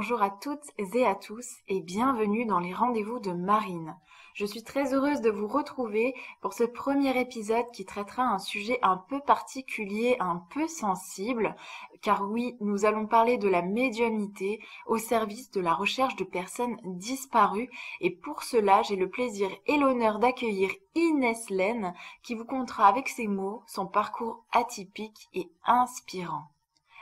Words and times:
Bonjour 0.00 0.22
à 0.22 0.30
toutes 0.30 0.70
et 0.78 1.04
à 1.04 1.16
tous 1.16 1.56
et 1.66 1.80
bienvenue 1.80 2.46
dans 2.46 2.60
les 2.60 2.72
rendez-vous 2.72 3.18
de 3.18 3.32
Marine. 3.32 3.96
Je 4.32 4.46
suis 4.46 4.62
très 4.62 4.94
heureuse 4.94 5.22
de 5.22 5.28
vous 5.28 5.48
retrouver 5.48 6.14
pour 6.40 6.52
ce 6.52 6.62
premier 6.62 7.20
épisode 7.20 7.68
qui 7.72 7.84
traitera 7.84 8.22
un 8.22 8.38
sujet 8.38 8.78
un 8.82 8.96
peu 8.96 9.18
particulier, 9.18 10.14
un 10.20 10.40
peu 10.54 10.68
sensible, 10.68 11.56
car 12.00 12.30
oui, 12.30 12.54
nous 12.60 12.84
allons 12.84 13.08
parler 13.08 13.38
de 13.38 13.48
la 13.48 13.60
médiumnité 13.60 14.60
au 14.86 14.98
service 14.98 15.50
de 15.50 15.60
la 15.60 15.74
recherche 15.74 16.14
de 16.14 16.22
personnes 16.22 16.76
disparues 16.84 17.68
et 18.00 18.10
pour 18.10 18.44
cela 18.44 18.82
j'ai 18.82 18.94
le 18.94 19.10
plaisir 19.10 19.50
et 19.66 19.78
l'honneur 19.78 20.20
d'accueillir 20.20 20.70
Inès 20.94 21.50
Laine 21.50 21.92
qui 22.22 22.36
vous 22.36 22.44
contera 22.44 22.86
avec 22.86 23.08
ses 23.08 23.26
mots 23.26 23.64
son 23.66 23.88
parcours 23.88 24.44
atypique 24.52 25.28
et 25.34 25.50
inspirant. 25.66 26.52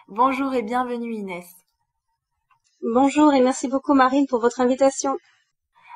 Bonjour 0.08 0.54
et 0.54 0.62
bienvenue 0.62 1.12
Inès. 1.12 1.65
Bonjour 2.82 3.32
et 3.32 3.40
merci 3.40 3.68
beaucoup 3.68 3.94
Marine 3.94 4.26
pour 4.26 4.38
votre 4.40 4.60
invitation. 4.60 5.16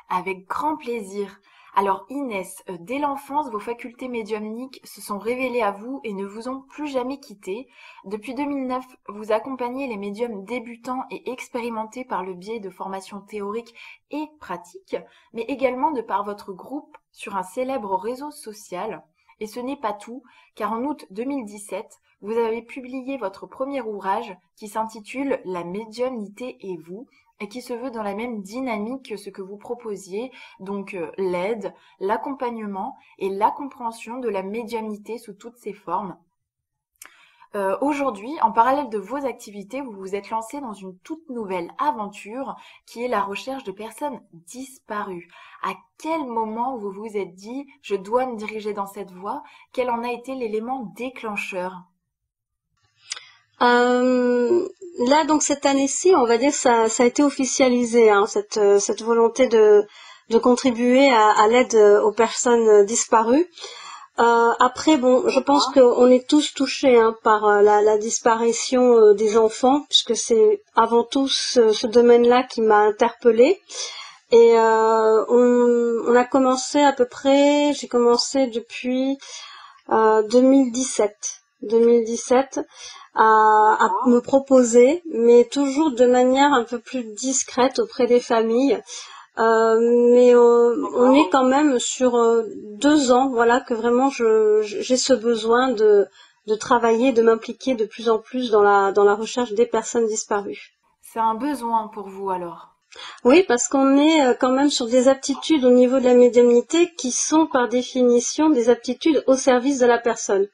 Avec 0.09 0.47
grand 0.47 0.77
plaisir. 0.77 1.39
Alors 1.75 2.05
Inès, 2.09 2.63
euh, 2.69 2.77
dès 2.79 2.97
l'enfance, 2.97 3.51
vos 3.51 3.59
facultés 3.59 4.07
médiumniques 4.07 4.81
se 4.83 4.99
sont 4.99 5.19
révélées 5.19 5.61
à 5.61 5.71
vous 5.71 6.01
et 6.03 6.13
ne 6.13 6.25
vous 6.25 6.49
ont 6.49 6.61
plus 6.61 6.87
jamais 6.87 7.19
quitté. 7.19 7.67
Depuis 8.05 8.33
2009, 8.33 8.83
vous 9.09 9.31
accompagnez 9.31 9.85
les 9.87 9.95
médiums 9.95 10.43
débutants 10.43 11.03
et 11.11 11.31
expérimentés 11.31 12.03
par 12.03 12.23
le 12.23 12.33
biais 12.33 12.59
de 12.59 12.71
formations 12.71 13.21
théoriques 13.21 13.75
et 14.09 14.25
pratiques, 14.39 14.97
mais 15.33 15.43
également 15.43 15.91
de 15.91 16.01
par 16.01 16.23
votre 16.23 16.51
groupe 16.51 16.97
sur 17.11 17.35
un 17.35 17.43
célèbre 17.43 17.95
réseau 17.95 18.31
social. 18.31 19.03
Et 19.41 19.47
ce 19.47 19.59
n'est 19.59 19.75
pas 19.75 19.91
tout, 19.91 20.23
car 20.55 20.71
en 20.71 20.83
août 20.83 21.07
2017, 21.09 21.99
vous 22.21 22.37
avez 22.37 22.61
publié 22.61 23.17
votre 23.17 23.47
premier 23.47 23.81
ouvrage 23.81 24.37
qui 24.55 24.67
s'intitule 24.67 25.41
La 25.45 25.63
médiumnité 25.63 26.57
et 26.61 26.77
vous, 26.77 27.07
et 27.39 27.47
qui 27.47 27.63
se 27.63 27.73
veut 27.73 27.89
dans 27.89 28.03
la 28.03 28.13
même 28.13 28.43
dynamique 28.43 29.09
que 29.09 29.17
ce 29.17 29.31
que 29.31 29.41
vous 29.41 29.57
proposiez, 29.57 30.31
donc 30.59 30.93
euh, 30.93 31.11
l'aide, 31.17 31.73
l'accompagnement 31.99 32.95
et 33.17 33.29
la 33.29 33.49
compréhension 33.49 34.19
de 34.19 34.29
la 34.29 34.43
médiumnité 34.43 35.17
sous 35.17 35.33
toutes 35.33 35.57
ses 35.57 35.73
formes. 35.73 36.15
Euh, 37.53 37.77
aujourd'hui, 37.81 38.31
en 38.41 38.53
parallèle 38.53 38.89
de 38.89 38.97
vos 38.97 39.25
activités, 39.25 39.81
vous 39.81 39.91
vous 39.91 40.15
êtes 40.15 40.29
lancé 40.29 40.61
dans 40.61 40.73
une 40.73 40.97
toute 40.99 41.29
nouvelle 41.29 41.69
aventure 41.77 42.55
qui 42.85 43.03
est 43.03 43.09
la 43.09 43.21
recherche 43.21 43.65
de 43.65 43.73
personnes 43.73 44.21
disparues. 44.31 45.27
À 45.61 45.73
quel 45.97 46.25
moment 46.25 46.77
vous 46.77 46.91
vous 46.91 47.17
êtes 47.17 47.35
dit 47.35 47.67
je 47.81 47.95
dois 47.95 48.25
me 48.25 48.37
diriger 48.37 48.73
dans 48.73 48.85
cette 48.85 49.11
voie 49.11 49.43
Quel 49.73 49.89
en 49.89 50.01
a 50.03 50.11
été 50.11 50.33
l'élément 50.33 50.93
déclencheur? 50.95 51.73
Euh, 53.61 54.65
là, 54.99 55.25
donc 55.25 55.43
cette 55.43 55.65
année-ci, 55.65 56.13
on 56.15 56.25
va 56.25 56.37
dire 56.37 56.53
ça, 56.53 56.87
ça 56.87 57.03
a 57.03 57.05
été 57.05 57.21
officialisé, 57.21 58.09
hein, 58.09 58.25
cette, 58.27 58.57
euh, 58.57 58.79
cette 58.79 59.03
volonté 59.03 59.47
de, 59.47 59.85
de 60.29 60.37
contribuer 60.37 61.09
à, 61.11 61.31
à 61.31 61.47
l'aide 61.49 61.75
euh, 61.75 62.01
aux 62.01 62.13
personnes 62.13 62.85
disparues. 62.85 63.45
Euh, 64.21 64.51
après, 64.59 64.97
bon, 64.97 65.27
je 65.27 65.39
pense 65.39 65.65
qu'on 65.73 66.07
est 66.07 66.27
tous 66.27 66.53
touchés 66.53 66.97
hein, 66.97 67.15
par 67.23 67.61
la, 67.61 67.81
la, 67.81 67.97
disparition 67.97 69.13
des 69.13 69.37
enfants, 69.37 69.83
puisque 69.89 70.15
c'est 70.15 70.61
avant 70.75 71.03
tout 71.03 71.27
ce, 71.27 71.73
ce 71.73 71.87
domaine-là 71.87 72.43
qui 72.43 72.61
m'a 72.61 72.79
interpellée. 72.79 73.59
Et 74.31 74.53
euh, 74.57 75.25
on, 75.27 76.11
on, 76.11 76.15
a 76.15 76.23
commencé 76.23 76.79
à 76.79 76.93
peu 76.93 77.05
près, 77.05 77.73
j'ai 77.73 77.87
commencé 77.87 78.47
depuis 78.47 79.17
2017. 79.89 81.41
2017 81.63 82.61
à, 83.15 83.89
me 84.07 84.19
proposer, 84.19 85.03
mais 85.13 85.45
toujours 85.45 85.91
de 85.91 86.05
manière 86.05 86.53
un 86.53 86.63
peu 86.63 86.79
plus 86.79 87.03
discrète 87.03 87.79
auprès 87.79 88.07
des 88.07 88.19
familles. 88.19 88.81
Euh, 89.37 89.77
mais 90.13 90.35
on 90.35 91.13
est 91.13 91.29
quand 91.29 91.45
même 91.45 91.79
sur 91.79 92.15
euh, 92.15 92.43
deux 92.79 93.11
ans, 93.11 93.29
voilà, 93.29 93.61
que 93.61 93.73
vraiment 93.73 94.09
j'ai 94.09 94.97
ce 94.97 95.13
besoin 95.13 95.71
de, 95.71 96.05
de 96.47 96.55
travailler, 96.55 97.13
de 97.13 97.21
m'impliquer 97.21 97.75
de 97.75 97.85
plus 97.85 98.09
en 98.09 98.19
plus 98.19 98.51
dans 98.51 98.61
la, 98.61 98.91
dans 98.91 99.05
la 99.05 99.15
recherche 99.15 99.53
des 99.53 99.65
personnes 99.65 100.05
disparues. 100.07 100.73
C'est 101.01 101.19
un 101.19 101.35
besoin 101.35 101.89
pour 101.93 102.09
vous 102.09 102.29
alors? 102.29 102.67
Oui, 103.23 103.43
parce 103.47 103.69
qu'on 103.69 103.97
est 103.97 104.25
euh, 104.25 104.33
quand 104.33 104.51
même 104.51 104.69
sur 104.69 104.87
des 104.87 105.07
aptitudes 105.07 105.63
au 105.63 105.71
niveau 105.71 105.99
de 105.99 106.05
la 106.05 106.13
médiumnité 106.13 106.93
qui 106.97 107.11
sont 107.11 107.47
par 107.47 107.69
définition 107.69 108.49
des 108.49 108.69
aptitudes 108.69 109.23
au 109.27 109.35
service 109.35 109.79
de 109.79 109.85
la 109.85 109.97
personne. 109.97 110.47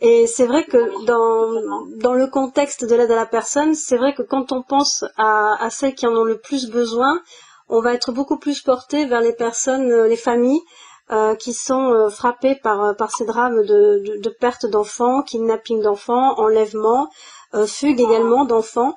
Et 0.00 0.28
c'est 0.28 0.46
vrai 0.46 0.64
que 0.64 1.04
dans, 1.06 1.86
dans 1.96 2.14
le 2.14 2.28
contexte 2.28 2.84
de 2.84 2.94
l'aide 2.94 3.10
à 3.10 3.16
la 3.16 3.26
personne, 3.26 3.74
c'est 3.74 3.96
vrai 3.96 4.14
que 4.14 4.22
quand 4.22 4.52
on 4.52 4.62
pense 4.62 5.04
à, 5.16 5.60
à 5.60 5.70
celles 5.70 5.96
qui 5.96 6.06
en 6.06 6.14
ont 6.14 6.22
le 6.22 6.38
plus 6.38 6.70
besoin, 6.70 7.20
on 7.68 7.80
va 7.80 7.94
être 7.94 8.12
beaucoup 8.12 8.38
plus 8.38 8.60
porté 8.62 9.06
vers 9.06 9.20
les 9.20 9.32
personnes, 9.32 9.90
euh, 9.90 10.08
les 10.08 10.16
familles 10.16 10.62
euh, 11.10 11.34
qui 11.34 11.52
sont 11.52 11.92
euh, 11.92 12.10
frappées 12.10 12.56
par, 12.56 12.94
par 12.96 13.10
ces 13.10 13.24
drames 13.24 13.62
de, 13.62 14.02
de, 14.04 14.20
de 14.20 14.28
perte 14.28 14.66
d'enfants, 14.66 15.22
kidnapping 15.22 15.80
d'enfants, 15.82 16.38
enlèvement, 16.38 17.08
euh, 17.54 17.66
fugue 17.66 18.00
également 18.00 18.44
d'enfants, 18.44 18.94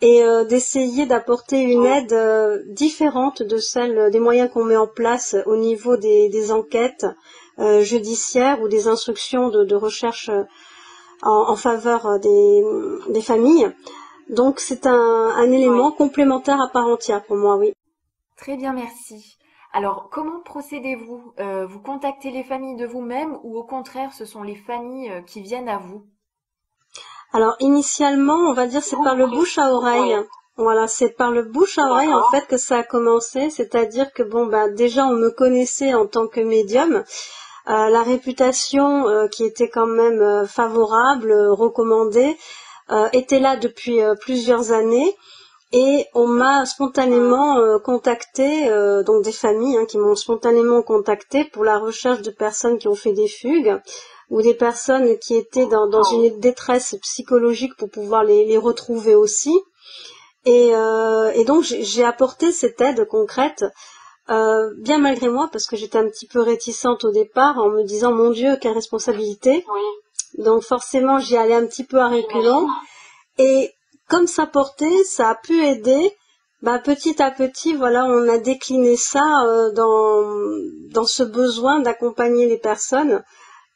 et 0.00 0.24
euh, 0.24 0.44
d'essayer 0.44 1.04
d'apporter 1.04 1.60
une 1.60 1.84
aide 1.84 2.64
différente 2.68 3.42
de 3.42 3.58
celle 3.58 4.10
des 4.10 4.20
moyens 4.20 4.50
qu'on 4.50 4.64
met 4.64 4.76
en 4.76 4.86
place 4.86 5.36
au 5.44 5.56
niveau 5.56 5.98
des, 5.98 6.30
des 6.30 6.50
enquêtes, 6.50 7.06
euh, 7.58 7.82
judiciaires 7.82 8.62
ou 8.62 8.68
des 8.68 8.88
instructions 8.88 9.50
de, 9.50 9.74
recherche 9.74 10.30
en, 11.22 11.56
faveur 11.56 12.18
des, 12.18 13.20
familles. 13.20 13.70
Donc 14.30 14.60
c'est 14.60 14.86
un, 14.86 15.52
élément 15.52 15.92
complémentaire 15.92 16.58
à 16.58 16.68
part 16.72 16.86
entière 16.86 17.22
pour 17.22 17.36
moi, 17.36 17.56
oui. 17.56 17.74
Très 18.40 18.56
bien, 18.56 18.72
merci. 18.72 19.38
Alors, 19.72 20.08
comment 20.10 20.40
procédez-vous 20.40 21.34
Vous 21.68 21.80
contactez 21.80 22.30
les 22.30 22.42
familles 22.42 22.76
de 22.76 22.86
vous-même 22.86 23.38
ou 23.44 23.56
au 23.56 23.64
contraire, 23.64 24.12
ce 24.12 24.24
sont 24.24 24.42
les 24.42 24.56
familles 24.56 25.22
qui 25.26 25.42
viennent 25.42 25.68
à 25.68 25.78
vous? 25.78 26.06
Alors, 27.32 27.54
initialement, 27.60 28.34
on 28.34 28.52
va 28.52 28.66
dire 28.66 28.82
c'est 28.82 28.96
par 28.96 29.14
le 29.14 29.26
bouche 29.26 29.58
à 29.58 29.72
oreille. 29.72 30.16
Voilà, 30.56 30.88
c'est 30.88 31.16
par 31.16 31.30
le 31.30 31.42
bouche 31.42 31.78
à 31.78 31.86
oreille 31.86 32.12
en 32.12 32.28
fait 32.30 32.46
que 32.46 32.58
ça 32.58 32.78
a 32.78 32.82
commencé, 32.82 33.48
c'est-à-dire 33.48 34.12
que 34.12 34.22
bon 34.22 34.46
bah 34.46 34.68
déjà 34.68 35.06
on 35.06 35.14
me 35.14 35.30
connaissait 35.30 35.94
en 35.94 36.06
tant 36.06 36.26
que 36.26 36.40
médium, 36.40 36.96
euh, 37.68 37.88
la 37.88 38.02
réputation 38.02 39.08
euh, 39.08 39.28
qui 39.28 39.44
était 39.44 39.70
quand 39.70 39.86
même 39.86 40.20
euh, 40.20 40.46
favorable, 40.46 41.32
recommandée, 41.50 42.36
était 43.12 43.38
là 43.38 43.56
depuis 43.56 44.00
plusieurs 44.20 44.72
années. 44.72 45.16
Et 45.72 46.06
on 46.14 46.26
m'a 46.26 46.66
spontanément 46.66 47.78
contacté, 47.78 48.68
donc 49.06 49.22
des 49.22 49.32
familles 49.32 49.76
hein, 49.76 49.86
qui 49.86 49.98
m'ont 49.98 50.16
spontanément 50.16 50.82
contacté 50.82 51.44
pour 51.44 51.62
la 51.64 51.78
recherche 51.78 52.22
de 52.22 52.30
personnes 52.32 52.78
qui 52.78 52.88
ont 52.88 52.96
fait 52.96 53.12
des 53.12 53.28
fugues 53.28 53.80
ou 54.30 54.42
des 54.42 54.54
personnes 54.54 55.16
qui 55.18 55.36
étaient 55.36 55.66
dans, 55.66 56.02
une 56.02 56.40
détresse 56.40 56.96
psychologique 57.02 57.76
pour 57.76 57.88
pouvoir 57.88 58.24
les, 58.24 58.56
retrouver 58.58 59.14
aussi. 59.14 59.56
Et, 60.44 60.72
et 61.34 61.44
donc 61.44 61.62
j'ai 61.62 62.04
apporté 62.04 62.50
cette 62.50 62.80
aide 62.80 63.06
concrète 63.06 63.64
euh, 64.30 64.70
bien 64.76 64.98
malgré 64.98 65.28
moi, 65.28 65.48
parce 65.50 65.66
que 65.66 65.76
j'étais 65.76 65.98
un 65.98 66.08
petit 66.08 66.26
peu 66.26 66.40
réticente 66.40 67.04
au 67.04 67.10
départ, 67.10 67.58
en 67.58 67.68
me 67.68 67.82
disant 67.82 68.12
mon 68.12 68.30
Dieu, 68.30 68.56
quelle 68.60 68.74
responsabilité. 68.74 69.64
Donc 70.38 70.62
forcément, 70.62 71.18
j'y 71.18 71.36
allais 71.36 71.54
un 71.54 71.66
petit 71.66 71.84
peu 71.84 71.98
à 71.98 72.08
reculons. 72.08 72.68
Et 73.38 73.72
comme 74.10 74.26
ça 74.26 74.46
portait, 74.46 75.04
ça 75.04 75.30
a 75.30 75.34
pu 75.34 75.64
aider. 75.64 76.12
Bah, 76.62 76.78
petit 76.78 77.22
à 77.22 77.30
petit, 77.30 77.72
voilà, 77.72 78.04
on 78.04 78.28
a 78.28 78.36
décliné 78.36 78.96
ça 78.96 79.24
euh, 79.46 79.72
dans, 79.72 80.92
dans 80.92 81.06
ce 81.06 81.22
besoin 81.22 81.80
d'accompagner 81.80 82.46
les 82.46 82.58
personnes 82.58 83.22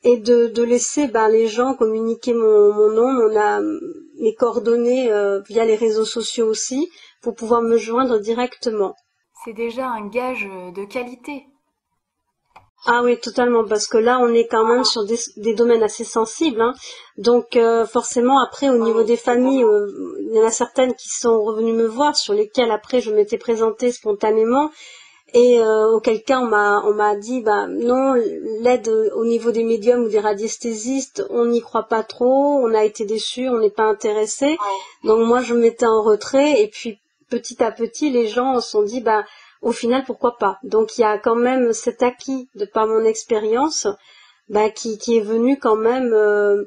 et 0.02 0.18
de, 0.18 0.48
de 0.48 0.62
laisser 0.62 1.08
bah, 1.08 1.30
les 1.30 1.46
gens 1.46 1.72
communiquer 1.72 2.34
mon, 2.34 2.90
nom, 2.90 3.36
a 3.38 3.60
mes 4.20 4.34
coordonnées 4.34 5.10
euh, 5.10 5.40
via 5.48 5.64
les 5.64 5.76
réseaux 5.76 6.04
sociaux 6.04 6.46
aussi, 6.46 6.90
pour 7.22 7.34
pouvoir 7.34 7.62
me 7.62 7.78
joindre 7.78 8.18
directement 8.18 8.94
c'est 9.44 9.52
déjà 9.52 9.88
un 9.88 10.06
gage 10.06 10.48
de 10.74 10.84
qualité. 10.86 11.44
Ah 12.86 13.00
oui, 13.02 13.18
totalement, 13.18 13.64
parce 13.64 13.86
que 13.86 13.96
là, 13.96 14.18
on 14.20 14.34
est 14.34 14.46
quand 14.46 14.66
même 14.66 14.84
sur 14.84 15.04
des, 15.06 15.54
domaines 15.54 15.82
assez 15.82 16.04
sensibles. 16.04 16.60
Hein. 16.60 16.74
Donc, 17.16 17.56
euh, 17.56 17.86
forcément, 17.86 18.38
après, 18.40 18.68
au 18.68 18.76
niveau 18.76 19.04
des 19.04 19.16
familles, 19.16 19.64
euh, 19.64 20.18
il 20.20 20.36
y 20.36 20.40
en 20.40 20.44
a 20.44 20.50
certaines 20.50 20.94
qui 20.94 21.08
sont 21.08 21.42
revenues 21.42 21.72
me 21.72 21.86
voir, 21.86 22.14
sur 22.14 22.34
lesquelles, 22.34 22.70
après, 22.70 23.00
je 23.00 23.10
m'étais 23.10 23.38
présentée 23.38 23.90
spontanément, 23.90 24.70
et 25.32 25.60
euh, 25.60 25.92
auquel 25.92 26.22
cas, 26.22 26.40
on 26.40 26.46
m'a, 26.46 26.82
on 26.84 26.92
m'a 26.92 27.16
dit, 27.16 27.40
bah 27.40 27.66
non, 27.68 28.14
l'aide 28.60 28.88
au 29.16 29.24
niveau 29.24 29.50
des 29.50 29.64
médiums 29.64 30.04
ou 30.04 30.08
des 30.08 30.20
radiesthésistes, 30.20 31.24
on 31.30 31.46
n'y 31.46 31.62
croit 31.62 31.84
pas 31.84 32.02
trop, 32.02 32.60
on 32.62 32.74
a 32.74 32.84
été 32.84 33.06
déçus, 33.06 33.48
on 33.48 33.60
n'est 33.60 33.70
pas 33.70 33.84
intéressé. 33.84 34.58
Donc, 35.04 35.26
moi, 35.26 35.40
je 35.40 35.54
m'étais 35.54 35.86
en 35.86 36.02
retrait, 36.02 36.60
et 36.60 36.68
puis 36.68 36.98
petit 37.30 37.62
à 37.64 37.72
petit, 37.72 38.10
les 38.10 38.28
gens 38.28 38.60
se 38.60 38.70
sont 38.70 38.82
dit, 38.82 39.00
bah, 39.00 39.24
au 39.64 39.72
final, 39.72 40.04
pourquoi 40.04 40.36
pas. 40.36 40.58
Donc, 40.62 40.98
il 40.98 41.00
y 41.00 41.04
a 41.04 41.18
quand 41.18 41.34
même 41.34 41.72
cet 41.72 42.02
acquis 42.02 42.50
de 42.54 42.66
par 42.66 42.86
mon 42.86 43.02
expérience, 43.02 43.88
bah, 44.50 44.68
qui, 44.68 44.98
qui 44.98 45.16
est 45.16 45.22
venu 45.22 45.58
quand 45.58 45.76
même 45.76 46.12
euh, 46.12 46.64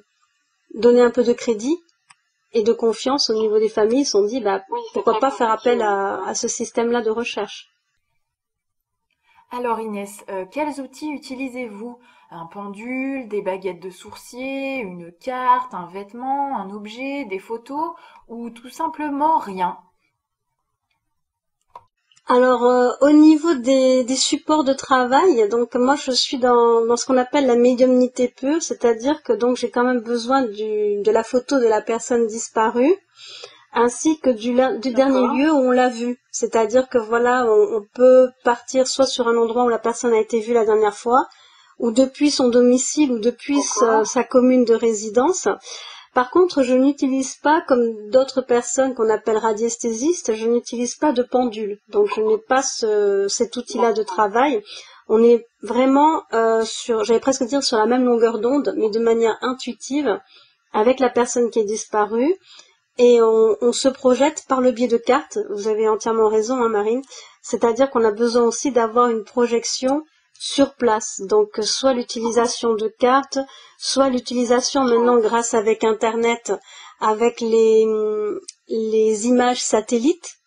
donner 0.73 1.01
un 1.01 1.11
peu 1.11 1.23
de 1.23 1.31
crédit 1.31 1.77
et 2.53 2.63
de 2.63 2.73
confiance 2.73 3.29
au 3.29 3.35
niveau 3.35 3.59
des 3.59 3.69
familles, 3.69 4.03
se 4.03 4.11
sont 4.11 4.25
dit 4.25 4.41
bah, 4.41 4.63
pourquoi 4.93 5.19
pas 5.19 5.29
faire 5.29 5.51
appel 5.51 5.83
à, 5.83 6.33
ce 6.33 6.47
système-là 6.47 7.03
de 7.03 7.11
recherche. 7.11 7.69
Alors 9.51 9.79
Inès, 9.79 10.25
euh, 10.29 10.45
quels 10.51 10.81
outils 10.81 11.11
utilisez-vous? 11.11 11.99
Un 12.31 12.47
pendule, 12.47 13.29
des 13.29 13.41
baguettes 13.41 13.79
de 13.79 13.89
sourcier, 13.89 14.79
une 14.79 15.13
carte, 15.13 15.73
un 15.73 15.85
vêtement, 15.85 16.57
un 16.57 16.71
objet, 16.71 17.23
des 17.25 17.39
photos 17.39 17.93
ou 18.27 18.49
tout 18.49 18.69
simplement 18.69 19.37
rien? 19.37 19.77
Alors 22.29 22.65
euh, 22.65 22.91
au 23.01 23.11
niveau 23.11 23.53
des, 23.53 24.05
supports 24.15 24.65
de 24.65 24.73
travail, 24.73 25.47
donc 25.49 25.75
moi 25.75 25.95
je 25.95 26.11
suis 26.11 26.37
dans, 26.37 26.95
ce 26.97 27.05
qu'on 27.05 27.17
appelle 27.17 27.47
la 27.47 27.55
médiumnité 27.55 28.27
pure, 28.27 28.61
c'est-à-dire 28.61 29.23
que 29.23 29.31
donc 29.31 29.55
j'ai 29.55 29.69
quand 29.69 29.85
même 29.85 30.01
besoin 30.01 30.41
de 30.41 31.11
la 31.11 31.23
photo 31.23 31.57
de 31.57 31.67
la 31.67 31.81
personne 31.81 32.27
disparue, 32.27 32.93
ainsi 33.73 34.19
que 34.19 34.29
du, 34.29 34.53
dernier 34.91 35.27
lieu 35.37 35.51
où 35.51 35.57
on 35.57 35.71
l'a 35.71 35.89
vue. 35.89 36.19
C'est-à-dire 36.31 36.89
que 36.89 36.97
voilà, 36.97 37.45
on, 37.45 37.85
peut 37.93 38.29
partir 38.43 38.87
soit 38.87 39.05
sur 39.05 39.27
un 39.27 39.37
endroit 39.37 39.63
où 39.63 39.69
la 39.69 39.79
personne 39.79 40.13
a 40.13 40.19
été 40.19 40.39
vue 40.39 40.53
la 40.53 40.65
dernière 40.65 40.95
fois, 40.95 41.27
ou 41.79 41.91
depuis 41.91 42.31
son 42.31 42.49
domicile 42.49 43.11
ou 43.11 43.19
depuis 43.19 43.61
sa 43.61 44.23
commune 44.23 44.65
de 44.65 44.73
résidence. 44.73 45.47
Par 46.17 46.31
contre, 46.31 46.63
je 46.63 46.73
n'utilise 46.73 47.35
pas, 47.35 47.61
comme 47.67 48.09
d'autres 48.09 48.41
personnes 48.41 48.95
qu'on 48.95 49.07
appelle 49.07 49.37
radiesthésistes, 49.37 50.33
je 50.33 50.47
n'utilise 50.47 50.95
pas 50.95 51.11
de 51.11 51.21
pendule. 51.21 51.77
Donc, 51.89 52.07
je 52.15 52.21
n'ai 52.21 52.39
pas 52.39 52.63
cet 52.63 53.55
outil-là 53.55 53.93
de 53.93 54.01
travail. 54.01 54.63
On 55.07 55.21
est 55.21 55.45
vraiment 55.61 56.23
euh, 56.33 56.63
sur, 56.65 57.03
j'allais 57.03 57.19
presque 57.19 57.43
dire 57.43 57.61
sur 57.61 57.77
la 57.77 57.85
même 57.85 58.03
longueur 58.03 58.39
d'onde, 58.39 58.73
mais 58.77 58.89
de 58.89 58.97
manière 58.97 59.37
intuitive, 59.41 60.19
avec 60.73 60.99
la 60.99 61.11
personne 61.11 61.51
qui 61.51 61.59
est 61.59 61.65
disparue. 61.65 62.33
Et 62.97 63.21
on, 63.21 63.71
se 63.71 63.87
projette 63.87 64.45
par 64.49 64.59
le 64.59 64.71
biais 64.71 64.87
de 64.87 64.97
cartes. 64.97 65.37
Vous 65.51 65.67
avez 65.67 65.87
entièrement 65.87 66.29
raison, 66.29 66.55
hein, 66.55 66.69
Marine. 66.69 67.03
C'est-à-dire 67.43 67.91
qu'on 67.91 68.03
a 68.03 68.11
besoin 68.11 68.41
aussi 68.41 68.71
d'avoir 68.71 69.09
une 69.09 69.23
projection 69.23 70.03
sur 70.39 70.75
place. 70.75 71.21
Donc 71.21 71.49
soit 71.61 71.93
l'utilisation 71.93 72.73
de 72.73 72.87
cartes, 72.87 73.39
soit 73.77 74.09
l'utilisation 74.09 74.83
maintenant 74.83 75.17
grâce 75.17 75.53
avec 75.53 75.83
Internet, 75.83 76.53
avec 76.99 77.41
les, 77.41 77.85
les 78.67 79.27
images 79.27 79.61
satellites. 79.61 80.37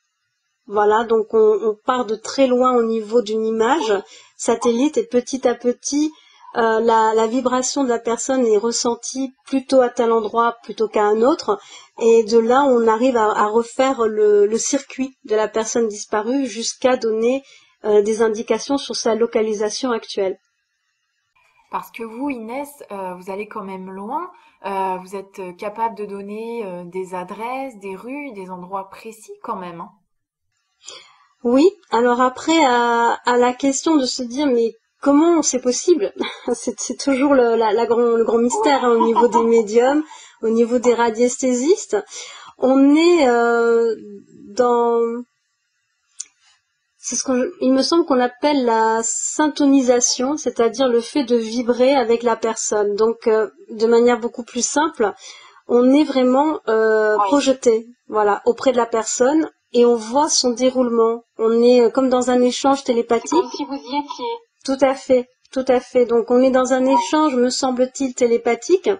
Voilà, 0.66 1.04
donc 1.04 1.26
on, 1.32 1.76
part 1.84 2.04
de 2.04 2.14
très 2.14 2.46
loin 2.46 2.76
au 2.76 2.82
niveau 2.84 3.22
d'une 3.22 3.44
image 3.44 3.92
satellite 4.36 4.98
et 4.98 5.04
petit 5.04 5.48
à 5.48 5.56
petit, 5.56 6.12
euh, 6.56 6.80
la, 6.80 7.26
vibration 7.26 7.82
de 7.82 7.88
la 7.88 7.98
personne 7.98 8.46
est 8.46 8.56
ressentie 8.56 9.32
plutôt 9.46 9.80
à 9.80 9.88
tel 9.88 10.12
endroit 10.12 10.56
plutôt 10.62 10.86
qu'à 10.86 11.02
un 11.02 11.22
autre. 11.22 11.58
Et 12.00 12.22
de 12.22 12.38
là, 12.38 12.64
on 12.68 12.86
arrive 12.86 13.16
à, 13.16 13.46
refaire 13.46 14.06
le, 14.06 14.46
le, 14.46 14.58
circuit 14.58 15.16
de 15.24 15.34
la 15.34 15.48
personne 15.48 15.88
disparue 15.88 16.46
jusqu'à 16.46 16.96
donner 16.96 17.42
euh, 17.84 18.02
des 18.02 18.20
indications 18.20 18.76
sur 18.76 18.94
sa 18.94 19.14
localisation 19.14 19.90
actuelle. 19.90 20.38
Parce 21.70 21.90
que 21.90 22.02
vous, 22.02 22.28
Inès, 22.28 22.68
euh, 22.92 23.14
vous 23.14 23.30
allez 23.30 23.46
quand 23.46 23.64
même 23.64 23.90
loin. 23.90 24.30
Euh, 24.66 24.98
vous 24.98 25.16
êtes 25.16 25.56
capable 25.56 25.96
de 25.96 26.04
donner 26.04 26.84
des 26.86 27.14
adresses, 27.14 27.78
des 27.78 27.96
rues, 27.96 28.32
des 28.32 28.50
endroits 28.50 28.90
précis 28.90 29.32
quand 29.42 29.56
même. 29.56 29.80
Hein. 29.80 29.90
Oui. 31.42 31.70
Alors 31.90 32.20
après, 32.20 32.62
à, 32.66 33.16
la 33.24 33.54
question 33.54 33.96
de 33.96 34.04
se 34.04 34.22
dire, 34.22 34.46
mais 34.46 34.74
comment 35.00 35.40
c'est 35.40 35.62
possible? 35.62 36.12
C'est, 36.52 36.98
toujours 36.98 37.32
le, 37.32 37.56
la, 37.56 37.86
grand, 37.86 38.16
le 38.16 38.24
grand 38.24 38.38
mystère 38.38 38.84
hein, 38.84 38.90
au 38.90 39.06
niveau 39.06 39.28
des 39.28 39.42
médiums, 39.44 40.02
au 40.42 40.50
niveau 40.50 40.78
des 40.78 40.92
radiesthésistes. 40.92 41.96
On 42.58 42.94
est 42.94 43.26
dans 44.54 45.00
c'est 47.02 47.16
ce 47.16 47.24
qu'il 47.24 47.72
me 47.72 47.80
semble 47.80 48.04
qu'on 48.04 48.20
appelle 48.20 48.66
la 48.66 49.00
syntonisation, 49.02 50.36
c'est-à-dire 50.36 50.86
le 50.86 51.00
fait 51.00 51.24
de 51.24 51.34
vibrer 51.34 51.94
avec 51.94 52.22
la 52.22 52.36
personne. 52.36 52.94
Donc, 52.94 53.26
euh, 53.26 53.48
de 53.70 53.86
manière 53.86 54.20
beaucoup 54.20 54.42
plus 54.42 54.64
simple, 54.64 55.10
on 55.66 55.94
est 55.94 56.04
vraiment 56.04 56.60
euh, 56.68 57.16
projeté, 57.16 57.86
voilà, 58.08 58.42
auprès 58.44 58.72
de 58.72 58.76
la 58.76 58.84
personne 58.84 59.48
et 59.72 59.86
on 59.86 59.94
voit 59.94 60.28
son 60.28 60.50
déroulement. 60.50 61.22
On 61.38 61.62
est 61.62 61.80
euh, 61.80 61.88
comme 61.88 62.10
dans 62.10 62.28
un 62.28 62.42
échange 62.42 62.84
télépathique. 62.84 63.30
Comme 63.30 63.50
si 63.50 63.64
vous 63.64 63.76
y 63.76 63.98
étiez. 64.04 64.34
Tout 64.66 64.78
à 64.82 64.92
fait, 64.92 65.26
tout 65.52 65.64
à 65.68 65.80
fait. 65.80 66.04
Donc, 66.04 66.30
on 66.30 66.42
est 66.42 66.50
dans 66.50 66.74
un 66.74 66.84
échange, 66.84 67.34
me 67.34 67.48
semble-t-il, 67.48 68.14
télépathique. 68.14 68.90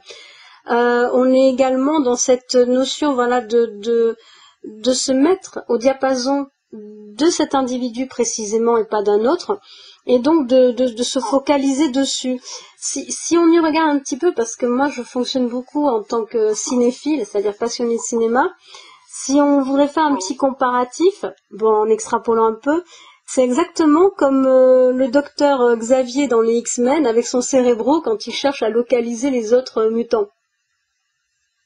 on 0.65 1.35
est 1.35 1.51
également 1.51 2.01
dans 2.01 2.17
cette 2.17 2.55
notion, 2.55 3.13
voilà, 3.13 3.43
de 3.43 3.79
de 3.83 4.17
de 4.65 4.93
se 4.93 5.13
mettre 5.13 5.65
au 5.69 5.77
diapason 5.77 6.47
de 6.73 7.27
cet 7.27 7.55
individu 7.55 8.07
précisément 8.07 8.77
et 8.77 8.85
pas 8.85 9.03
d'un 9.03 9.25
autre, 9.25 9.59
et 10.07 10.19
donc 10.19 10.47
de, 10.47 10.71
de, 10.71 11.03
se 11.03 11.19
focaliser 11.19 11.89
dessus. 11.89 12.41
Si, 12.79 13.11
si 13.11 13.37
on 13.37 13.49
y 13.49 13.59
regarde 13.59 13.91
un 13.91 13.99
petit 13.99 14.17
peu, 14.17 14.33
parce 14.33 14.57
que 14.57 14.67
moi 14.67 14.89
je 14.89 15.03
fonctionne 15.03 15.49
beaucoup 15.49 15.87
en 15.87 16.03
tant 16.03 16.25
que 16.25 16.55
cinéphile, 16.55 17.27
c'est-à-dire 17.27 17.57
passionné 17.57 17.97
de 17.97 18.01
cinéma, 18.01 18.51
si 19.09 19.33
on 19.33 19.61
voudrait 19.63 19.89
faire 19.89 20.05
un 20.05 20.15
petit 20.15 20.37
comparatif, 20.37 21.25
bon 21.51 21.75
en 21.75 21.87
extrapolant 21.87 22.47
un 22.47 22.55
peu, 22.55 22.83
c'est 23.33 23.45
exactement 23.45 24.11
comme 24.11 24.45
euh, 24.45 24.93
le 24.93 25.07
docteur 25.07 25.61
euh, 25.61 25.77
Xavier 25.77 26.27
dans 26.27 26.41
les 26.41 26.55
X-Men 26.55 27.07
avec 27.07 27.27
son 27.27 27.41
cérébro 27.41 28.01
quand 28.01 28.27
il 28.27 28.33
cherche 28.33 28.63
à 28.63 28.71
localiser 28.71 29.31
les 29.31 29.53
autres 29.53 29.83
euh, 29.83 29.91
mutants. 29.91 30.27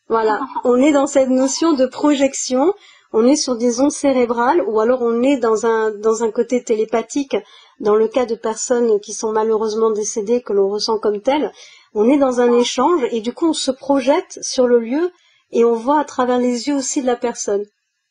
Voilà, 0.08 0.40
on 0.64 0.76
est 0.76 0.92
dans 0.92 1.06
cette 1.06 1.30
notion 1.30 1.72
de 1.72 1.86
projection, 1.86 2.74
on 3.16 3.24
est 3.28 3.36
sur 3.36 3.54
des 3.54 3.80
ondes 3.80 3.92
cérébrales 3.92 4.60
ou 4.66 4.80
alors 4.80 5.00
on 5.00 5.22
est 5.22 5.36
dans 5.36 5.66
un, 5.66 5.92
dans 5.92 6.24
un 6.24 6.32
côté 6.32 6.64
télépathique 6.64 7.36
dans 7.78 7.94
le 7.94 8.08
cas 8.08 8.26
de 8.26 8.34
personnes 8.34 8.98
qui 8.98 9.12
sont 9.12 9.30
malheureusement 9.30 9.90
décédées 9.90 10.42
que 10.42 10.52
l'on 10.52 10.68
ressent 10.68 10.98
comme 10.98 11.20
telles. 11.20 11.52
On 11.94 12.08
est 12.08 12.16
dans 12.16 12.40
un 12.40 12.52
échange 12.52 13.04
et 13.12 13.20
du 13.20 13.32
coup 13.32 13.46
on 13.46 13.52
se 13.52 13.70
projette 13.70 14.40
sur 14.42 14.66
le 14.66 14.80
lieu 14.80 15.12
et 15.52 15.64
on 15.64 15.74
voit 15.74 16.00
à 16.00 16.04
travers 16.04 16.38
les 16.38 16.66
yeux 16.66 16.74
aussi 16.74 17.02
de 17.02 17.06
la 17.06 17.14
personne. 17.14 17.64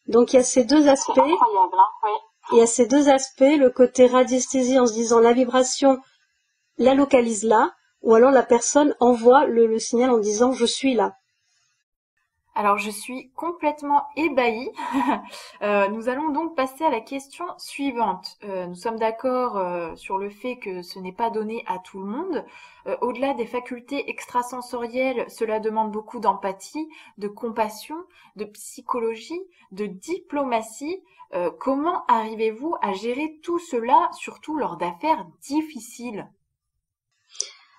Donc 0.08 0.32
il 0.32 0.38
y 0.38 0.40
a 0.40 0.44
ces 0.44 0.64
deux 0.64 0.88
aspects. 0.88 1.18
Hein, 1.18 1.36
il 2.54 2.60
y 2.60 2.62
a 2.62 2.66
ces 2.66 2.86
deux 2.86 3.10
aspects, 3.10 3.42
le 3.42 3.70
côté 3.70 4.08
radiesthésie 4.08 4.80
en 4.80 4.88
se 4.88 4.94
disant 4.94 5.20
la 5.20 5.34
vibration 5.34 6.00
la 6.78 6.96
localise 6.96 7.44
là, 7.44 7.74
ou 8.04 8.16
alors 8.16 8.32
la 8.32 8.42
personne 8.42 8.96
envoie 9.02 9.46
le 9.48 9.78
signal 9.80 10.12
en 10.12 10.18
disant 10.18 10.54
je 10.54 10.66
suis 10.66 10.94
là. 10.94 11.14
Alors 12.56 12.78
je 12.78 12.92
suis 12.92 13.32
complètement 13.32 14.04
ébahie. 14.16 14.70
Euh, 15.62 15.88
nous 15.88 16.10
allons 16.10 16.30
donc 16.30 16.56
passer 16.56 16.84
à 16.84 16.90
la 16.90 17.00
question 17.00 17.46
suivante. 17.58 18.38
Euh, 18.44 18.68
nous 18.68 18.76
sommes 18.76 19.00
d'accord 19.00 19.58
euh, 19.58 19.96
sur 19.96 20.18
le 20.18 20.30
fait 20.30 20.58
que 20.58 20.82
ce 20.82 21.00
n'est 21.00 21.14
pas 21.14 21.30
donné 21.30 21.64
à 21.68 21.80
tout 21.80 22.00
le 22.00 22.06
monde. 22.06 22.44
Au-delà 23.02 23.34
des 23.34 23.46
facultés 23.46 24.10
extrasensorielles, 24.10 25.26
cela 25.30 25.60
demande 25.62 25.92
beaucoup 25.92 26.20
d'empathie, 26.20 26.90
de 27.18 27.30
compassion, 27.30 27.96
de 28.36 28.44
psychologie, 28.44 29.40
de 29.72 29.86
diplomatie. 29.86 31.02
comment 31.60 32.04
arrivez-vous 32.08 32.76
à 32.82 32.92
gérer 32.92 33.40
tout 33.42 33.60
cela, 33.60 34.10
surtout 34.12 34.58
lors 34.58 34.76
d'affaires 34.76 35.26
difficiles? 35.42 36.28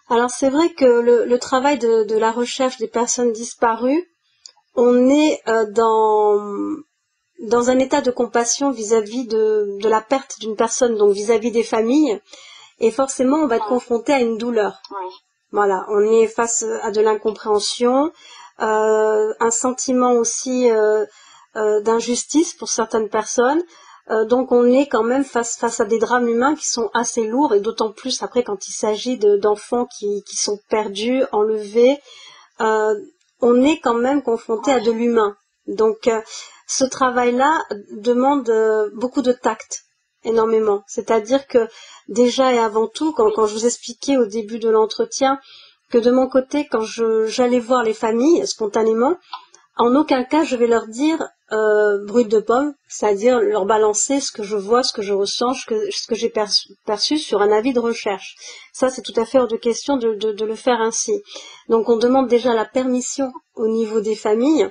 Alors 0.09 0.31
c'est 0.31 0.51
vrai 0.51 0.73
que 0.73 0.85
le, 0.85 1.39
travail 1.39 1.79
de, 1.79 2.17
la 2.17 2.31
recherche 2.31 2.79
des 2.79 2.89
personnes 2.89 3.33
disparues 3.33 4.14
on 4.75 5.09
est 5.09 5.41
euh, 5.49 5.67
dans 5.71 6.41
dans 7.41 7.69
un 7.69 7.79
état 7.79 8.01
de 8.01 8.11
compassion 8.11 8.71
vis-à-vis 8.71 9.27
de, 9.27 9.77
de 9.81 9.89
la 9.89 10.01
perte 10.01 10.39
d'une 10.41 10.57
personne, 10.57 10.97
donc 10.97 11.13
vis-à-vis 11.13 11.51
des 11.51 11.65
familles, 11.65 12.21
et 12.79 12.91
forcément 12.91 13.39
on 13.39 13.47
va 13.47 13.57
être 13.57 13.67
confronté 13.67 14.13
à 14.13 14.21
une 14.21 14.39
douleur. 14.39 14.81
Voilà, 15.51 15.85
on 15.89 16.01
est 16.01 16.27
face 16.27 16.65
à 16.83 16.91
de 16.91 17.01
l'incompréhension, 17.01 18.13
euh, 18.61 19.35
un 19.41 19.51
sentiment 19.51 20.13
aussi 20.13 20.71
euh, 20.71 21.05
d'injustice 21.83 22.55
pour 22.55 22.69
certaines 22.69 23.09
personnes. 23.09 23.63
donc 24.29 24.53
on 24.53 24.65
est 24.67 24.87
quand 24.87 25.05
même 25.05 25.25
face 25.25 25.57
face 25.57 25.81
à 25.81 25.85
des 25.85 25.99
drames 25.99 26.29
humains 26.29 26.55
qui 26.55 26.69
sont 26.69 26.89
assez 26.95 27.27
lourds 27.27 27.55
et 27.55 27.61
d'autant 27.61 27.93
plus 27.93 28.23
après 28.23 28.43
quand 28.43 28.69
il 28.69 28.73
s'agit 28.73 29.19
d'enfants 29.19 29.87
qui, 29.87 30.23
qui 30.25 30.37
sont 30.37 30.59
perdus, 30.69 31.25
enlevés, 31.33 31.99
on 33.45 33.63
est 33.63 33.79
quand 33.79 33.95
même 33.95 34.23
confronté 34.23 34.73
à 34.73 34.81
de 34.81 34.91
l'humain. 34.91 35.37
Donc 35.67 36.09
euh, 36.09 36.21
ce 36.67 36.85
travail-là 36.85 37.61
demande 37.91 38.49
euh, 38.49 38.89
beaucoup 38.95 39.21
de 39.21 39.33
tact, 39.33 39.85
énormément. 40.25 40.83
C'est-à-dire 40.87 41.47
que 41.47 41.69
déjà 42.09 42.55
et 42.55 42.59
avant 42.59 42.89
tout, 42.89 43.13
quand, 43.13 43.31
quand 43.33 43.47
je 43.47 43.53
vous 43.53 43.67
expliquais 43.67 44.17
au 44.17 44.25
début 44.25 44.59
de 44.59 44.71
l'entretien 44.71 45.39
que 45.91 45.99
de 45.99 46.11
mon 46.11 46.27
côté, 46.27 46.67
quand 46.71 46.85
j'allais 47.27 47.61
voir 47.61 47.83
les 47.83 47.93
familles 47.93 48.47
spontanément, 48.47 49.17
en 49.77 49.95
aucun 49.97 50.25
cas 50.25 50.45
je 50.45 50.57
vais 50.57 50.67
leur 50.67 50.87
dire 50.87 51.29
euh, 51.53 52.05
brut 52.07 52.29
de 52.29 52.41
pomme, 52.41 52.75
c'est-à-dire 52.89 53.39
leur 53.41 53.67
balancer 53.67 54.21
ce 54.21 54.33
que 54.33 54.43
je 54.43 54.57
vois, 54.57 54.83
ce 54.83 54.93
que 54.93 55.03
je 55.03 55.13
ressens, 55.13 55.55
ce 55.55 56.07
que, 56.07 56.15
j'ai 56.15 56.31
perçu, 56.31 57.19
sur 57.19 57.43
un 57.43 57.53
avis 57.53 57.73
de 57.73 57.81
recherche. 57.81 58.35
Ça, 58.73 58.89
c'est 58.89 59.03
tout 59.03 59.13
à 59.17 59.25
fait 59.25 59.39
hors 59.39 59.47
de 59.47 59.57
question 59.57 59.97
de, 59.97 60.15
de, 60.15 60.45
le 60.45 60.55
faire 60.55 60.81
ainsi. 60.81 61.13
Donc, 61.69 61.89
on 61.89 61.97
demande 61.97 62.29
déjà 62.29 62.55
la 62.55 62.65
permission 62.65 63.31
au 63.55 63.69
niveau 63.69 64.01
des 64.01 64.17
familles 64.17 64.71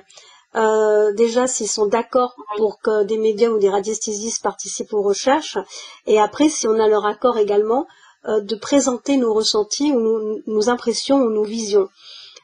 euh, 0.56 1.12
déjà 1.12 1.48
s'ils 1.48 1.68
sont 1.68 1.86
d'accord 1.86 2.36
pour 2.56 2.78
que 2.80 3.02
des 3.02 3.18
médias 3.18 3.48
ou 3.48 3.58
des 3.58 3.68
radiesthésistes 3.68 4.42
participent 4.42 4.92
aux 4.92 5.02
recherches, 5.02 5.58
et 6.06 6.20
après 6.20 6.48
si 6.48 6.68
on 6.68 6.78
a 6.78 6.86
leur 6.86 7.06
accord 7.06 7.38
également 7.38 7.88
euh, 8.28 8.40
de 8.40 8.54
présenter 8.54 9.16
nos 9.16 9.34
ressentis 9.34 9.92
ou 9.92 10.42
nos, 10.46 10.70
impressions 10.70 11.18
ou 11.18 11.30
nos 11.30 11.42
visions. 11.42 11.88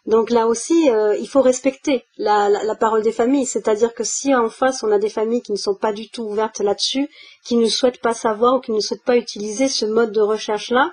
Donc 0.07 0.31
là 0.31 0.47
aussi, 0.47 0.91
euh, 0.91 1.15
il 1.17 1.29
faut 1.29 1.43
respecter 1.43 2.05
la, 2.17 2.75
parole 2.79 3.03
des 3.03 3.13
familles, 3.13 3.47
c'est-à-dire 3.47 3.93
que 3.95 4.05
si 4.05 4.35
en 4.35 4.49
face 4.49 4.83
on 4.83 4.91
a 4.91 4.99
des 4.99 5.11
familles 5.11 5.43
qui 5.43 5.53
ne 5.53 5.59
sont 5.59 5.75
pas 5.75 5.93
du 5.93 6.09
tout 6.09 6.23
ouvertes 6.23 6.61
là-dessus, 6.61 7.09
qui 7.45 7.57
ne 7.57 7.69
souhaitent 7.69 8.01
pas 8.01 8.15
savoir 8.15 8.57
ou 8.57 8.61
qui 8.61 8.73
ne 8.73 8.81
souhaitent 8.81 9.05
pas 9.05 9.17
utiliser 9.17 9.69
ce 9.69 9.85
mode 9.85 10.13
de 10.13 10.21
recherche-là, 10.21 10.91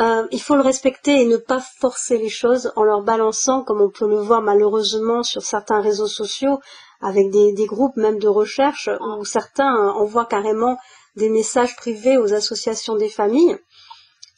euh, 0.00 0.26
il 0.32 0.40
faut 0.40 0.56
le 0.56 0.62
respecter 0.62 1.22
et 1.22 1.24
ne 1.24 1.36
pas 1.36 1.60
forcer 1.60 2.18
les 2.18 2.28
choses 2.28 2.72
en 2.74 2.82
leur 2.82 3.02
balançant, 3.02 3.62
comme 3.62 3.80
on 3.80 3.90
peut 3.90 4.08
le 4.08 4.18
voir 4.18 4.42
malheureusement 4.42 5.22
sur 5.22 5.42
certains 5.42 5.80
réseaux 5.80 6.08
sociaux, 6.08 6.58
avec 7.00 7.30
des, 7.30 7.66
groupes 7.66 7.96
même 7.96 8.18
de 8.18 8.26
recherche, 8.28 8.90
où 9.18 9.24
certains 9.24 9.72
envoient 9.90 10.26
carrément 10.26 10.78
des 11.14 11.28
messages 11.28 11.76
privés 11.76 12.18
aux 12.18 12.32
associations 12.34 12.96
des 12.96 13.08
familles, 13.08 13.56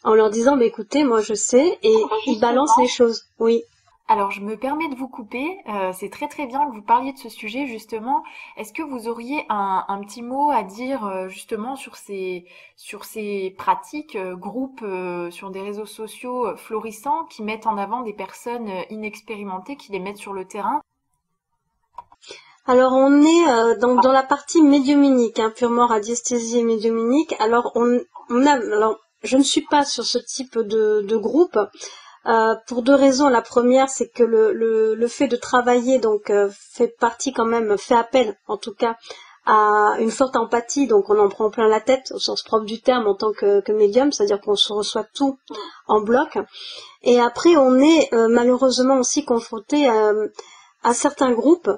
en 0.07 0.15
leur 0.15 0.31
disant, 0.31 0.57
bah, 0.57 0.65
écoutez, 0.65 1.05
moi 1.05 1.21
je 1.21 1.35
sais, 1.35 1.79
et 1.83 1.97
ils 2.27 2.41
balancent 2.41 2.79
les 2.79 2.87
choses. 2.87 3.25
Oui. 3.41 3.63
Alors, 4.09 4.31
je 4.31 4.41
me 4.41 4.57
permets 4.57 4.89
de 4.89 4.95
vous 4.95 5.09
couper. 5.09 5.59
Euh, 5.69 5.91
c'est 5.93 6.11
très 6.11 6.29
très 6.29 6.47
bien 6.47 6.65
que 6.71 6.77
vous 6.77 6.83
parliez 6.83 7.13
de 7.13 7.19
ce 7.19 7.29
sujet 7.29 7.67
justement. 7.67 8.23
Est-ce 8.57 8.73
que 8.73 8.83
vous 8.83 9.09
auriez 9.09 9.45
un, 9.49 10.01
petit 10.07 10.23
mot 10.23 10.53
à 10.53 10.63
dire 10.63 11.05
euh, 11.05 11.27
justement 11.27 11.75
sur 11.75 11.97
ces 11.97 12.47
sur 12.77 13.05
ces 13.05 13.53
pratiques 13.59 14.15
euh, 14.15 14.37
groupes 14.37 14.85
sur 15.31 15.51
des 15.51 15.61
réseaux 15.61 15.87
sociaux 15.87 16.57
florissants 16.57 17.25
qui 17.25 17.43
mettent 17.43 17.67
en 17.67 17.77
avant 17.77 18.03
des 18.03 18.13
personnes 18.13 18.71
inexpérimentées, 18.91 19.77
qui 19.77 19.91
les 19.91 19.99
mettent 19.99 20.19
sur 20.19 20.33
le 20.33 20.45
terrain? 20.45 20.81
Alors 22.65 22.93
on 22.93 23.23
est 23.23 23.79
dans, 23.79 23.97
dans 23.97 24.13
la 24.13 24.23
partie 24.23 24.63
médiuminique, 24.63 25.41
hein, 25.41 25.53
purement 25.55 25.87
radiesthésie 25.87 26.59
et 26.61 26.65
médiuminique. 26.65 27.35
Alors 27.41 27.73
on, 27.75 28.01
on 28.31 28.47
a, 28.47 28.53
alors 28.53 28.99
je 29.27 29.37
ne 29.37 29.43
suis 29.43 29.63
pas 29.63 29.85
sur 29.85 30.05
ce 30.05 30.19
type 30.19 30.59
de, 30.59 31.17
groupe. 31.17 31.59
Euh, 32.27 32.57
pour 32.67 32.83
deux 32.83 32.95
raisons. 32.95 33.29
La 33.29 33.41
première, 33.41 33.89
c'est 33.89 34.09
que 34.09 34.25
le, 34.25 35.07
fait 35.07 35.29
de 35.29 35.37
travailler 35.37 36.01
donc 36.01 36.29
euh, 36.31 36.51
fait 36.51 36.89
partie 36.89 37.33
quand 37.33 37.45
même, 37.45 37.79
fait 37.79 37.95
appel 37.95 38.37
en 38.49 38.57
tout 38.57 38.75
cas 38.75 38.97
à 39.49 39.95
une 40.01 40.11
forte 40.11 40.35
empathie, 40.35 40.89
donc 40.89 41.09
on 41.09 41.21
en 41.21 41.29
prend 41.29 41.51
plein 41.51 41.69
la 41.69 41.81
tête 41.81 42.11
au 42.13 42.19
sens 42.19 42.43
propre 42.43 42.65
du 42.65 42.81
terme 42.81 43.07
en 43.07 43.15
tant 43.15 43.33
que, 43.33 43.61
que 43.61 43.71
médium, 43.71 44.11
c'est-à-dire 44.11 44.41
qu'on 44.41 44.57
se 44.57 44.73
reçoit 44.73 45.07
tout 45.15 45.39
en 45.87 46.01
bloc. 46.01 46.37
Et 47.05 47.21
après, 47.21 47.57
on 47.57 47.79
est 47.79 48.13
euh, 48.13 48.27
malheureusement 48.27 48.99
aussi 48.99 49.25
confronté 49.25 49.89
à 49.89 50.95
certains 50.95 51.31
groupes 51.31 51.71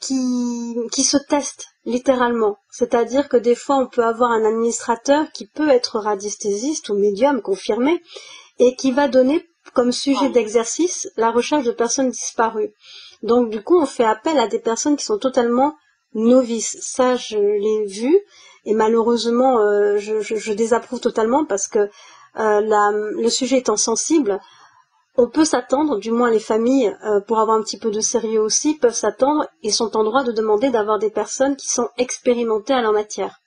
qui, 0.00 0.74
qui 0.90 1.04
se 1.04 1.18
testent 1.18 1.66
littéralement. 1.84 2.56
C'est-à-dire 2.70 3.28
que 3.28 3.36
des 3.36 3.54
fois, 3.54 3.76
on 3.76 3.86
peut 3.86 4.04
avoir 4.04 4.30
un 4.30 4.44
administrateur 4.44 5.30
qui 5.32 5.46
peut 5.46 5.68
être 5.68 5.98
radiesthésiste 5.98 6.88
ou 6.88 6.94
médium 6.94 7.42
confirmé 7.42 8.02
et 8.58 8.74
qui 8.76 8.92
va 8.92 9.08
donner 9.08 9.46
comme 9.74 9.92
sujet 9.92 10.28
d'exercice 10.28 11.08
la 11.16 11.30
recherche 11.30 11.64
de 11.64 11.72
personnes 11.72 12.10
disparues. 12.10 12.72
Donc 13.22 13.50
du 13.50 13.62
coup, 13.62 13.78
on 13.80 13.86
fait 13.86 14.04
appel 14.04 14.38
à 14.38 14.48
des 14.48 14.58
personnes 14.58 14.96
qui 14.96 15.04
sont 15.04 15.18
totalement 15.18 15.74
novices. 16.14 16.78
Ça, 16.80 17.16
je 17.16 17.38
l'ai 17.38 17.86
vu 17.86 18.18
et 18.64 18.74
malheureusement, 18.74 19.60
euh, 19.60 19.98
je, 19.98 20.52
désapprouve 20.52 21.00
totalement 21.00 21.44
parce 21.44 21.68
que 21.68 21.88
euh, 22.38 22.60
le 22.60 23.28
sujet 23.28 23.58
étant 23.58 23.76
sensible, 23.76 24.40
on 25.20 25.28
peut 25.28 25.44
s'attendre, 25.44 25.98
du 25.98 26.10
moins 26.10 26.30
les 26.30 26.40
familles, 26.40 26.96
euh, 27.04 27.20
pour 27.20 27.40
avoir 27.40 27.58
un 27.58 27.62
petit 27.62 27.78
peu 27.78 27.90
de 27.90 28.00
sérieux 28.00 28.40
aussi, 28.40 28.76
peuvent 28.76 28.94
s'attendre 28.94 29.46
et 29.62 29.70
sont 29.70 29.94
en 29.94 30.02
droit 30.02 30.24
de 30.24 30.32
demander 30.32 30.70
d'avoir 30.70 30.98
des 30.98 31.10
personnes 31.10 31.56
qui 31.56 31.68
sont 31.68 31.90
expérimentées 31.98 32.72
à 32.72 32.80
la 32.80 32.90
matière. 32.90 33.38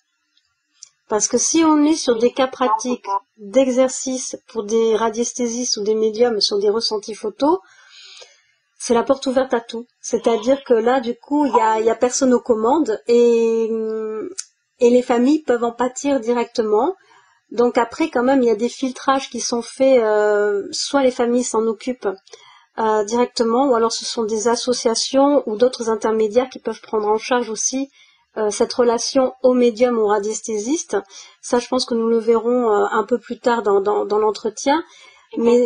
Parce 1.10 1.28
que 1.28 1.40
si 1.40 1.64
on 1.64 1.84
est 1.84 1.96
sur 1.96 2.20
des 2.20 2.32
cas 2.32 2.46
pratiques 2.46 3.08
d'exercice 3.38 4.38
pour 4.48 4.64
des 4.64 4.96
radiesthésistes 4.96 5.78
ou 5.78 5.84
des 5.84 5.96
médiums 5.96 6.42
sur 6.42 6.60
des 6.60 6.70
ressentis 6.70 7.16
photos, 7.16 7.58
c'est 8.78 8.94
la 8.94 9.04
porte 9.04 9.26
ouverte 9.26 9.56
à 9.56 9.60
tout. 9.60 9.88
C'est-à-dire 10.00 10.64
que 10.64 10.76
là, 10.76 11.00
du 11.00 11.16
coup, 11.16 11.48
il 11.48 11.56
y 11.56 11.60
a, 11.60 11.80
y 11.80 11.90
a, 11.90 11.96
personne 11.96 12.36
aux 12.36 12.40
commandes 12.40 13.02
et, 13.08 13.68
et 14.80 14.90
les 14.92 15.02
familles 15.02 15.42
peuvent 15.42 15.64
en 15.64 15.72
pâtir 15.72 16.20
directement. 16.20 16.96
Donc 17.54 17.78
après, 17.78 18.10
quand 18.10 18.24
même, 18.24 18.42
il 18.42 18.48
y 18.48 18.52
a 18.52 18.56
des 18.56 18.70
filtrages 18.70 19.30
qui 19.30 19.40
sont 19.40 19.62
faits, 19.62 20.04
euh, 20.04 20.68
soit 20.72 21.04
les 21.04 21.12
familles 21.12 21.44
s'en 21.44 21.66
occupent 21.68 22.10
euh, 22.80 23.04
directement, 23.04 23.70
ou 23.70 23.76
alors 23.76 23.92
ce 23.92 24.06
sont 24.06 24.24
des 24.24 24.48
associations 24.48 25.44
ou 25.46 25.56
d'autres 25.56 25.90
intermédiaires 25.90 26.50
qui 26.50 26.58
peuvent 26.58 26.82
prendre 26.82 27.08
en 27.08 27.20
charge 27.20 27.52
aussi 27.52 27.92
euh, 28.36 28.50
cette 28.50 28.74
relation 28.74 29.36
au 29.44 29.54
médium 29.54 30.00
ou 30.00 30.08
radiesthésiste. 30.08 30.98
Ça, 31.40 31.60
je 31.60 31.68
pense 31.68 31.86
que 31.86 31.94
nous 31.94 32.08
le 32.08 32.18
verrons 32.18 32.72
euh, 32.72 32.86
un 32.92 33.04
peu 33.04 33.20
plus 33.20 33.38
tard 33.38 33.62
dans, 33.62 33.80
dans, 33.80 34.18
l'entretien. 34.18 34.84
Mais, 35.38 35.64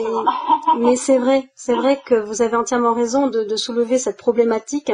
mais 0.79 0.97
c'est 0.97 1.17
vrai, 1.17 1.49
c'est 1.55 1.75
vrai 1.75 2.01
que 2.05 2.15
vous 2.15 2.41
avez 2.41 2.57
entièrement 2.57 2.93
raison 2.93 3.27
de, 3.27 3.43
de, 3.43 3.55
soulever 3.55 3.97
cette 3.97 4.17
problématique, 4.17 4.91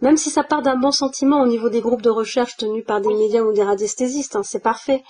même 0.00 0.16
si 0.16 0.30
ça 0.30 0.44
part 0.44 0.62
d'un 0.62 0.76
bon 0.76 0.92
sentiment 0.92 1.40
au 1.40 1.46
niveau 1.46 1.68
des 1.68 1.80
groupes 1.80 2.02
de 2.02 2.10
recherche 2.10 2.56
tenus 2.56 2.84
par 2.84 3.00
des 3.00 3.12
médiums 3.14 3.46
ou 3.48 3.52
des 3.52 3.62
radiesthésistes, 3.62 4.36
hein, 4.36 4.42
c'est 4.44 4.62
parfait. 4.62 5.02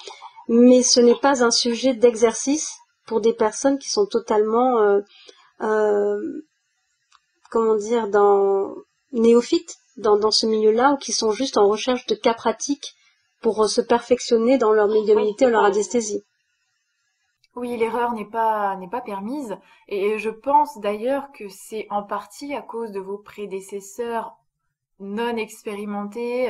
Mais 0.49 0.83
ce 0.83 1.01
n'est 1.01 1.19
pas 1.19 1.45
un 1.45 1.51
sujet 1.51 1.95
d'exercice 1.95 2.79
pour 3.07 3.21
des 3.21 3.35
personnes 3.35 3.79
qui 3.79 3.91
sont 3.91 4.07
totalement, 4.07 4.79
euh, 4.79 5.01
euh, 5.61 6.43
comment 7.51 7.77
dire, 7.77 8.09
dans 8.09 8.75
néophytes 9.13 9.77
dans, 9.99 10.31
ce 10.31 10.47
milieu-là 10.47 10.93
ou 10.93 10.97
qui 10.97 11.13
sont 11.13 11.33
juste 11.33 11.57
en 11.57 11.69
recherche 11.69 12.07
de 12.07 12.15
cas 12.15 12.35
pratiques 12.35 12.95
pour 13.43 13.63
euh, 13.63 13.67
se 13.67 13.81
perfectionner 13.81 14.59
dans 14.59 14.73
leur 14.73 14.89
médiumnité 14.89 15.47
ou 15.47 15.51
leur 15.51 15.65
anesthésie. 15.65 16.23
Oui, 17.57 17.77
l'erreur 17.77 18.13
n'est 18.13 18.29
pas 18.29 18.77
n'est 18.77 18.89
pas 18.89 19.01
permise 19.01 19.57
et 19.89 20.19
je 20.19 20.31
pense 20.31 20.79
d'ailleurs 20.79 21.33
que 21.33 21.49
c'est 21.49 21.89
en 21.91 22.05
partie 22.05 22.55
à 22.55 22.63
cause 22.63 22.93
de 22.93 23.01
vos 23.01 23.19
prédécesseurs 23.19 24.37
non 25.01 25.37
expérimentés 25.37 26.49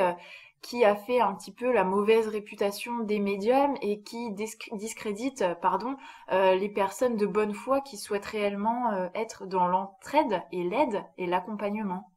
qui 0.61 0.83
a 0.83 0.95
fait 0.95 1.19
un 1.19 1.33
petit 1.35 1.53
peu 1.53 1.71
la 1.71 1.83
mauvaise 1.83 2.27
réputation 2.27 2.99
des 2.99 3.19
médiums 3.19 3.75
et 3.81 4.01
qui 4.01 4.31
discrédite 4.73 5.43
pardon 5.61 5.95
euh, 6.31 6.55
les 6.55 6.69
personnes 6.69 7.15
de 7.15 7.25
bonne 7.25 7.53
foi 7.53 7.81
qui 7.81 7.97
souhaitent 7.97 8.25
réellement 8.25 9.09
être 9.15 9.45
dans 9.45 9.67
l'entraide 9.67 10.43
et 10.51 10.63
l'aide 10.63 11.03
et 11.17 11.25
l'accompagnement. 11.25 12.09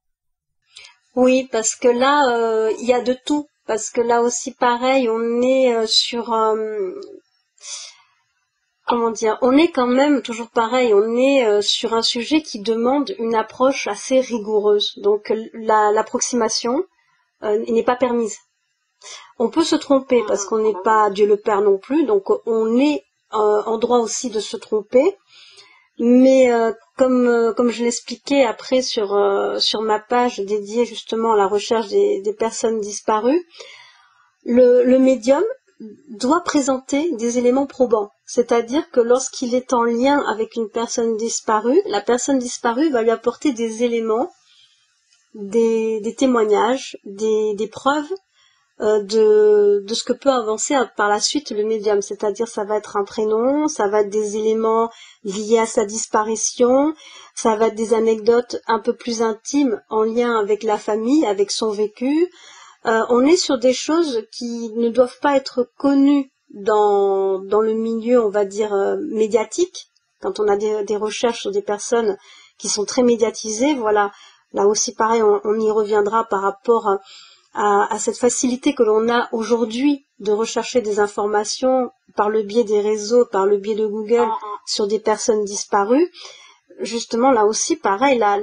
Oui, 1.15 1.47
parce 1.53 1.77
que 1.77 1.89
là, 1.89 2.31
euh, 2.35 2.73
il 2.79 2.87
y 2.87 2.95
a 2.95 3.03
de 3.03 3.13
tout. 3.13 3.47
Parce 3.67 3.91
que 3.91 4.01
là 4.01 4.23
aussi, 4.23 4.53
pareil, 4.53 5.09
on 5.09 5.43
est 5.43 5.75
euh, 5.75 5.87
sur... 5.87 6.33
Euh, 6.33 6.93
comment 8.87 9.11
dire 9.11 9.39
On 9.43 9.57
est 9.57 9.71
quand 9.71 9.87
même, 9.87 10.23
toujours 10.23 10.49
pareil, 10.51 10.95
on 10.95 11.17
est 11.17 11.63
sur 11.63 11.95
un 11.95 12.03
sujet 12.03 12.43
qui 12.43 12.61
demande 12.61 13.15
une 13.19 13.35
approche 13.35 13.87
assez 13.87 14.21
rigoureuse. 14.21 14.95
Donc 14.99 15.33
l'approximation 15.53 16.83
n'est 17.43 17.83
pas 17.83 17.97
permise. 17.97 18.37
On 19.39 19.49
peut 19.49 19.65
se 19.65 19.77
tromper 19.77 20.23
parce 20.29 20.45
qu'on 20.45 20.59
n'est 20.59 20.81
pas 20.85 21.11
Dieu 21.11 21.27
le 21.27 21.37
Père 21.37 21.61
non 21.61 21.79
plus, 21.79 22.05
donc 22.05 22.31
on 22.47 22.79
est 22.79 23.05
en 23.31 23.79
droit 23.79 23.99
aussi 23.99 24.31
de 24.31 24.41
se 24.41 24.57
tromper. 24.57 25.17
Mais 25.99 26.51
euh, 26.53 26.73
comme 26.97 27.29
euh, 27.29 27.53
comme 27.53 27.71
je 27.71 27.85
l'expliquais 27.85 28.45
après 28.45 28.81
sur 28.81 29.15
euh, 29.15 29.59
sur 29.59 29.83
ma 29.83 30.01
page 30.01 30.41
dédiée 30.41 30.85
justement 30.85 31.33
à 31.33 31.37
la 31.37 31.47
recherche 31.47 31.89
des, 31.89 32.23
des 32.23 32.33
personnes 32.33 32.81
disparues, 32.81 33.47
le, 34.45 34.85
le 34.85 34.99
médium 34.99 35.45
doit 36.09 36.43
présenter 36.43 37.13
des 37.13 37.39
éléments 37.39 37.67
probants. 37.67 38.11
C'est-à-dire 38.25 38.89
que 38.91 39.01
lorsqu'il 39.01 39.55
est 39.55 39.73
en 39.73 39.83
lien 39.83 40.25
avec 40.27 40.57
une 40.57 40.71
personne 40.71 41.17
disparue, 41.17 41.81
la 41.87 42.01
personne 42.01 42.39
disparue 42.39 42.91
va 42.91 43.03
lui 43.03 43.11
apporter 43.11 43.53
des 43.53 43.85
éléments, 43.85 44.31
des, 45.35 46.15
témoignages, 46.17 46.99
des, 47.05 47.69
preuves 47.71 48.13
euh, 48.81 49.03
de, 49.03 49.85
de 49.87 49.95
ce 49.95 50.05
que 50.05 50.13
peut 50.13 50.31
avancer 50.31 50.77
par 50.97 51.09
la 51.09 51.21
suite 51.21 51.51
le 51.51 51.65
médium. 51.65 52.03
C'est-à-dire 52.03 52.49
ça 52.49 52.65
va 52.65 52.77
être 52.77 52.97
un 52.97 53.05
prénom, 53.05 53.69
ça 53.69 53.89
va 53.89 54.01
être 54.01 54.11
des 54.11 54.37
éléments 54.37 54.91
liés 55.25 55.59
à 55.59 55.67
sa 55.67 55.85
disparition, 55.85 56.95
ça 57.35 57.57
va 57.57 57.69
être 57.69 57.75
des 57.75 57.95
anecdotes 57.95 58.57
un 58.67 58.79
peu 58.79 58.95
plus 58.95 59.23
intimes 59.23 59.81
en 59.89 60.03
lien 60.03 60.39
avec 60.39 60.63
la 60.63 60.79
famille, 60.79 61.25
avec 61.27 61.51
son 61.51 61.71
vécu. 61.71 62.31
Euh, 62.87 63.05
on 63.11 63.25
est 63.25 63.37
sur 63.37 63.59
des 63.59 63.73
choses 63.73 64.27
qui 64.33 64.71
ne 64.75 64.89
doivent 64.89 65.21
pas 65.21 65.37
être 65.37 65.71
connues 65.79 66.33
dans, 66.53 67.39
dans 67.39 67.61
le 67.61 67.75
milieu, 67.75 68.23
on 68.23 68.31
va 68.31 68.45
dire, 68.45 68.75
euh, 68.75 68.97
médiatique. 69.01 69.89
Quand 70.21 70.41
on 70.41 70.49
a 70.49 70.57
des, 70.57 70.85
des, 70.85 70.97
recherches 70.97 71.41
sur 71.41 71.51
des 71.51 71.63
personnes 71.63 72.17
qui 72.59 72.69
sont 72.69 72.85
très 72.85 73.03
médiatisées, 73.03 73.75
voilà, 73.75 74.13
là 74.53 74.67
aussi 74.67 74.95
pareil, 74.95 75.23
on, 75.23 75.41
on 75.45 75.59
y 75.59 75.71
reviendra 75.71 76.25
par 76.25 76.43
rapport 76.43 76.89
à 76.89 76.99
à, 77.55 77.99
cette 77.99 78.17
facilité 78.17 78.75
que 78.75 78.83
l'on 78.83 79.09
a 79.09 79.29
aujourd'hui 79.33 80.07
de 80.21 80.33
rechercher 80.33 80.81
des 80.81 81.01
informations 81.01 81.91
par 82.17 82.31
le 82.31 82.43
biais 82.43 82.65
des 82.65 82.81
réseaux, 82.81 83.27
par 83.27 83.47
le 83.47 83.59
biais 83.59 83.75
de 83.75 83.87
Google 83.87 84.27
ah, 84.27 84.39
ah. 84.43 84.47
sur 84.67 84.87
des 84.87 84.99
personnes 84.99 85.45
disparues, 85.45 86.11
justement 86.81 87.31
là 87.31 87.45
aussi 87.45 87.77
pareil, 87.77 88.19
la, 88.19 88.39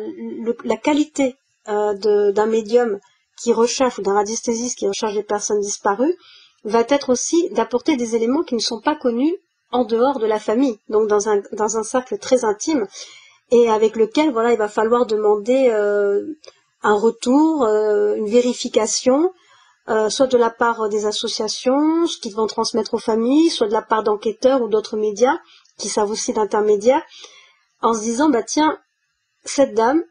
la 0.64 0.78
qualité 0.78 1.38
euh, 1.68 1.94
d'un 2.32 2.46
médium 2.46 3.00
qui 3.42 3.54
recherche 3.54 3.98
ou 3.98 4.02
d'un 4.02 4.14
radiesthésiste 4.14 4.78
qui 4.78 4.88
recherche 4.88 5.14
des 5.14 5.24
personnes 5.24 5.62
disparues 5.62 6.16
va 6.64 6.84
être 6.90 7.10
aussi 7.10 7.50
d'apporter 7.52 7.96
des 7.96 8.16
éléments 8.16 8.44
qui 8.44 8.56
ne 8.56 8.60
sont 8.60 8.82
pas 8.82 8.96
connus 8.96 9.36
en 9.72 9.86
dehors 9.86 10.20
de 10.20 10.26
la 10.26 10.40
famille, 10.40 10.80
donc 10.90 11.08
dans 11.08 11.30
un, 11.30 11.42
dans 11.54 11.78
un 11.78 11.84
cercle 11.84 12.18
très 12.18 12.44
intime 12.44 12.86
et 13.52 13.70
avec 13.70 13.96
lequel 13.96 14.32
voilà 14.32 14.52
il 14.52 14.58
va 14.58 14.68
falloir 14.68 15.06
demander 15.06 15.70
euh, 15.70 16.24
un 16.82 16.96
retour, 16.96 17.64
euh, 17.64 18.16
une 18.16 18.28
vérification, 18.28 19.32
euh, 19.90 20.10
soit 20.10 20.28
de 20.28 20.38
la 20.38 20.50
part 20.50 20.90
des 20.90 21.06
associations, 21.06 22.06
ce 22.06 22.18
qu'ils 22.20 22.36
vont 22.36 22.48
transmettre 22.48 22.94
aux 22.94 23.00
familles, 23.00 23.50
soit 23.50 23.68
de 23.68 23.74
la 23.74 23.82
part 23.82 24.04
d'enquêteurs 24.04 24.62
ou 24.62 24.70
d'autres 24.70 24.98
médias 24.98 25.38
qui 25.78 25.90
savent 25.90 26.12
aussi 26.12 26.34
d'intermédiaires, 26.34 27.04
en 27.82 27.94
se 27.94 28.02
disant 28.02 28.30
bah 28.30 28.44
tiens 28.44 28.78
cette 29.46 29.74
dame 29.74 30.04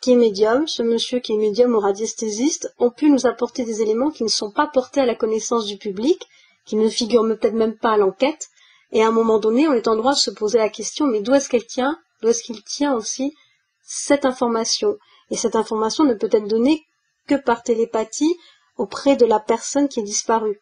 qui 0.00 0.12
est 0.12 0.16
médium, 0.16 0.66
ce 0.66 0.82
monsieur 0.82 1.20
qui 1.20 1.32
est 1.32 1.38
médium 1.38 1.74
ou 1.74 1.80
radiesthésiste, 1.80 2.72
ont 2.78 2.90
pu 2.90 3.10
nous 3.10 3.26
apporter 3.26 3.64
des 3.64 3.82
éléments 3.82 4.10
qui 4.10 4.22
ne 4.22 4.28
sont 4.28 4.50
pas 4.50 4.66
portés 4.66 5.00
à 5.00 5.06
la 5.06 5.14
connaissance 5.14 5.66
du 5.66 5.76
public, 5.76 6.26
qui 6.64 6.76
ne 6.76 6.88
figurent 6.88 7.24
peut-être 7.24 7.54
même 7.54 7.76
pas 7.76 7.92
à 7.92 7.96
l'enquête, 7.98 8.48
et 8.92 9.02
à 9.02 9.08
un 9.08 9.12
moment 9.12 9.38
donné, 9.38 9.68
on 9.68 9.72
est 9.72 9.88
en 9.88 9.96
droit 9.96 10.12
de 10.12 10.18
se 10.18 10.30
poser 10.30 10.58
la 10.58 10.70
question, 10.70 11.06
mais 11.06 11.20
d'où 11.20 11.34
est-ce 11.34 11.48
qu'elle 11.48 11.66
tient 11.66 11.98
D'où 12.20 12.28
est-ce 12.28 12.42
qu'il 12.42 12.62
tient 12.62 12.94
aussi 12.94 13.34
cette 13.82 14.24
information 14.24 14.96
Et 15.30 15.36
cette 15.36 15.56
information 15.56 16.04
ne 16.04 16.14
peut 16.14 16.28
être 16.30 16.48
donnée 16.48 16.82
que 17.26 17.34
par 17.34 17.62
télépathie 17.62 18.36
auprès 18.76 19.16
de 19.16 19.26
la 19.26 19.40
personne 19.40 19.88
qui 19.88 20.00
est 20.00 20.04
disparue. 20.04 20.60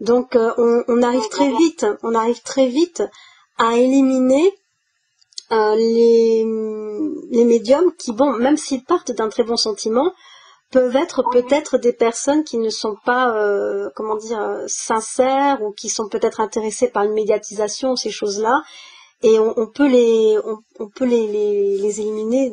Donc 0.00 0.36
euh, 0.36 0.52
on, 0.88 1.02
arrive 1.02 1.28
très 1.28 1.50
vite, 1.50 1.86
on 2.02 2.14
arrive 2.14 2.42
très 2.42 2.66
vite 2.66 3.02
à 3.58 3.76
éliminer 3.76 4.52
euh, 5.52 5.74
les, 5.76 6.44
les 7.30 7.44
médiums 7.44 7.92
qui, 7.96 8.12
bon, 8.12 8.32
même 8.32 8.56
s'ils 8.56 8.84
partent 8.84 9.12
d'un 9.12 9.28
très 9.28 9.44
bon 9.44 9.56
sentiment, 9.56 10.12
peuvent 10.72 10.96
être 10.96 11.22
peut-être 11.30 11.78
des 11.78 11.92
personnes 11.92 12.42
qui 12.42 12.58
ne 12.58 12.70
sont 12.70 12.96
pas, 13.04 13.36
euh, 13.36 13.88
comment 13.94 14.16
dire, 14.16 14.64
sincères 14.66 15.62
ou 15.62 15.70
qui 15.72 15.88
sont 15.88 16.08
peut-être 16.08 16.40
intéressées 16.40 16.88
par 16.88 17.04
une 17.04 17.12
médiatisation, 17.12 17.94
ces 17.94 18.10
choses-là, 18.10 18.62
et 19.24 19.38
on, 19.38 19.66
peut 19.66 19.88
les, 19.88 20.38
on, 20.78 20.88
peut 20.88 21.06
les, 21.06 21.26
les, 21.78 22.00
éliminer 22.00 22.52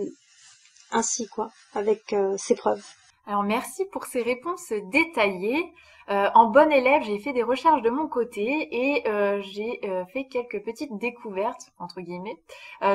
ainsi, 0.92 1.28
quoi, 1.28 1.52
avec 1.74 2.14
euh, 2.14 2.36
ces 2.38 2.56
preuves. 2.56 2.86
Alors 3.32 3.44
merci 3.44 3.86
pour 3.86 4.04
ces 4.04 4.24
réponses 4.24 4.74
détaillées. 4.92 5.74
Euh, 6.12 6.30
en 6.34 6.48
bonne 6.48 6.74
élève, 6.74 7.04
j'ai 7.04 7.20
fait 7.20 7.32
des 7.32 7.44
recherches 7.44 7.82
de 7.82 7.90
mon 7.90 8.08
côté 8.08 8.68
et 8.72 9.08
euh, 9.08 9.40
j'ai 9.42 9.80
euh, 9.86 10.06
fait 10.08 10.26
quelques 10.26 10.62
petites 10.62 10.98
découvertes, 10.98 11.72
entre 11.80 12.02
guillemets. 12.02 12.38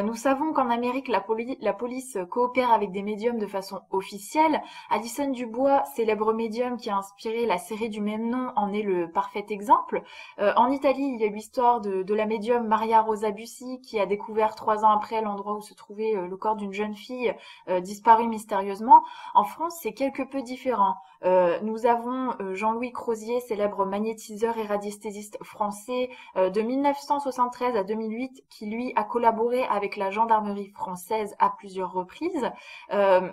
nous 0.05 0.15
savons 0.15 0.53
qu'en 0.53 0.69
Amérique, 0.69 1.09
la, 1.09 1.25
la, 1.61 1.73
police 1.73 2.19
coopère 2.31 2.73
avec 2.73 2.91
des 2.91 3.03
médiums 3.03 3.39
de 3.39 3.47
façon 3.47 3.81
officielle. 3.91 4.61
Alison 4.91 5.31
Dubois, 5.31 5.85
célèbre 5.95 6.33
médium 6.33 6.77
qui 6.77 6.91
a 6.91 6.97
inspiré 6.97 7.47
la 7.47 7.59
série 7.59 7.89
du 7.89 8.01
même 8.01 8.29
nom, 8.29 8.53
en 8.57 8.73
est 8.73 8.83
le 8.83 9.11
parfait 9.11 9.47
exemple. 9.49 10.03
en 10.39 10.71
Italie, 10.71 11.13
il 11.15 11.21
y 11.21 11.25
a 11.25 11.29
l'histoire 11.29 11.81
de, 11.81 12.03
de, 12.03 12.15
la 12.15 12.27
médium 12.27 12.67
Maria 12.67 13.01
Rosa 13.01 13.31
Bussi 13.31 13.81
qui 13.81 14.01
a 14.01 14.07
découvert 14.07 14.55
trois 14.55 14.85
ans 14.85 14.91
après 14.91 15.23
l'endroit 15.23 15.55
où 15.55 15.63
se 15.63 15.75
trouvait 15.75 16.15
le 16.15 16.37
corps 16.37 16.57
d'une 16.57 16.73
jeune 16.73 16.95
fille 16.95 17.35
disparue 17.81 18.29
mystérieusement. 18.29 19.03
En 19.35 19.45
France, 19.45 19.79
c'est 19.81 19.93
quelque 19.93 20.23
peu 20.27 20.43
différent. 20.43 20.97
nous 21.25 21.87
avons 21.87 22.35
Jean-Louis 22.55 22.93
Crozier, 22.93 23.41
célèbre 23.41 23.85
magnétiseur 23.85 24.59
et 24.59 24.65
radiesthésiste 24.65 25.39
français 25.43 26.11
euh, 26.37 26.51
de 26.51 26.61
1973 26.61 27.77
à 27.77 27.85
2008, 27.85 28.45
qui 28.51 28.67
lui 28.67 28.93
a 28.97 29.05
collaboré 29.05 29.65
avec 29.65 29.97
la 29.97 30.11
gendarmerie 30.11 30.71
française 30.71 31.35
à 31.39 31.51
plusieurs 31.51 31.93
reprises. 31.93 32.51
Euh, 32.93 33.31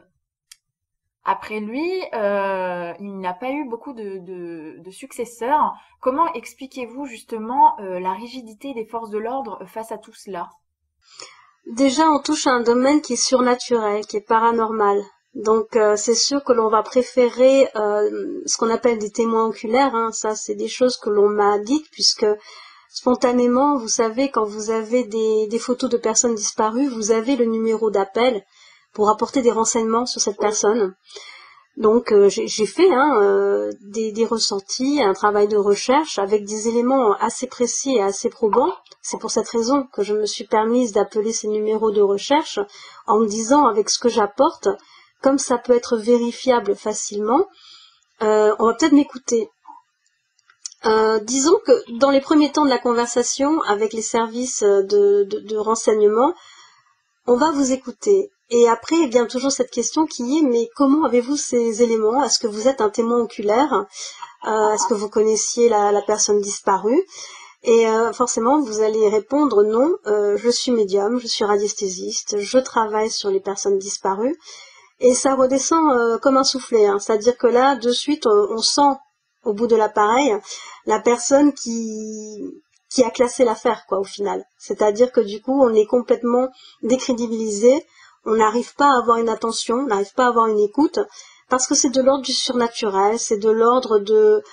après 1.26 1.60
lui, 1.60 2.04
euh, 2.14 2.94
il 3.00 3.20
n'a 3.20 3.34
pas 3.34 3.52
eu 3.52 3.68
beaucoup 3.68 3.94
de, 3.94 4.82
successeurs. 4.92 5.74
Comment 6.02 6.32
expliquez-vous 6.34 7.06
justement 7.06 7.78
la 7.80 8.12
rigidité 8.12 8.74
des 8.74 8.86
forces 8.86 9.10
de 9.10 9.18
l'ordre 9.18 9.64
face 9.66 9.94
à 9.94 9.98
tout 9.98 10.14
cela? 10.14 10.50
Déjà, 11.66 12.10
on 12.10 12.20
touche 12.20 12.46
à 12.46 12.52
un 12.52 12.62
domaine 12.62 13.02
qui 13.02 13.14
est 13.14 13.16
surnaturel, 13.16 14.06
qui 14.06 14.18
est 14.18 14.28
paranormal. 14.28 15.02
Donc 15.36 15.76
euh, 15.76 15.96
c'est 15.96 16.16
sûr 16.16 16.44
que 16.44 16.54
l'on 16.54 16.70
va 16.70 16.84
préférer 16.84 17.68
euh, 17.76 18.42
ce 18.46 18.58
qu'on 18.58 18.70
appelle 18.70 19.00
des 19.00 19.10
témoins 19.10 19.46
oculaires. 19.48 19.96
Hein. 19.96 20.12
Ça, 20.12 20.36
c'est 20.36 20.56
des 20.56 20.68
choses 20.68 20.98
que 20.98 21.10
l'on 21.10 21.28
m'a 21.28 21.58
dites 21.58 21.90
puisque 21.92 22.26
spontanément, 22.90 23.78
vous 23.78 23.88
savez, 23.88 24.30
quand 24.30 24.46
vous 24.46 24.70
avez 24.70 25.04
des, 25.04 25.48
des 25.48 25.60
photos 25.60 25.90
de 25.90 25.98
personnes 25.98 26.36
disparues, 26.36 26.88
vous 26.88 27.12
avez 27.12 27.36
le 27.36 27.46
numéro 27.46 27.90
d'appel 27.90 28.46
pour 28.94 29.10
apporter 29.10 29.42
des 29.42 29.52
renseignements 29.52 30.06
sur 30.06 30.22
cette 30.22 30.38
personne. 30.38 30.96
Donc 31.78 32.12
euh, 32.12 32.30
j'ai 32.30 32.68
fait 32.68 32.94
hein, 32.94 33.72
des, 33.82 34.12
des, 34.12 34.26
ressentis, 34.28 35.02
un 35.02 35.14
travail 35.14 35.48
de 35.48 35.58
recherche 35.58 36.20
avec 36.20 36.46
des 36.46 36.68
éléments 36.68 37.14
assez 37.14 37.48
précis 37.48 37.96
et 37.96 38.04
assez 38.04 38.30
probants. 38.30 38.72
C'est 39.02 39.18
pour 39.18 39.32
cette 39.32 39.50
raison 39.50 39.88
que 39.92 40.04
je 40.04 40.14
me 40.14 40.28
suis 40.28 40.46
permise 40.46 40.92
d'appeler 40.92 41.34
ces 41.34 41.48
numéros 41.48 41.90
de 41.90 42.02
recherche 42.02 42.60
en 43.08 43.18
me 43.18 43.26
disant 43.26 43.66
avec 43.66 43.90
ce 43.90 43.98
que 43.98 44.10
j'apporte, 44.10 44.70
comme 45.24 45.40
ça 45.40 45.58
peut 45.58 45.74
être 45.74 45.98
vérifiable 45.98 46.76
facilement, 46.76 47.48
euh, 48.22 48.54
on 48.60 48.68
va 48.68 48.74
peut-être 48.74 48.92
m'écouter. 48.92 49.50
Euh, 50.86 51.20
disons 51.20 51.58
que 51.66 51.72
dans 51.98 52.12
les 52.12 52.20
premiers 52.20 52.52
temps 52.52 52.66
de 52.66 52.70
la 52.70 52.78
conversation 52.78 53.62
avec 53.62 53.94
les 53.94 54.02
services 54.02 54.64
de, 54.64 55.58
renseignement, 55.58 56.34
on 57.26 57.38
va 57.38 57.52
vous 57.52 57.72
écouter. 57.72 58.30
Et 58.50 58.68
après, 58.68 58.98
il 58.98 59.10
vient 59.10 59.26
toujours 59.26 59.54
cette 59.54 59.72
question 59.72 60.06
qui 60.06 60.38
est, 60.38 60.42
mais 60.42 60.70
comment 60.76 61.06
avez-vous 61.06 61.38
ces 61.38 61.82
éléments? 61.82 62.22
Est-ce 62.24 62.38
que 62.38 62.48
vous 62.48 62.68
êtes 62.68 62.82
un 62.82 62.90
témoin 62.90 63.20
oculaire? 63.20 63.86
Euh, 64.46 64.74
Est-ce 64.74 64.88
que 64.88 64.94
vous 64.94 65.10
connaissiez 65.10 65.70
la, 65.70 66.02
personne 66.06 66.42
disparue? 66.42 67.02
Et 67.64 67.86
forcément, 68.12 68.60
vous 68.60 68.82
allez 68.82 69.08
répondre 69.08 69.64
non, 69.64 69.96
je 70.06 70.50
suis 70.50 70.74
médium, 70.74 71.18
je 71.18 71.28
suis 71.28 71.46
radiesthésiste, 71.46 72.38
je 72.38 72.58
travaille 72.58 73.10
sur 73.10 73.30
les 73.30 73.40
personnes 73.40 73.80
disparues 73.80 74.38
et 75.00 75.14
ça 75.14 75.36
redescend 75.36 75.92
euh, 75.92 76.18
comme 76.18 76.38
un 76.38 76.44
soufflet. 76.44 76.86
Hein. 76.86 77.00
C'est-à-dire 77.00 77.38
que 77.38 77.48
là, 77.48 77.76
de 77.76 77.92
suite, 77.92 78.26
on, 78.26 78.58
sent 78.60 78.98
au 79.44 79.54
bout 79.54 79.68
de 79.68 79.76
l'appareil 79.76 80.36
la 80.86 81.00
personne 81.00 81.54
qui 81.54 82.42
qui 82.90 83.04
a 83.04 83.10
classé 83.10 83.44
l'affaire, 83.44 83.86
quoi, 83.88 84.00
au 84.00 84.04
final. 84.04 84.46
C'est-à-dire 84.60 85.12
que 85.12 85.22
du 85.22 85.42
coup, 85.42 85.64
on 85.64 85.74
est 85.74 85.88
complètement 85.88 86.50
décrédibilisé, 86.84 87.84
on 88.24 88.36
n'arrive 88.36 88.76
pas 88.76 88.86
à 88.86 89.00
avoir 89.00 89.18
une 89.18 89.30
attention, 89.30 89.78
on 89.78 89.88
n'arrive 89.88 90.14
pas 90.14 90.26
à 90.26 90.28
avoir 90.28 90.46
une 90.46 90.60
écoute, 90.60 91.00
parce 91.50 91.66
que 91.66 91.74
c'est 91.74 91.90
de 91.90 92.02
l'ordre 92.04 92.24
du 92.24 92.34
surnaturel, 92.34 93.18
c'est 93.18 93.38
de 93.38 93.50
l'ordre 93.50 93.98
de 93.98 94.44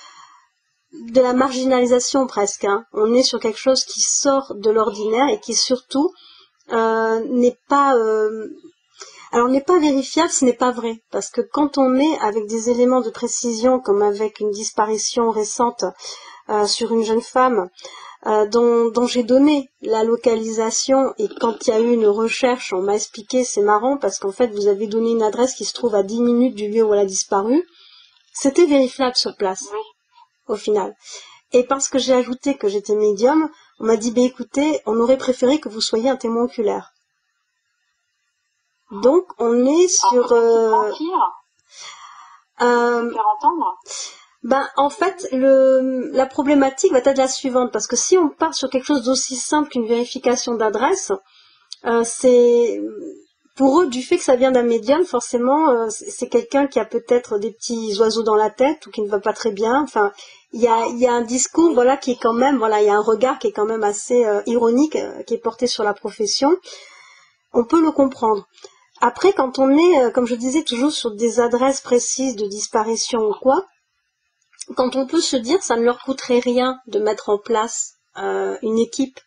de 0.93 1.21
la 1.21 1.35
marginalisation 1.35 2.27
presque. 2.27 2.65
Hein. 2.65 2.85
On 2.93 3.15
est 3.15 3.23
sur 3.23 3.39
quelque 3.39 3.59
chose 3.59 3.85
qui 3.85 4.01
sort 4.01 4.55
de 4.57 4.71
l'ordinaire 4.71 5.29
et 5.29 5.39
qui 5.39 5.55
surtout 5.55 6.11
euh, 6.73 7.21
n'est 7.29 7.59
pas 7.69 7.97
euh, 7.97 8.49
alors 9.33 9.49
n'est 9.49 9.61
pas 9.61 9.79
vérifiable, 9.79 10.31
ce 10.31 10.45
n'est 10.45 10.53
pas 10.53 10.73
vrai, 10.73 11.03
parce 11.11 11.31
que 11.31 11.41
quand 11.41 11.79
on 11.79 11.95
est 11.97 12.19
avec 12.21 12.47
des 12.47 12.69
éléments 12.69 13.01
de 13.01 13.11
précision, 13.11 13.79
comme 13.79 14.03
avec 14.03 14.41
une 14.41 14.51
disparition 14.51 15.31
récente 15.31 15.85
euh, 16.49 16.67
sur 16.67 16.93
une 16.93 17.05
jeune 17.05 17.21
femme, 17.21 17.69
euh, 18.27 18.47
dont, 18.47 19.07
j'ai 19.07 19.23
donné 19.23 19.71
la 19.83 20.05
localisation, 20.05 21.15
et 21.19 21.29
quand 21.41 21.67
il 21.67 21.71
y 21.71 21.73
a 21.73 21.81
eu 21.81 21.93
une 21.93 22.09
recherche, 22.09 22.73
on 22.73 22.83
m'a 22.83 22.97
expliqué, 22.97 23.45
c'est 23.45 23.63
marrant, 23.63 23.97
parce 23.97 24.19
qu'en 24.19 24.33
fait, 24.33 24.49
vous 24.49 24.67
avez 24.67 24.89
donné 24.89 25.13
une 25.13 25.23
adresse 25.23 25.55
qui 25.55 25.65
se 25.65 25.75
trouve 25.75 25.95
à 25.95 26.03
10 26.03 26.21
minutes 26.21 26.55
du 26.57 26.69
lieu 26.69 26.83
où 26.83 26.93
elle 26.93 27.01
a 27.01 27.07
disparu, 27.07 27.65
c'était 28.35 28.67
vérifiable 28.67 29.17
sur 29.17 29.37
place, 29.37 29.69
au 30.49 30.57
final. 30.57 30.97
Et 31.53 31.65
parce 31.65 31.89
que 31.89 31.99
j'ai 31.99 32.15
ajouté 32.15 32.57
que 32.57 32.69
j'étais 32.69 32.95
médium, 32.95 33.49
on 33.79 33.87
m'a 33.87 33.97
dit, 33.97 34.11
bah, 34.11 34.23
écoutez, 34.23 34.81
on 34.87 34.99
aurait 35.01 35.17
préféré 35.17 35.59
que 35.59 35.69
vous 35.69 35.81
soyez 35.81 36.11
un 36.11 36.17
témoin 36.17 36.45
oculaire. 36.45 36.90
Donc 38.91 39.25
on 39.39 39.65
est 39.67 39.89
sur 39.89 40.33
euh, 40.33 40.91
euh, 42.61 43.13
ben 44.43 44.67
en 44.77 44.89
fait 44.91 45.29
le 45.33 46.11
la 46.13 46.27
problématique 46.27 46.93
va 46.93 46.99
être 46.99 47.19
la 47.19 47.29
suivante 47.29 47.73
parce 47.73 47.87
que 47.87 47.97
si 47.97 48.17
on 48.17 48.29
part 48.29 48.55
sur 48.55 48.71
quelque 48.71 48.87
chose 48.87 49.05
d'aussi 49.05 49.37
simple 49.37 49.69
qu'une 49.69 49.87
vérification 49.87 50.55
d'adresse, 50.55 51.13
euh, 51.85 52.03
c'est 52.05 52.81
pour 53.57 53.81
eux 53.81 53.87
du 53.89 54.03
fait 54.03 54.17
que 54.17 54.25
ça 54.25 54.37
vient 54.37 54.51
d'un 54.51 54.63
médium 54.63 55.05
forcément 55.05 55.69
euh, 55.71 55.87
c'est 55.91 56.29
quelqu'un 56.29 56.67
qui 56.67 56.81
a 56.81 56.87
peut-être 56.87 57.39
des 57.39 57.53
petits 57.53 57.95
oiseaux 58.01 58.23
dans 58.23 58.35
la 58.35 58.51
tête 58.51 58.87
ou 58.87 58.91
qui 58.91 59.03
ne 59.03 59.09
va 59.09 59.21
pas 59.21 59.35
très 59.35 59.53
bien. 59.53 59.83
Enfin 59.83 60.11
il 60.53 60.61
y 60.61 60.69
a, 60.69 60.87
y 60.89 61.07
a 61.07 61.13
un 61.13 61.21
discours 61.21 61.75
voilà 61.75 61.97
qui 61.99 62.13
est 62.13 62.21
quand 62.21 62.33
même 62.33 62.59
voilà 62.59 62.81
il 62.81 62.87
y 62.87 62.91
a 62.91 62.95
un 62.95 63.03
regard 63.03 63.39
qui 63.39 63.49
est 63.49 63.53
quand 63.53 63.67
même 63.67 63.85
assez 63.85 64.25
euh, 64.25 64.43
ironique 64.47 64.97
qui 65.27 65.35
est 65.35 65.39
porté 65.39 65.67
sur 65.67 65.85
la 65.85 65.95
profession. 65.95 66.57
On 67.53 67.65
peut 67.65 67.83
le 67.83 67.93
comprendre. 67.93 68.47
Après, 69.01 69.33
quand 69.33 69.59
on 69.59 69.71
est, 69.71 70.05
euh, 70.05 70.11
comme 70.11 70.27
je 70.27 70.35
disais, 70.35 70.63
toujours 70.63 70.93
sur 70.93 71.13
des 71.13 71.41
adresses 71.41 71.81
précises 71.81 72.37
de 72.37 72.47
disparition 72.47 73.21
ou 73.21 73.35
quoi, 73.35 73.67
quand 74.77 74.95
on 74.95 75.07
peut 75.07 75.23
se 75.23 75.37
dire 75.37 75.63
ça 75.63 75.77
ne 75.77 75.83
leur 75.83 76.03
coûterait 76.03 76.39
rien 76.41 76.79
de 76.87 76.99
mettre 76.99 77.31
en 77.31 77.39
place 77.39 77.95
euh, 78.19 78.57
une 78.63 78.79
équipe 78.79 79.19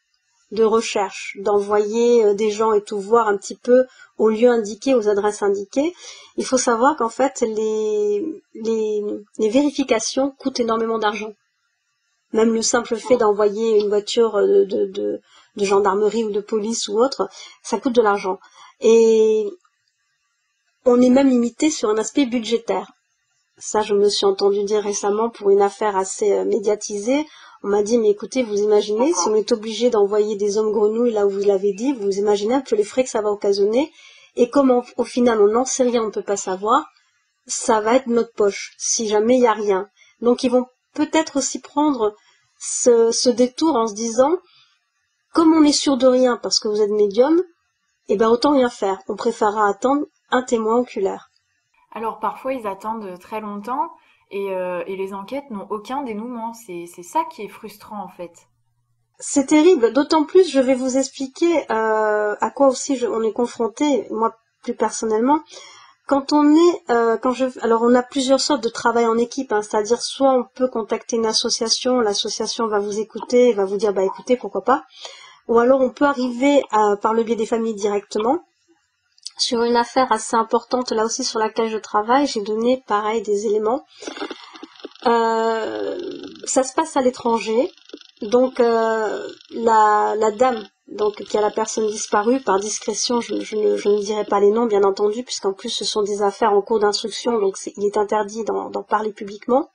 de 0.52 0.64
recherche, 0.64 1.36
d'envoyer 1.40 2.24
euh, 2.24 2.34
des 2.36 2.52
gens 2.52 2.74
et 2.74 2.84
tout 2.84 3.00
voir 3.00 3.28
un 3.28 3.36
petit 3.36 3.56
peu 3.56 3.86
aux 4.20 4.30
lieux 4.30 4.50
indiqués, 4.50 4.94
aux 4.94 5.10
adresses 5.10 5.42
indiquées. 5.42 5.96
Il 6.38 6.46
faut 6.46 6.60
savoir 6.60 6.96
qu'en 6.96 7.10
fait, 7.10 7.42
les, 7.42 8.24
les, 8.54 9.50
vérifications 9.50 10.36
coûtent 10.38 10.60
énormément 10.60 11.00
d'argent. 11.00 11.34
Même 12.32 12.54
le 12.54 12.62
simple 12.62 12.96
fait 12.96 13.18
d'envoyer 13.18 13.80
une 13.80 13.90
voiture 13.90 14.38
de, 14.38 14.64
de, 14.66 14.86
de, 15.56 15.66
gendarmerie 15.66 16.24
ou 16.24 16.32
de 16.32 16.42
police 16.42 16.88
ou 16.88 17.00
autre, 17.00 17.28
ça 17.64 17.80
coûte 17.80 17.94
de 17.94 18.02
l'argent. 18.02 18.40
Et 18.80 19.48
on 20.86 21.02
est 21.02 21.10
même 21.10 21.30
limité 21.30 21.70
sur 21.70 21.90
un 21.90 21.98
aspect 21.98 22.26
budgétaire. 22.26 22.92
Ça, 23.58 23.82
je 23.82 23.94
me 23.94 24.10
suis 24.10 24.26
entendu 24.26 24.64
dire 24.64 24.82
récemment 24.84 25.30
pour 25.30 25.50
une 25.50 25.62
affaire 25.62 25.96
assez 25.96 26.32
euh, 26.32 26.46
médiatisée. 26.46 27.26
On 27.64 27.70
m'a 27.70 27.84
dit, 27.84 27.98
mais 27.98 28.10
écoutez, 28.10 28.44
vous 28.44 28.58
imaginez, 28.58 29.14
si 29.14 29.30
on 29.30 29.36
est 29.36 29.52
obligé 29.52 29.90
d'envoyer 29.90 30.36
des 30.36 30.58
hommes 30.58 30.72
grenouilles 30.72 31.14
là 31.14 31.26
où 31.26 31.30
vous 31.30 31.48
l'avez 31.48 31.74
dit, 31.74 31.94
vous 31.94 32.18
imaginez 32.18 32.56
un 32.56 32.62
peu 32.62 32.76
les 32.76 32.84
frais 32.84 33.04
que 33.04 33.10
ça 33.10 33.22
va 33.22 33.30
occasionner. 33.30 33.92
Et 34.36 34.50
comme 34.50 34.82
au 34.98 35.04
final 35.04 35.42
on 35.42 35.48
n'en 35.48 35.66
sait 35.66 35.84
rien, 35.84 36.02
on 36.02 36.08
ne 36.08 36.12
peut 36.12 36.24
pas 36.24 36.38
savoir, 36.38 36.86
ça 37.46 37.82
va 37.82 37.96
être 37.96 38.08
notre 38.08 38.34
poche, 38.34 38.74
si 38.78 39.08
jamais 39.08 39.36
il 39.36 39.42
n'y 39.42 39.48
a 39.48 39.54
rien. 39.54 39.88
Donc 40.22 40.44
ils 40.44 40.52
vont 40.52 40.66
peut-être 40.94 41.38
aussi 41.38 41.60
prendre 41.60 42.16
ce, 42.60 43.30
détour 43.30 43.76
en 43.76 43.88
se 43.88 43.94
disant, 43.94 44.38
comme 45.34 45.54
on 45.54 45.64
est 45.64 45.72
sûr 45.72 45.98
de 45.98 46.08
rien 46.08 46.38
parce 46.42 46.60
que 46.60 46.68
vous 46.68 46.82
êtes 46.82 46.90
médium, 46.90 47.42
eh 48.08 48.18
ben 48.18 48.30
autant 48.30 48.54
rien 48.54 48.70
faire. 48.70 49.00
On 49.08 49.16
préférera 49.16 49.68
attendre 49.68 50.06
un 50.34 50.44
témoin 50.44 50.78
oculaire. 50.78 51.30
Alors 51.94 52.20
parfois 52.20 52.54
ils 52.54 52.68
attendent 52.68 53.18
très 53.20 53.40
longtemps 53.40 53.92
euh, 54.34 54.84
et, 54.88 54.96
les 54.96 55.14
enquêtes 55.14 55.50
n'ont 55.52 55.68
aucun 55.70 56.02
dénouement. 56.04 56.54
C'est 56.54 56.88
ça 57.04 57.24
qui 57.32 57.44
est 57.44 57.48
frustrant 57.48 58.04
en 58.04 58.08
fait. 58.08 58.32
C'est 59.20 59.48
terrible, 59.48 59.94
d'autant 59.94 60.26
plus 60.26 60.50
je 60.50 60.60
vais 60.60 60.74
vous 60.74 60.98
expliquer 60.98 61.72
euh, 61.72 62.36
à 62.42 62.50
quoi 62.50 62.68
aussi 62.68 63.00
on 63.08 63.22
est 63.22 63.32
confronté, 63.32 64.08
moi 64.10 64.36
plus 64.64 64.76
personnellement. 64.76 65.42
Quand 66.08 66.34
on 66.34 66.54
est, 66.54 66.92
euh, 66.92 67.16
quand 67.18 67.32
je, 67.32 67.46
alors 67.62 67.84
on 67.84 67.94
a 67.96 68.02
plusieurs 68.02 68.42
sortes 68.42 68.64
de 68.64 68.70
travail 68.70 69.06
en 69.06 69.18
équipe, 69.18 69.54
hein, 69.54 69.62
c'est-à-dire 69.62 70.02
soit 70.02 70.34
on 70.34 70.44
peut 70.56 70.68
contacter 70.68 71.16
une 71.16 71.26
association, 71.26 72.02
l'association 72.02 72.68
va 72.68 72.80
vous 72.80 73.00
écouter, 73.00 73.54
va 73.54 73.66
vous 73.66 73.78
dire 73.78 73.94
bah 73.94 74.04
écoutez 74.04 74.36
pourquoi 74.36 74.64
pas, 74.64 74.84
ou 75.48 75.60
alors 75.60 75.80
on 75.80 75.92
peut 75.92 76.06
arriver 76.06 76.64
par 77.02 77.14
le 77.14 77.24
biais 77.24 77.36
des 77.36 77.46
familles 77.46 77.76
directement. 77.76 78.44
Sur 79.38 79.64
une 79.64 79.76
affaire 79.76 80.12
assez 80.12 80.36
importante, 80.36 80.92
là 80.92 81.06
aussi 81.06 81.24
sur 81.24 81.40
laquelle 81.40 81.70
je 81.70 81.78
travaille, 81.78 82.28
j'ai 82.28 82.42
donné 82.42 82.84
pareil 82.88 83.22
des 83.22 83.48
éléments. 83.48 83.86
Euh, 85.06 85.98
ça 86.46 86.64
se 86.64 86.74
passe 86.74 86.96
à 86.96 87.02
l'étranger. 87.02 87.72
Donc 88.22 88.60
euh, 88.60 89.28
la, 89.52 90.16
dame 90.38 90.64
donc 90.88 91.16
qui 91.16 91.38
a 91.38 91.42
la 91.42 91.52
personne 91.52 91.88
disparue, 91.88 92.40
par 92.40 92.60
discrétion, 92.60 93.20
je, 93.20 93.34
ne, 93.34 94.02
dirai 94.02 94.24
pas 94.24 94.40
les 94.40 94.52
noms, 94.52 94.66
bien 94.66 94.84
entendu, 94.84 95.24
puisqu'en 95.24 95.54
plus 95.54 95.70
ce 95.70 95.84
sont 95.84 96.04
des 96.04 96.22
affaires 96.22 96.54
en 96.54 96.62
cours 96.62 96.80
d'instruction, 96.80 97.40
donc 97.40 97.58
il 97.78 97.86
est 97.86 97.98
interdit 97.98 98.44
d'en 98.44 98.84
parler 98.84 99.12
publiquement. 99.12 99.70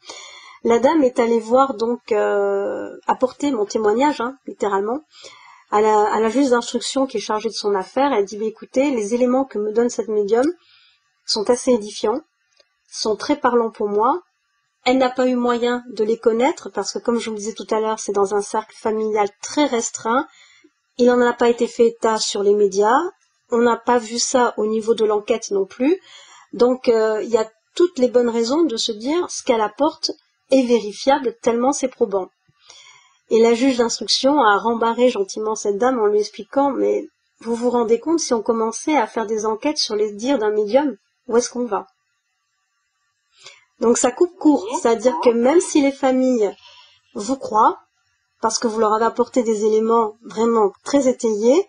La 0.65 0.79
dame 0.79 1.03
est 1.03 1.19
allée 1.19 1.41
voir 1.41 1.75
donc 1.75 2.13
euh, 2.13 2.97
apporter 3.07 3.53
mon 3.53 3.65
témoignage, 3.65 4.21
hein, 4.21 4.37
littéralement, 4.47 5.01
à 5.71 5.81
la, 5.81 6.13
à 6.13 6.21
la 6.21 6.29
juge 6.29 6.51
d'instruction 6.51 7.07
qui 7.07 7.19
est 7.19 7.21
chargée 7.21 7.49
de 7.49 7.55
son 7.55 7.75
affaire. 7.75 8.13
Elle 8.13 8.25
dit, 8.25 8.39
bah, 8.39 8.47
écoutez, 8.47 8.91
les 8.91 9.15
éléments 9.15 9.45
que 9.45 9.59
me 9.59 9.73
donne 9.73 9.91
cette 9.91 10.09
médium 10.09 10.47
sont 11.27 11.49
assez 11.51 11.73
édifiants, 11.73 12.23
sont 12.91 13.17
très 13.17 13.37
parlants 13.37 13.71
pour 13.71 13.89
moi. 13.89 14.23
Elle 14.85 14.99
n'a 14.99 15.11
pas 15.11 15.27
eu 15.27 15.35
moyen 15.35 15.85
de 15.91 16.05
les 16.05 16.19
connaître 16.19 16.71
parce 16.71 16.93
que, 16.93 16.99
comme 16.99 17.19
je 17.19 17.29
vous 17.29 17.37
le 17.37 17.41
disais 17.41 17.53
tout 17.53 17.67
à 17.71 17.81
l'heure, 17.81 17.99
c'est 17.99 18.13
dans 18.13 18.35
un 18.35 18.41
cercle 18.41 18.75
familial 18.75 19.29
très 19.43 19.67
restreint. 19.67 20.27
Il 20.97 21.07
n'en 21.07 21.21
a 21.21 21.33
pas 21.33 21.49
été 21.49 21.67
fait 21.67 21.89
état 21.89 22.19
sur 22.19 22.43
les 22.43 22.55
médias. 22.55 22.99
On 23.51 23.59
n'a 23.59 23.77
pas 23.77 23.99
vu 23.99 24.19
ça 24.19 24.55
au 24.57 24.67
niveau 24.67 24.95
de 24.95 25.05
l'enquête 25.05 25.51
non 25.51 25.67
plus. 25.67 26.01
Donc, 26.53 26.89
euh, 26.89 27.23
il 27.23 27.29
y 27.29 27.37
a 27.37 27.49
toutes 27.75 27.99
les 27.99 28.09
bonnes 28.09 28.31
raisons 28.31 28.63
de 28.63 28.77
se 28.77 28.93
dire 28.93 29.31
ce 29.31 29.43
qu'elle 29.43 29.61
apporte 29.61 30.11
est 30.51 30.63
vérifiable 30.63 31.37
tellement 31.43 31.73
c'est 31.73 31.89
probant. 31.89 32.31
Et 33.31 33.41
la 33.41 33.55
juge 33.55 33.77
d'instruction 33.77 34.41
a 34.41 34.57
rembarré 34.59 35.11
gentiment 35.11 35.55
cette 35.55 35.79
dame 35.79 35.99
en 35.99 36.07
lui 36.07 36.21
expliquant 36.21 36.71
Mais 36.71 37.07
vous 37.41 37.55
vous 37.55 37.71
rendez 37.71 38.01
compte 38.01 38.21
si 38.21 38.35
on 38.35 38.43
commençait 38.43 38.97
à 38.97 39.07
faire 39.07 39.27
des 39.27 39.47
enquêtes 39.47 39.79
sur 39.79 39.95
les 39.95 40.13
dires 40.13 40.39
d'un 40.39 40.51
médium, 40.51 40.97
où 41.29 41.37
est-ce 41.37 41.51
qu'on 41.51 41.67
va? 41.67 41.87
Donc 43.81 43.97
ça 43.97 44.11
coupe 44.11 44.37
court, 44.39 44.67
c'est-à-dire 44.81 45.17
que 45.23 45.31
même 45.31 45.61
si 45.61 45.81
les 45.81 45.93
familles 45.93 46.53
vous 47.15 47.37
croient, 47.37 47.79
parce 48.41 48.59
que 48.59 48.67
vous 48.67 48.81
leur 48.81 48.93
avez 48.93 49.05
apporté 49.05 49.43
des 49.43 49.65
éléments 49.65 50.15
vraiment 50.23 50.73
très 50.85 51.07
étayés, 51.09 51.69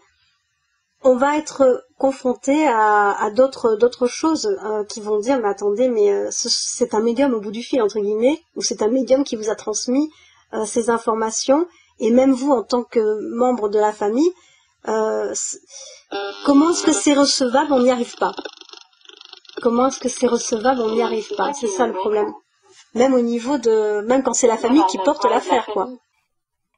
on 1.03 1.15
va 1.15 1.37
être 1.37 1.85
confronté 1.97 2.67
à, 2.67 3.29
d'autres 3.33 3.75
d'autres 3.75 4.07
choses 4.07 4.47
euh, 4.65 4.83
qui 4.83 4.99
vont 4.99 5.19
dire 5.19 5.39
mais 5.39 5.47
attendez 5.47 5.87
mais 5.87 6.11
euh, 6.11 6.27
c'est 6.31 6.93
un 6.93 6.99
médium 6.99 7.33
au 7.33 7.39
bout 7.39 7.51
du 7.51 7.63
fil 7.63 7.81
entre 7.81 7.99
guillemets 8.01 8.41
ou 8.55 8.61
c'est 8.61 8.81
un 8.81 8.89
médium 8.89 9.23
qui 9.23 9.37
vous 9.37 9.49
a 9.49 9.55
transmis 9.55 10.09
euh, 10.53 10.65
ces 10.65 10.89
informations 10.89 11.67
et 11.99 12.11
même 12.11 12.33
vous 12.33 12.51
en 12.51 12.63
tant 12.63 12.83
que 12.83 12.99
membre 13.35 13.69
de 13.69 13.79
la 13.79 13.91
famille, 13.91 14.31
euh, 14.87 15.33
comment 16.45 16.69
est-ce 16.69 16.83
que 16.83 16.93
c'est 16.93 17.13
recevable 17.13 17.73
On 17.73 17.81
n'y 17.81 17.91
arrive 17.91 18.15
pas? 18.15 18.33
Comment 19.61 19.87
est-ce 19.87 19.99
que 19.99 20.09
c'est 20.09 20.27
recevable 20.27 20.81
On 20.81 20.95
n'y 20.95 21.01
arrive 21.01 21.35
pas? 21.35 21.53
C'est 21.53 21.67
ça 21.67 21.85
le 21.85 21.93
problème. 21.93 22.33
Même 22.95 23.13
au 23.13 23.21
niveau 23.21 23.57
de, 23.57 24.01
même 24.01 24.23
quand 24.23 24.33
c'est 24.33 24.47
la 24.47 24.57
famille 24.57 24.85
qui 24.89 24.97
porte 24.99 25.25
l'affaire, 25.25 25.65
quoi. 25.67 25.89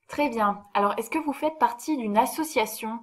Très 0.10 0.29
bien. 0.29 0.63
Alors, 0.73 0.93
est-ce 0.97 1.10
que 1.10 1.19
vous 1.19 1.31
faites 1.31 1.57
partie 1.57 1.95
d'une 1.95 2.17
association? 2.17 2.99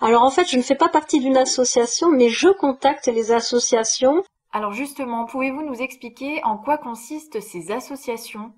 Alors, 0.00 0.22
en 0.22 0.30
fait, 0.30 0.48
je 0.48 0.56
ne 0.56 0.62
fais 0.62 0.76
pas 0.76 0.88
partie 0.88 1.18
d'une 1.18 1.36
association, 1.36 2.10
mais 2.10 2.28
je 2.28 2.48
contacte 2.48 3.08
les 3.08 3.32
associations. 3.32 4.22
Alors, 4.52 4.72
justement, 4.72 5.26
pouvez-vous 5.26 5.62
nous 5.62 5.80
expliquer 5.82 6.42
en 6.44 6.58
quoi 6.58 6.78
consistent 6.78 7.40
ces 7.40 7.72
associations? 7.72 8.52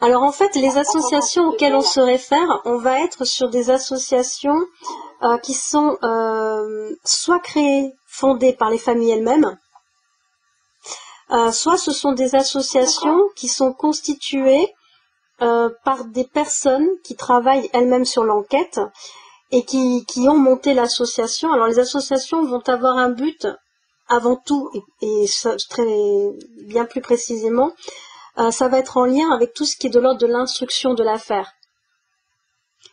Alors 0.00 0.22
en 0.22 0.32
fait, 0.32 0.54
les 0.54 0.78
associations 0.78 1.48
auxquelles 1.48 1.74
on 1.74 1.82
se 1.82 2.00
réfère, 2.00 2.62
on 2.64 2.78
va 2.78 3.00
être 3.00 3.24
sur 3.24 3.50
des 3.50 3.70
associations 3.70 4.58
euh, 5.22 5.36
qui 5.38 5.52
sont 5.52 5.98
euh, 6.02 6.94
soit 7.04 7.40
créées, 7.40 7.92
fondées 8.06 8.54
par 8.54 8.70
les 8.70 8.78
familles 8.78 9.10
elles-mêmes, 9.10 9.58
euh, 11.32 11.52
soit 11.52 11.76
ce 11.76 11.92
sont 11.92 12.12
des 12.12 12.34
associations 12.34 13.20
qui 13.36 13.48
sont 13.48 13.72
constituées 13.72 14.68
par 15.84 16.04
des 16.04 16.24
personnes 16.24 16.86
qui 17.02 17.16
travaillent 17.16 17.70
elles-mêmes 17.72 18.04
sur 18.04 18.24
l'enquête 18.24 18.78
et 19.50 19.64
qui, 19.64 20.04
ont 20.28 20.36
monté 20.36 20.74
l'association. 20.74 21.50
Alors 21.50 21.66
les 21.66 21.78
associations 21.78 22.44
vont 22.44 22.60
avoir 22.66 22.98
un 22.98 23.08
but 23.08 23.46
avant 24.06 24.36
tout, 24.36 24.70
et, 24.74 25.22
et 25.22 25.26
très 25.70 25.86
bien 26.66 26.84
plus 26.84 27.00
précisément, 27.00 27.72
euh, 28.40 28.50
ça 28.50 28.68
va 28.68 28.78
être 28.78 28.96
en 28.96 29.04
lien 29.04 29.30
avec 29.32 29.52
tout 29.52 29.66
ce 29.66 29.76
qui 29.76 29.88
est 29.88 29.90
de 29.90 30.00
l'ordre 30.00 30.20
de 30.20 30.26
l'instruction 30.26 30.94
de 30.94 31.02
l'affaire. 31.02 31.52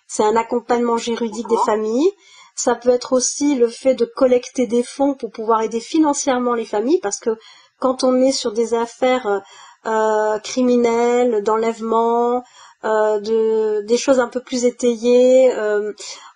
C'est 0.07 0.23
un 0.23 0.35
accompagnement 0.35 0.97
juridique 0.97 1.47
des 1.47 1.57
familles. 1.65 2.11
Ça 2.55 2.75
peut 2.75 2.89
être 2.89 3.13
aussi 3.13 3.55
le 3.55 3.69
fait 3.69 3.95
de 3.95 4.05
collecter 4.05 4.67
des 4.67 4.83
fonds 4.83 5.13
pour 5.13 5.31
pouvoir 5.31 5.61
aider 5.61 5.79
financièrement 5.79 6.53
les 6.53 6.65
familles, 6.65 6.99
parce 7.01 7.19
que 7.19 7.37
quand 7.79 8.03
on 8.03 8.15
est 8.15 8.31
sur 8.31 8.51
des 8.51 8.73
affaires 8.73 9.27
euh, 9.27 9.39
euh, 9.85 10.39
criminelles, 10.39 11.43
d'enlèvement, 11.43 12.43
de, 12.83 13.81
des 13.81 13.97
choses 13.97 14.19
un 14.19 14.29
peu 14.29 14.39
plus 14.39 14.63
étayées, 14.63 15.51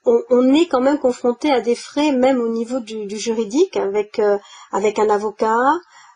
on, 0.05 0.53
est 0.53 0.67
quand 0.67 0.81
même 0.81 0.99
confronté 0.99 1.49
à 1.51 1.61
des 1.61 1.75
frais, 1.75 2.11
même 2.11 2.41
au 2.41 2.49
niveau 2.49 2.81
du, 2.81 3.05
du 3.05 3.17
juridique, 3.17 3.77
avec, 3.77 4.19
avec 4.71 4.99
un 4.99 5.09
avocat, 5.09 5.71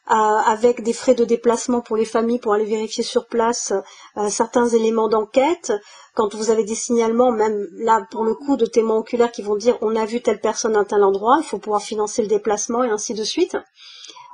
avec 0.07 0.83
des 0.83 0.93
frais 0.93 1.15
de 1.15 1.25
déplacement 1.25 1.81
pour 1.81 1.97
les 1.97 2.05
familles 2.05 2.39
pour 2.39 2.53
aller 2.53 2.65
vérifier 2.65 3.03
sur 3.03 3.25
place 3.27 3.73
euh, 4.17 4.29
certains 4.29 4.67
éléments 4.67 5.07
d'enquête. 5.07 5.73
Quand 6.13 6.35
vous 6.35 6.51
avez 6.51 6.63
des 6.63 6.75
signalements, 6.75 7.31
même 7.31 7.67
là 7.73 8.05
pour 8.11 8.23
le 8.23 8.35
coup 8.35 8.55
de 8.55 8.65
témoins 8.65 8.97
oculaires 8.97 9.31
qui 9.31 9.41
vont 9.41 9.55
dire 9.55 9.77
on 9.81 9.95
a 9.95 10.05
vu 10.05 10.21
telle 10.21 10.39
personne 10.39 10.75
à 10.75 10.85
tel 10.85 11.03
endroit, 11.03 11.37
il 11.41 11.45
faut 11.45 11.57
pouvoir 11.57 11.81
financer 11.81 12.21
le 12.21 12.27
déplacement 12.27 12.83
et 12.83 12.89
ainsi 12.89 13.13
de 13.13 13.23
suite. 13.23 13.57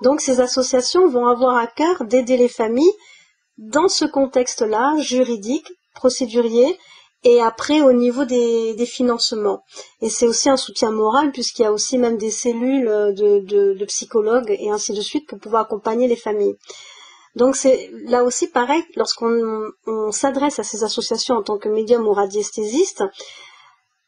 Donc 0.01 0.19
ces 0.19 0.41
associations 0.41 1.07
vont 1.07 1.27
avoir 1.27 1.55
à 1.55 1.67
cœur 1.67 2.03
d'aider 2.03 2.37
les 2.37 2.49
familles 2.49 2.93
dans 3.57 3.87
ce 3.87 4.05
contexte-là, 4.05 4.95
juridique, 4.97 5.67
procédurier, 5.93 6.77
et 7.23 7.41
après 7.41 7.81
au 7.81 7.93
niveau 7.93 8.25
des, 8.25 8.85
financements. 8.85 9.63
Et 10.01 10.09
c'est 10.09 10.27
aussi 10.27 10.49
un 10.49 10.57
soutien 10.57 10.91
moral 10.91 11.31
puisqu'il 11.31 11.63
y 11.63 11.65
a 11.65 11.71
aussi 11.71 11.97
même 11.97 12.17
des 12.17 12.31
cellules 12.31 12.85
de, 12.85 13.39
de, 13.75 13.85
psychologues 13.85 14.55
et 14.59 14.69
ainsi 14.69 14.93
de 14.93 15.01
suite 15.01 15.27
pour 15.27 15.39
pouvoir 15.39 15.63
accompagner 15.63 16.07
les 16.07 16.15
familles. 16.15 16.55
Donc 17.35 17.55
c'est 17.55 17.89
là 18.05 18.23
aussi 18.23 18.47
pareil, 18.47 18.83
lorsqu'on 18.95 19.71
s'adresse 20.11 20.59
à 20.59 20.63
ces 20.63 20.83
associations 20.83 21.35
en 21.35 21.43
tant 21.43 21.57
que 21.57 21.69
médium 21.69 22.07
ou 22.07 22.13
radiesthésiste, 22.13 23.03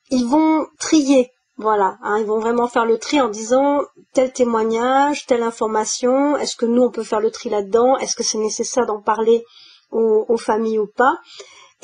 ils 0.10 0.26
vont 0.26 0.66
trier, 0.80 1.32
voilà, 1.58 1.98
hein, 2.02 2.18
ils 2.20 2.26
vont 2.26 2.40
vraiment 2.40 2.68
faire 2.68 2.86
le 2.86 2.98
tri 2.98 3.22
en 3.22 3.30
disant 3.30 3.82
tel 4.14 4.34
témoignage, 4.34 5.26
telle 5.26 5.44
information, 5.44 6.36
est-ce 6.36 6.58
que 6.58 6.66
nous 6.66 6.82
on 6.82 6.92
peut 6.92 7.04
faire 7.04 7.22
le 7.22 7.32
tri 7.32 7.50
là-dedans, 7.50 7.98
est-ce 7.98 8.16
que 8.16 8.24
c'est 8.24 8.40
nécessaire 8.40 8.86
d'en 8.86 9.02
parler 9.02 9.44
aux, 9.92 10.26
aux 10.28 10.38
familles 10.38 10.80
ou 10.80 10.88
pas 10.88 11.18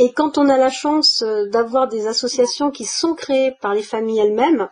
Et 0.02 0.14
quand 0.14 0.38
on 0.38 0.48
a 0.48 0.58
la 0.58 0.70
chance 0.70 1.24
euh, 1.24 1.50
d'avoir 1.50 1.90
des 1.90 2.08
associations 2.08 2.72
qui 2.72 2.86
sont 2.86 3.16
créées 3.16 3.52
par 3.62 3.74
les 3.74 3.84
familles 3.84 4.20
elles-mêmes, 4.20 4.70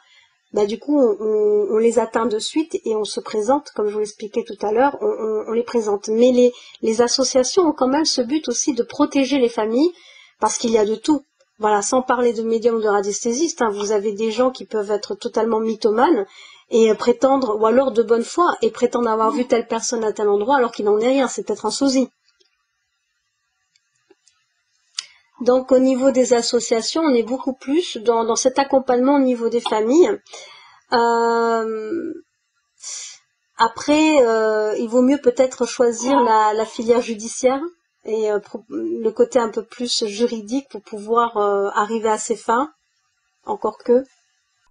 bah 0.53 0.65
du 0.65 0.79
coup 0.79 0.97
on, 0.97 1.77
les 1.77 1.99
atteint 1.99 2.25
de 2.25 2.39
suite 2.39 2.79
et 2.85 2.95
on 2.95 3.03
se 3.03 3.19
présente, 3.19 3.69
comme 3.75 3.89
je 3.89 3.93
vous 3.93 3.99
l'expliquais 3.99 4.45
tout 4.45 4.65
à 4.65 4.71
l'heure, 4.71 4.97
on, 5.01 5.51
les 5.51 5.63
présente. 5.63 6.07
Mais 6.07 6.31
les, 6.31 6.53
les 6.81 7.01
associations 7.01 7.63
ont 7.63 7.73
quand 7.73 7.89
même 7.89 8.05
ce 8.05 8.21
but 8.21 8.47
aussi 8.47 8.73
de 8.73 8.83
protéger 8.83 9.37
les 9.37 9.49
familles 9.49 9.91
parce 10.39 10.57
qu'il 10.57 10.71
y 10.71 10.77
a 10.77 10.85
de 10.85 10.95
tout. 10.95 11.21
Voilà, 11.59 11.81
sans 11.81 12.01
parler 12.01 12.31
de 12.31 12.43
médiums 12.43 12.81
de 12.81 12.87
radiesthésistes, 12.87 13.61
hein, 13.61 13.71
vous 13.71 13.91
avez 13.91 14.13
des 14.13 14.31
gens 14.31 14.51
qui 14.51 14.63
peuvent 14.63 14.91
être 14.91 15.15
totalement 15.15 15.59
mythomanes 15.59 16.25
et 16.69 16.93
prétendre, 16.93 17.57
ou 17.59 17.65
alors 17.65 17.91
de 17.91 18.03
bonne 18.03 18.23
foi, 18.23 18.55
et 18.61 18.71
prétendre 18.71 19.09
avoir 19.09 19.31
vu 19.31 19.45
telle 19.45 19.67
personne 19.67 20.03
à 20.03 20.13
tel 20.13 20.29
endroit 20.29 20.57
alors 20.57 20.71
qu'il 20.71 20.85
n'en 20.85 20.99
est 20.99 21.09
rien, 21.09 21.27
c'est 21.27 21.45
peut-être 21.45 21.65
un 21.65 21.71
sosie. 21.71 22.09
Donc 25.41 25.71
au 25.71 25.79
niveau 25.79 26.11
des 26.11 26.33
associations, 26.33 27.01
on 27.01 27.13
est 27.13 27.23
beaucoup 27.23 27.53
plus 27.53 27.97
dans, 27.97 28.35
cet 28.35 28.57
accompagnement 28.57 29.15
au 29.15 29.19
niveau 29.19 29.49
des 29.49 29.61
familles. 29.61 30.19
Euh, 30.93 32.13
après, 33.57 34.25
euh, 34.25 34.75
il 34.77 34.87
vaut 34.87 35.01
mieux 35.01 35.19
peut-être 35.19 35.65
choisir 35.65 36.21
la, 36.21 36.65
filière 36.65 37.01
judiciaire 37.01 37.61
et 38.05 38.31
euh, 38.31 38.39
le 38.69 39.09
côté 39.11 39.39
un 39.39 39.49
peu 39.49 39.63
plus 39.63 40.05
juridique 40.05 40.69
pour 40.69 40.81
pouvoir 40.81 41.37
arriver 41.75 42.09
à 42.09 42.17
ses 42.17 42.35
fins. 42.35 42.71
Encore 43.45 43.77
que. 43.77 44.03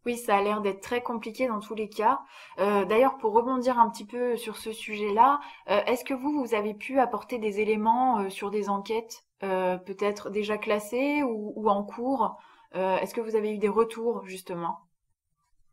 Oui, 0.07 0.17
ça 0.17 0.37
a 0.37 0.43
l'air 0.43 0.61
d'être 0.61 0.81
très 0.81 1.03
compliqué 1.03 1.49
dans 1.49 1.61
tous 1.61 1.75
les 1.75 1.89
cas. 1.89 2.21
D'ailleurs, 2.59 3.19
pour 3.19 3.33
rebondir 3.33 3.79
un 3.79 3.91
petit 3.91 4.07
peu 4.07 4.37
sur 4.37 4.57
ce 4.57 4.73
sujet-là, 4.73 5.41
est-ce 5.67 6.05
que 6.05 6.15
vous, 6.15 6.41
vous 6.41 6.55
avez 6.55 6.75
pu 6.75 7.01
apporter 7.01 7.39
des 7.39 7.61
éléments 7.61 8.31
sur 8.31 8.51
des 8.53 8.69
enquêtes 8.69 9.27
euh, 9.43 9.77
peut-être 9.77 10.31
déjà 10.31 10.57
classés 10.57 11.23
ou, 11.23 11.69
en 11.69 11.85
cours 11.85 12.39
euh, 12.75 12.97
Est-ce 12.99 13.13
que 13.13 13.21
vous 13.21 13.37
avez 13.37 13.53
eu 13.53 13.59
des 13.59 13.69
retours 13.69 14.25
justement? 14.25 14.79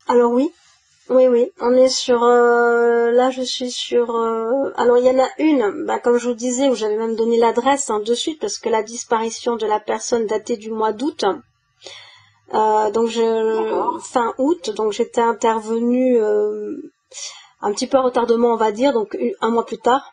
Alors 0.06 0.32
oui, 0.32 0.52
oui, 1.08 1.26
oui. 1.28 1.50
On 1.60 1.72
est 1.72 1.88
sur. 1.88 2.22
Euh, 2.22 3.10
là, 3.10 3.30
je 3.30 3.40
suis 3.40 3.70
sur. 3.70 4.14
alors, 4.76 4.98
il 4.98 5.04
y 5.04 5.08
en 5.08 5.18
a 5.18 5.28
une, 5.38 5.86
bah, 5.86 5.98
comme 5.98 6.18
je 6.18 6.28
vous 6.28 6.34
disais, 6.34 6.68
où 6.68 6.74
j'avais 6.74 6.98
même 6.98 7.16
donné 7.16 7.38
l'adresse 7.38 7.88
hein, 7.88 8.00
de 8.00 8.14
suite 8.14 8.38
parce 8.38 8.58
que 8.58 8.68
la 8.68 8.82
disparition 8.82 9.56
de 9.56 9.66
la 9.66 9.80
personne 9.80 10.26
datait 10.26 10.58
du 10.58 10.70
mois 10.70 10.92
d'août. 10.92 11.24
Donc, 12.52 13.08
je, 13.08 13.98
fin 14.02 14.32
août, 14.38 14.70
donc 14.70 14.92
j'étais 14.92 15.20
intervenue 15.20 16.20
un 17.60 17.72
petit 17.72 17.86
peu 17.86 17.96
à 17.96 18.02
retardement, 18.02 18.52
on 18.52 18.56
va 18.56 18.72
dire, 18.72 18.92
donc 18.92 19.16
un 19.40 19.50
mois 19.50 19.66
plus 19.66 19.78
tard. 19.78 20.12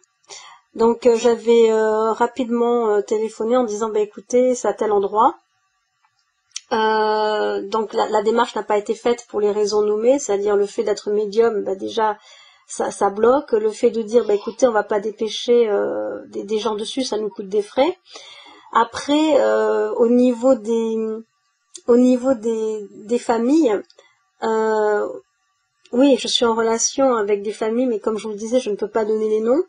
Donc 0.75 1.05
euh, 1.05 1.15
j'avais 1.17 1.71
euh, 1.71 2.13
rapidement 2.13 2.89
euh, 2.89 3.01
téléphoné 3.01 3.57
en 3.57 3.65
disant 3.65 3.89
bah 3.89 3.99
écoutez 3.99 4.55
c'est 4.55 4.67
à 4.67 4.73
tel 4.73 4.91
endroit. 4.91 5.35
donc 6.71 7.93
la, 7.93 8.21
démarche 8.23 8.55
n'a 8.55 8.63
pas 8.63 8.77
été 8.77 8.95
faite 8.95 9.25
pour 9.27 9.41
les 9.41 9.51
raisons 9.51 9.81
nommées, 9.81 10.19
c'est-à-dire 10.19 10.55
le 10.55 10.65
fait 10.65 10.83
d'être 10.83 11.11
médium, 11.11 11.63
bah 11.63 11.75
déjà 11.75 12.17
ça, 12.67 12.91
ça 12.91 13.09
bloque. 13.09 13.51
Le 13.51 13.71
fait 13.71 13.91
de 13.91 14.01
dire 14.01 14.23
bah 14.25 14.33
écoutez 14.33 14.65
on 14.67 14.71
va 14.71 14.83
pas 14.83 15.01
dépêcher 15.01 15.69
des, 16.29 16.59
gens 16.59 16.75
dessus, 16.75 17.03
ça 17.03 17.17
nous 17.17 17.29
coûte 17.29 17.49
des 17.49 17.61
frais. 17.61 17.97
Après 18.71 19.43
au 19.97 20.07
niveau 20.07 20.55
des 20.55 20.95
au 21.87 21.97
niveau 21.97 22.33
des, 22.33 23.19
familles, 23.19 23.81
oui, 25.93 26.15
je 26.17 26.27
suis 26.27 26.45
en 26.45 26.55
relation 26.55 27.15
avec 27.15 27.41
des 27.41 27.51
familles, 27.51 27.87
mais 27.87 27.99
comme 27.99 28.17
je 28.17 28.23
vous 28.23 28.33
le 28.33 28.37
disais, 28.37 28.59
je 28.59 28.69
ne 28.69 28.75
peux 28.75 28.89
pas 28.89 29.03
donner 29.03 29.27
les 29.27 29.41
noms. 29.41 29.61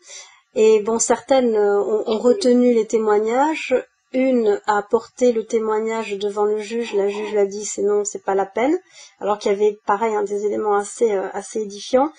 Et 0.54 0.80
bon, 0.80 0.98
certaines 0.98 1.56
euh, 1.56 1.80
ont, 1.80 2.18
retenu 2.18 2.74
les 2.74 2.86
témoignages. 2.86 3.74
Une 4.12 4.60
a 4.66 4.76
apporté 4.76 5.32
le 5.32 5.46
témoignage 5.46 6.18
devant 6.18 6.44
le 6.44 6.58
juge. 6.58 6.94
La 6.94 7.08
juge 7.08 7.34
l'a 7.34 7.46
dit, 7.46 7.64
c'est 7.64 7.82
non, 7.82 8.04
c'est 8.04 8.22
pas 8.22 8.34
la 8.34 8.46
peine. 8.46 8.78
Alors 9.20 9.38
qu'il 9.38 9.50
y 9.50 9.54
avait, 9.54 9.78
pareil, 9.86 10.14
hein, 10.14 10.22
des 10.22 10.44
éléments 10.44 10.76
assez, 10.76 11.12
euh, 11.12 11.28
assez 11.32 11.60
édifiants. 11.60 12.12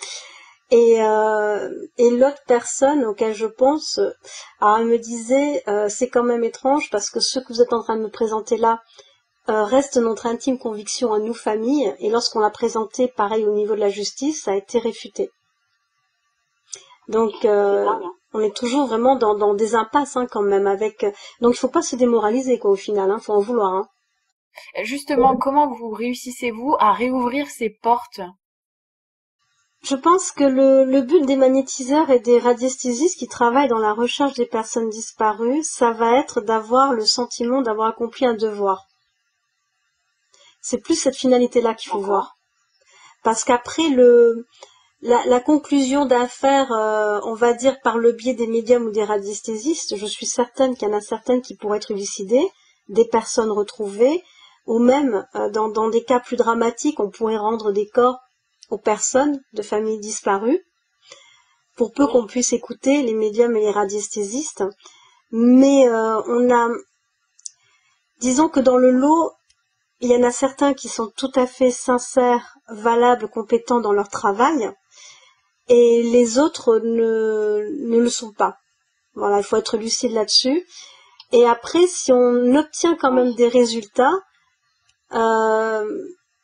Et, 0.72 1.02
euh, 1.02 1.70
l'autre 2.00 2.42
personne 2.48 3.06
auquel 3.06 3.34
je 3.34 3.46
pense, 3.46 4.00
elle 4.60 4.86
me 4.86 4.98
disait, 4.98 5.64
c'est 5.88 6.10
quand 6.10 6.24
même 6.24 6.44
étrange 6.44 6.90
parce 6.90 7.12
que 7.12 7.20
ce 7.20 7.40
que 7.40 7.54
vous 7.54 7.62
êtes 7.62 7.74
en 7.74 7.84
train 7.84 7.96
de 7.96 8.02
me 8.02 8.10
présenter 8.10 8.58
là 8.58 8.82
reste 9.48 9.98
notre 9.98 10.26
intime 10.26 10.58
conviction 10.58 11.14
à 11.14 11.20
nous 11.20 11.34
familles. 11.34 11.96
Et 12.00 12.10
lorsqu'on 12.10 12.40
l'a 12.40 12.50
présenté, 12.50 13.08
pareil 13.08 13.46
au 13.46 13.54
niveau 13.54 13.76
de 13.76 13.80
la 13.80 13.90
justice, 13.90 14.44
ça 14.44 14.52
a 14.52 14.56
été 14.56 14.80
réfuté. 14.80 15.32
Donc, 17.08 17.46
on 18.34 18.40
est 18.40 18.56
toujours 18.56 18.88
vraiment 18.88 19.16
dans, 19.16 19.54
des 19.54 19.76
impasses 19.76 20.18
hein, 20.18 20.28
quand 20.30 20.42
même 20.42 20.68
avec. 20.68 21.06
Donc 21.40 21.54
il 21.56 21.60
faut 21.60 21.68
pas 21.68 21.82
se 21.82 21.96
démoraliser 21.96 22.58
quoi 22.60 22.72
au 22.72 22.76
final, 22.76 23.12
hein, 23.12 23.20
faut 23.20 23.34
en 23.34 23.40
vouloir. 23.40 23.74
Hein. 23.74 23.88
Justement, 24.84 25.38
comment 25.38 25.68
vous 25.68 25.90
réussissez-vous 25.90 26.76
à 26.80 26.94
réouvrir 26.94 27.50
ces 27.50 27.70
portes? 27.70 28.22
Je 29.84 29.96
pense 29.96 30.32
que 30.32 30.46
le, 30.46 31.02
but 31.02 31.26
des 31.26 31.36
magnétiseurs 31.36 32.10
et 32.10 32.20
des 32.20 32.40
radiesthésistes 32.40 33.20
qui 33.20 33.28
travaillent 33.28 33.68
dans 33.68 33.80
la 33.80 33.94
recherche 33.94 34.34
des 34.34 34.46
personnes 34.46 34.90
disparues, 34.90 35.64
ça 35.64 35.92
va 35.92 36.18
être 36.18 36.40
d'avoir 36.40 36.94
le 36.94 37.06
sentiment 37.06 37.62
d'avoir 37.62 37.90
accompli 37.90 38.26
un 38.26 38.34
devoir. 38.34 38.88
C'est 40.64 40.80
plus 40.80 40.96
cette 40.96 41.16
finalité-là 41.16 41.76
qu'il 41.76 41.92
faut 41.92 42.00
voir. 42.00 42.36
Parce 43.24 43.44
qu'après 43.44 43.90
le 43.90 44.48
la, 45.04 45.42
conclusion 45.42 46.06
d'affaires, 46.06 46.72
euh, 46.72 47.20
on 47.26 47.34
va 47.34 47.54
dire 47.54 47.82
par 47.82 47.98
le 47.98 48.14
biais 48.14 48.34
des 48.34 48.48
médiums 48.48 48.86
ou 48.86 48.92
des 48.92 49.04
radiesthésistes, 49.04 49.98
je 49.98 50.06
suis 50.06 50.26
certaine 50.26 50.76
qu'il 50.76 50.88
y 50.88 50.92
en 50.92 50.98
a 50.98 51.02
certaines 51.02 51.42
qui 51.42 51.58
pourraient 51.58 51.78
être 51.78 51.92
élucidées, 51.92 52.48
des 52.88 53.06
personnes 53.06 53.52
retrouvées, 53.52 54.24
ou 54.66 54.80
même 54.80 55.28
euh, 55.36 55.50
dans, 55.50 55.68
dans, 55.68 55.90
des 55.90 56.06
cas 56.06 56.22
plus 56.22 56.38
dramatiques, 56.38 57.02
on 57.02 57.10
pourrait 57.10 57.38
rendre 57.38 57.74
des 57.74 57.88
corps 57.90 58.20
aux 58.70 58.78
personnes 58.78 59.42
de 59.52 59.62
familles 59.62 60.00
disparues, 60.00 60.66
pour 61.76 61.92
peu 61.92 62.08
qu'on 62.08 62.26
puisse 62.26 62.54
écouter 62.54 63.02
les 63.02 63.14
médiums 63.14 63.58
et 63.58 63.62
les 63.62 63.72
radiesthésistes. 63.72 64.64
Mais 65.32 65.88
euh, 65.90 66.22
on 66.28 66.50
a, 66.50 66.70
disons 68.22 68.48
que 68.48 68.62
dans 68.62 68.78
le 68.78 68.92
lot, 68.92 69.32
il 70.04 70.12
y 70.12 70.16
en 70.18 70.24
a 70.24 70.32
certains 70.32 70.74
qui 70.74 70.90
sont 70.90 71.14
tout 71.16 71.32
à 71.34 71.48
fait 71.48 71.72
sincères, 71.72 72.58
valables, 72.68 73.30
compétents 73.30 73.80
dans 73.80 73.94
leur 73.94 74.10
travail, 74.10 74.70
et 75.70 76.04
les 76.04 76.40
autres 76.40 76.78
ne, 76.84 77.62
le 77.88 78.10
sont 78.10 78.34
pas. 78.34 78.58
Voilà, 79.14 79.38
il 79.38 79.46
faut 79.46 79.56
être 79.56 79.78
lucide 79.78 80.12
là-dessus. 80.12 80.68
Et 81.32 81.46
après, 81.48 81.88
si 81.88 82.12
on 82.12 82.54
obtient 82.54 82.98
quand 82.98 83.14
même 83.14 83.34
des 83.36 83.48
résultats, 83.48 84.12
euh, 85.14 85.86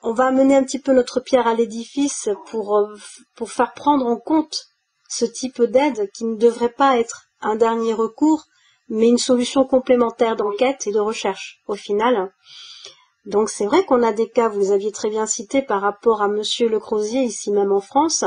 on 0.03 0.13
va 0.13 0.27
amener 0.27 0.55
un 0.55 0.63
petit 0.63 0.79
peu 0.79 0.93
notre 0.93 1.19
pierre 1.19 1.45
à 1.45 1.53
l'édifice 1.53 2.29
pour 2.45 3.51
faire 3.51 3.73
prendre 3.73 4.05
en 4.05 4.15
compte 4.15 4.67
ce 5.09 5.25
type 5.25 5.61
d'aide 5.63 6.09
qui 6.13 6.23
ne 6.23 6.37
devrait 6.37 6.71
pas 6.71 6.97
être 6.97 7.23
un 7.41 7.57
dernier 7.57 7.93
recours, 7.93 8.45
mais 8.87 9.09
une 9.09 9.17
solution 9.17 9.65
complémentaire 9.65 10.37
d'enquête 10.37 10.87
et 10.87 10.93
de 10.93 10.99
recherche 10.99 11.59
au 11.67 11.75
final. 11.75 12.31
Donc 13.29 13.49
c'est 13.51 13.67
vrai 13.67 13.85
qu'on 13.85 14.01
a 14.01 14.11
des 14.11 14.27
cas, 14.27 14.49
vous 14.49 14.71
aviez 14.71 14.91
très 14.91 15.09
bien 15.09 15.27
cité 15.27 15.61
par 15.61 15.81
rapport 15.81 16.23
à 16.23 16.27
Monsieur 16.27 16.67
Le 16.67 16.79
Crozier 16.79 17.21
ici 17.21 17.51
même 17.51 17.71
en 17.71 17.79
France, 17.79 18.25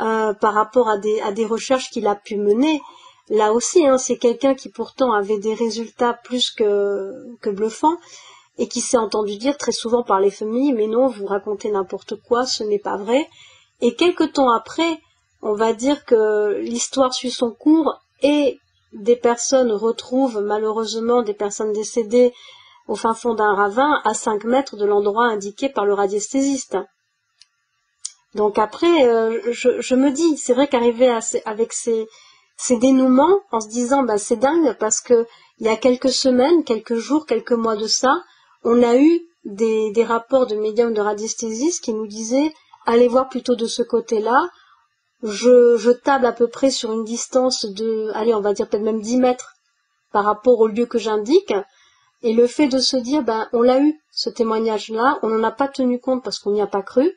euh, 0.00 0.32
par 0.32 0.54
rapport 0.54 0.88
à 0.88 0.96
des, 0.96 1.44
recherches 1.44 1.90
qu'il 1.90 2.06
a 2.06 2.14
pu 2.14 2.36
mener. 2.36 2.80
Là 3.28 3.52
aussi, 3.52 3.86
hein, 3.86 3.98
c'est 3.98 4.16
quelqu'un 4.16 4.54
qui 4.54 4.70
pourtant 4.70 5.12
avait 5.12 5.38
des 5.38 5.52
résultats 5.52 6.14
plus 6.14 6.50
que, 6.50 7.12
que 7.42 7.50
bluffants 7.50 7.98
et 8.56 8.68
qui 8.68 8.80
s'est 8.80 8.96
entendu 8.96 9.36
dire 9.36 9.58
très 9.58 9.72
souvent 9.72 10.02
par 10.02 10.18
les 10.18 10.30
familles, 10.30 10.72
mais 10.72 10.86
non, 10.86 11.08
vous 11.08 11.26
racontez 11.26 11.70
n'importe 11.70 12.14
quoi, 12.22 12.46
ce 12.46 12.64
n'est 12.64 12.78
pas 12.78 12.96
vrai. 12.96 13.28
Et 13.82 13.96
quelque 13.96 14.24
temps 14.24 14.50
après, 14.50 14.98
on 15.42 15.52
va 15.52 15.74
dire 15.74 16.06
que 16.06 16.58
l'histoire 16.60 17.12
suit 17.12 17.30
son 17.30 17.50
cours 17.50 18.00
et 18.22 18.58
des 18.94 19.16
personnes 19.16 19.72
retrouvent 19.72 20.40
malheureusement 20.40 21.20
des 21.20 21.34
personnes 21.34 21.74
décédées 21.74 22.32
au 22.88 22.96
fin 22.96 23.14
fond 23.14 23.34
d'un 23.34 23.54
ravin 23.54 24.00
à 24.04 24.14
5 24.14 24.44
mètres 24.44 24.76
de 24.76 24.84
l'endroit 24.84 25.26
indiqué 25.26 25.68
par 25.68 25.86
le 25.86 25.94
radiesthésiste. 25.94 26.76
Donc 28.34 28.58
après, 28.58 29.08
euh, 29.08 29.40
je, 29.50 29.94
me 29.94 30.10
dis, 30.10 30.36
c'est 30.36 30.52
vrai 30.52 30.68
qu'arriver 30.68 31.08
avec 31.46 31.72
ces, 31.72 32.06
dénouements 32.70 33.40
en 33.50 33.60
se 33.60 33.68
disant, 33.68 34.02
bah, 34.02 34.18
c'est 34.18 34.36
dingue 34.36 34.76
parce 34.78 35.00
que 35.00 35.26
il 35.58 35.66
y 35.66 35.70
a 35.70 35.76
quelques 35.76 36.10
semaines, 36.10 36.64
quelques 36.64 36.96
jours, 36.96 37.24
quelques 37.24 37.52
mois 37.52 37.76
de 37.76 37.86
ça, 37.86 38.22
on 38.62 38.82
a 38.82 38.96
eu 38.96 39.20
des, 39.46 40.04
rapports 40.04 40.46
de 40.46 40.54
médiums 40.54 40.92
de 40.92 41.00
radiesthésistes 41.00 41.82
qui 41.82 41.94
nous 41.94 42.06
disaient, 42.06 42.52
allez 42.84 43.08
voir 43.08 43.28
plutôt 43.28 43.54
de 43.56 43.66
ce 43.66 43.82
côté-là. 43.82 44.50
Je, 45.22 45.76
je 45.78 45.90
table 45.90 46.26
à 46.26 46.32
peu 46.32 46.48
près 46.48 46.70
sur 46.70 46.92
une 46.92 47.04
distance 47.04 47.64
de, 47.64 48.10
allez, 48.14 48.34
on 48.34 48.42
va 48.42 48.52
dire 48.52 48.68
peut-être 48.68 48.82
même 48.82 49.00
10 49.00 49.16
mètres 49.16 49.54
par 50.12 50.24
rapport 50.24 50.60
au 50.60 50.66
lieu 50.66 50.84
que 50.84 50.98
j'indique. 50.98 51.54
Et 52.22 52.32
le 52.32 52.46
fait 52.46 52.68
de 52.68 52.78
se 52.78 52.96
dire, 52.96 53.22
ben, 53.22 53.48
on 53.52 53.62
l'a 53.62 53.80
eu, 53.80 54.00
ce 54.10 54.30
témoignage-là, 54.30 55.18
on 55.22 55.28
n'en 55.28 55.42
a 55.42 55.52
pas 55.52 55.68
tenu 55.68 56.00
compte 56.00 56.24
parce 56.24 56.38
qu'on 56.38 56.52
n'y 56.52 56.62
a 56.62 56.66
pas 56.66 56.82
cru, 56.82 57.12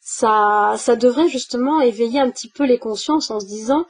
ça, 0.00 0.74
ça 0.76 0.96
devrait 0.96 1.28
justement 1.28 1.80
éveiller 1.80 2.20
un 2.20 2.30
petit 2.30 2.48
peu 2.48 2.64
les 2.64 2.78
consciences 2.78 3.30
en 3.30 3.40
se 3.40 3.46
disant, 3.46 3.86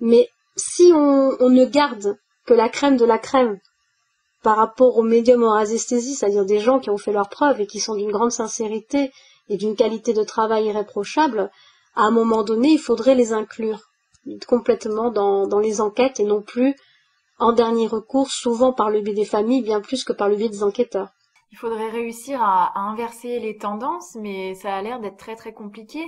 mais 0.00 0.28
si 0.56 0.92
on, 0.94 1.48
ne 1.48 1.64
garde 1.64 2.16
que 2.46 2.54
la 2.54 2.68
crème 2.68 2.96
de 2.96 3.04
la 3.04 3.18
crème 3.18 3.58
par 4.42 4.56
rapport 4.56 4.96
aux 4.98 5.02
médiums 5.02 5.44
en 5.44 5.52
radiesthésie, 5.52 6.14
c'est-à-dire 6.14 6.44
des 6.44 6.58
gens 6.58 6.80
qui 6.80 6.90
ont 6.90 6.98
fait 6.98 7.12
leurs 7.12 7.28
preuves 7.28 7.60
et 7.60 7.66
qui 7.66 7.80
sont 7.80 7.94
d'une 7.94 8.10
grande 8.10 8.32
sincérité 8.32 9.12
et 9.48 9.56
d'une 9.56 9.76
qualité 9.76 10.12
de 10.14 10.24
travail 10.24 10.66
irréprochable, 10.66 11.50
à 11.94 12.02
un 12.02 12.10
moment 12.10 12.42
donné, 12.42 12.70
il 12.70 12.78
faudrait 12.78 13.14
les 13.14 13.32
inclure 13.32 13.80
complètement 14.46 15.10
dans 15.10 15.58
les 15.58 15.80
enquêtes 15.80 16.18
et 16.18 16.24
non 16.24 16.42
plus 16.42 16.74
en 17.38 17.52
dernier 17.52 17.86
recours, 17.86 18.30
souvent 18.30 18.72
par 18.72 18.90
le 18.90 19.00
biais 19.00 19.14
des 19.14 19.24
familles, 19.24 19.62
bien 19.62 19.80
plus 19.80 20.04
que 20.04 20.12
par 20.12 20.28
le 20.28 20.36
biais 20.36 20.48
des 20.48 20.62
enquêteurs. 20.62 21.12
Il 21.52 21.58
faudrait 21.58 21.90
réussir 21.90 22.42
à, 22.42 22.78
inverser 22.78 23.38
les 23.38 23.58
tendances, 23.58 24.14
mais 24.14 24.54
ça 24.54 24.74
a 24.74 24.80
l'air 24.80 25.00
d'être 25.00 25.18
très 25.18 25.36
très 25.36 25.52
compliqué. 25.52 26.00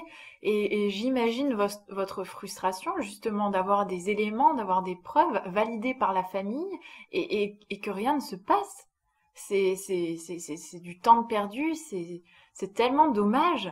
Et, 0.43 0.89
j'imagine 0.91 1.55
votre 1.89 2.25
frustration 2.25 2.93
justement 3.01 3.51
d'avoir 3.51 3.87
des 3.87 4.11
éléments, 4.11 4.55
d'avoir 4.55 4.83
des 4.83 4.97
preuves 4.97 5.41
validées 5.47 5.95
par 5.95 6.15
la 6.15 6.25
famille 6.25 6.79
et, 7.13 7.59
que 7.83 7.91
rien 7.91 8.15
ne 8.15 8.21
se 8.21 8.37
passe. 8.37 8.89
C'est 9.35 10.81
du 10.81 10.99
temps 11.01 11.25
perdu, 11.25 11.75
c'est 11.75 12.75
tellement 12.75 13.09
dommage. 13.09 13.71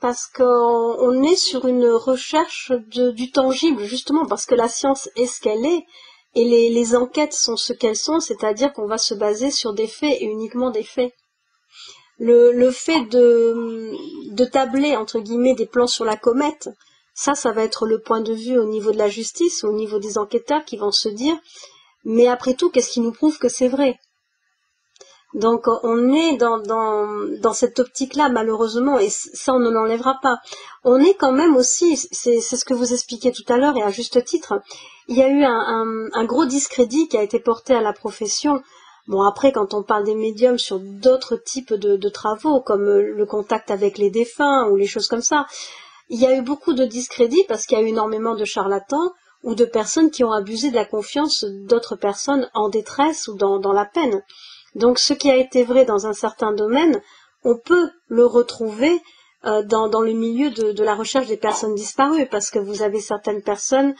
Parce 0.00 0.26
qu'on 0.26 1.22
est 1.22 1.36
sur 1.36 1.66
une 1.66 1.88
recherche 1.88 2.72
du 2.72 3.32
tangible, 3.32 3.82
justement, 3.82 4.26
parce 4.26 4.46
que 4.46 4.54
la 4.54 4.68
science 4.68 5.08
est 5.16 5.26
ce 5.26 5.40
qu'elle 5.40 5.64
est, 5.64 5.86
et 6.36 6.44
les, 6.44 6.94
enquêtes 6.94 7.32
sont 7.32 7.56
ce 7.56 7.72
qu'elles 7.72 7.96
sont, 7.96 8.20
c'est-à-dire 8.20 8.72
qu'on 8.74 8.86
va 8.86 8.98
se 8.98 9.14
baser 9.14 9.50
sur 9.50 9.72
des 9.72 9.86
faits 9.86 10.18
et 10.20 10.26
uniquement 10.26 10.70
des 10.70 10.82
faits. 10.82 11.12
Le, 12.18 12.70
fait 12.70 13.04
de, 13.06 13.92
de 14.32 14.44
tabler, 14.44 14.96
entre 14.96 15.18
guillemets, 15.18 15.54
des 15.54 15.66
plans 15.66 15.86
sur 15.86 16.04
la 16.04 16.16
comète, 16.16 16.68
ça, 17.14 17.34
ça 17.34 17.52
va 17.52 17.64
être 17.64 17.86
le 17.86 18.00
point 18.00 18.20
de 18.20 18.34
vue 18.34 18.58
au 18.58 18.66
niveau 18.66 18.92
de 18.92 18.98
la 18.98 19.08
justice, 19.08 19.64
au 19.64 19.72
niveau 19.72 19.98
des 19.98 20.18
enquêteurs 20.18 20.64
qui 20.66 20.76
vont 20.76 20.92
se 20.92 21.08
dire, 21.08 21.36
mais 22.04 22.28
après 22.28 22.52
tout, 22.52 22.70
qu'est-ce 22.70 22.90
qui 22.90 23.00
nous 23.00 23.12
prouve 23.12 23.38
que 23.38 23.48
c'est 23.48 23.68
vrai? 23.68 23.98
Donc 25.34 25.66
on 25.82 26.12
est 26.14 26.36
dans, 26.36 27.52
cette 27.52 27.78
optique-là, 27.78 28.28
malheureusement, 28.28 28.98
et 28.98 29.10
ça 29.10 29.54
on 29.54 29.58
ne 29.58 29.70
l'enlèvera 29.70 30.18
pas. 30.22 30.38
On 30.84 30.98
est 30.98 31.14
quand 31.14 31.32
même 31.32 31.56
aussi, 31.56 31.96
c'est 31.96 32.40
ce 32.40 32.64
que 32.64 32.74
vous 32.74 32.92
expliquiez 32.92 33.32
tout 33.32 33.44
à 33.48 33.56
l'heure, 33.56 33.76
et 33.76 33.82
à 33.82 33.90
juste 33.90 34.24
titre, 34.24 34.60
il 35.08 35.16
y 35.16 35.22
a 35.22 35.28
eu 35.28 35.44
un, 35.44 36.24
gros 36.24 36.46
discrédit 36.46 37.08
qui 37.08 37.16
a 37.16 37.22
été 37.22 37.40
porté 37.40 37.74
à 37.74 37.80
la 37.80 37.92
profession. 37.92 38.62
Bon 39.08 39.22
après, 39.22 39.52
quand 39.52 39.74
on 39.74 39.82
parle 39.82 40.04
des 40.04 40.14
médiums 40.14 40.58
sur 40.58 40.80
d'autres 40.80 41.36
types 41.36 41.74
de, 41.74 42.08
travaux, 42.08 42.60
comme 42.60 42.88
le 42.88 43.26
contact 43.26 43.70
avec 43.70 43.98
les 43.98 44.10
défunts 44.10 44.68
ou 44.68 44.76
les 44.76 44.86
choses 44.86 45.06
comme 45.06 45.22
ça, 45.22 45.46
il 46.08 46.20
y 46.20 46.26
a 46.26 46.36
eu 46.36 46.42
beaucoup 46.42 46.72
de 46.72 46.84
discrédit 46.84 47.44
parce 47.48 47.66
qu'il 47.66 47.76
y 47.76 47.80
a 47.80 47.84
eu 47.84 47.88
énormément 47.88 48.36
de 48.36 48.44
charlatans 48.44 49.12
ou 49.42 49.54
de 49.54 49.64
personnes 49.64 50.10
qui 50.10 50.24
ont 50.24 50.32
abusé 50.32 50.70
de 50.70 50.76
la 50.76 50.84
confiance 50.84 51.44
d'autres 51.44 51.96
personnes 51.96 52.48
en 52.54 52.68
détresse 52.68 53.28
ou 53.28 53.36
dans 53.36 53.72
la 53.72 53.84
peine. 53.84 54.22
Donc 54.76 54.98
ce 54.98 55.14
qui 55.14 55.30
a 55.30 55.36
été 55.36 55.64
vrai 55.64 55.86
dans 55.86 56.06
un 56.06 56.12
certain 56.12 56.52
domaine, 56.52 57.00
on 57.44 57.56
peut 57.56 57.90
le 58.08 58.26
retrouver 58.26 59.00
euh, 59.46 59.62
dans, 59.62 60.02
le 60.02 60.12
milieu 60.12 60.50
de, 60.50 60.84
la 60.84 60.94
recherche 60.94 61.28
des 61.28 61.38
personnes 61.38 61.74
disparues, 61.74 62.26
parce 62.26 62.50
que 62.50 62.58
vous 62.58 62.82
avez 62.82 63.00
certaines 63.00 63.42
personnes 63.42 63.94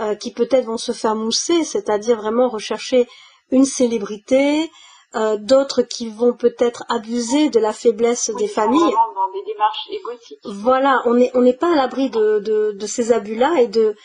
euh, 0.00 0.14
qui 0.14 0.32
peut-être 0.32 0.64
vont 0.64 0.78
se 0.78 0.92
faire 0.92 1.14
mousser, 1.14 1.64
c'est-à-dire 1.64 2.16
vraiment 2.16 2.48
rechercher 2.48 3.06
une 3.50 3.66
célébrité, 3.66 4.70
euh, 5.14 5.36
d'autres 5.36 5.82
qui 5.82 6.08
vont 6.08 6.32
peut-être 6.32 6.84
abuser 6.88 7.50
de 7.50 7.60
la 7.60 7.74
faiblesse 7.74 8.30
des 8.38 8.48
familles. 8.48 8.80
Dans 8.80 9.32
des 9.32 9.52
démarches 9.52 9.88
égotiques. 9.90 10.38
Voilà, 10.44 11.02
on 11.04 11.42
n'est 11.42 11.52
pas 11.52 11.72
à 11.72 11.76
l'abri 11.76 12.08
de, 12.08 12.86
ces 12.86 13.12
abus-là 13.12 13.60
et 13.60 13.68
de, 13.68 13.96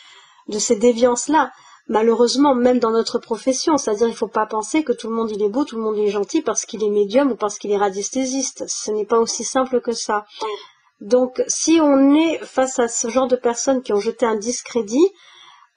de 0.48 0.58
ces 0.58 0.76
déviances-là 0.76 1.52
malheureusement 1.88 2.54
même 2.54 2.78
dans 2.78 2.90
notre 2.90 3.18
profession, 3.18 3.76
c'est-à-dire 3.76 4.06
il 4.06 4.12
ne 4.12 4.16
faut 4.16 4.28
pas 4.28 4.46
penser 4.46 4.84
que 4.84 4.92
tout 4.92 5.08
le 5.08 5.14
monde 5.14 5.30
est 5.32 5.48
beau, 5.48 5.64
tout 5.64 5.76
le 5.76 5.82
monde 5.82 5.98
est 5.98 6.10
gentil 6.10 6.42
parce 6.42 6.64
qu'il 6.64 6.84
est 6.84 6.90
médium 6.90 7.32
ou 7.32 7.36
parce 7.36 7.58
qu'il 7.58 7.72
est 7.72 7.76
radiesthésiste. 7.76 8.64
Ce 8.68 8.90
n'est 8.90 9.06
pas 9.06 9.18
aussi 9.18 9.44
simple 9.44 9.80
que 9.80 9.92
ça. 9.92 10.24
Donc 11.00 11.42
si 11.48 11.80
on 11.80 12.14
est 12.14 12.38
face 12.44 12.78
à 12.78 12.88
ce 12.88 13.08
genre 13.08 13.28
de 13.28 13.36
personnes 13.36 13.82
qui 13.82 13.92
ont 13.92 14.00
jeté 14.00 14.26
un 14.26 14.36
discrédit, 14.36 15.08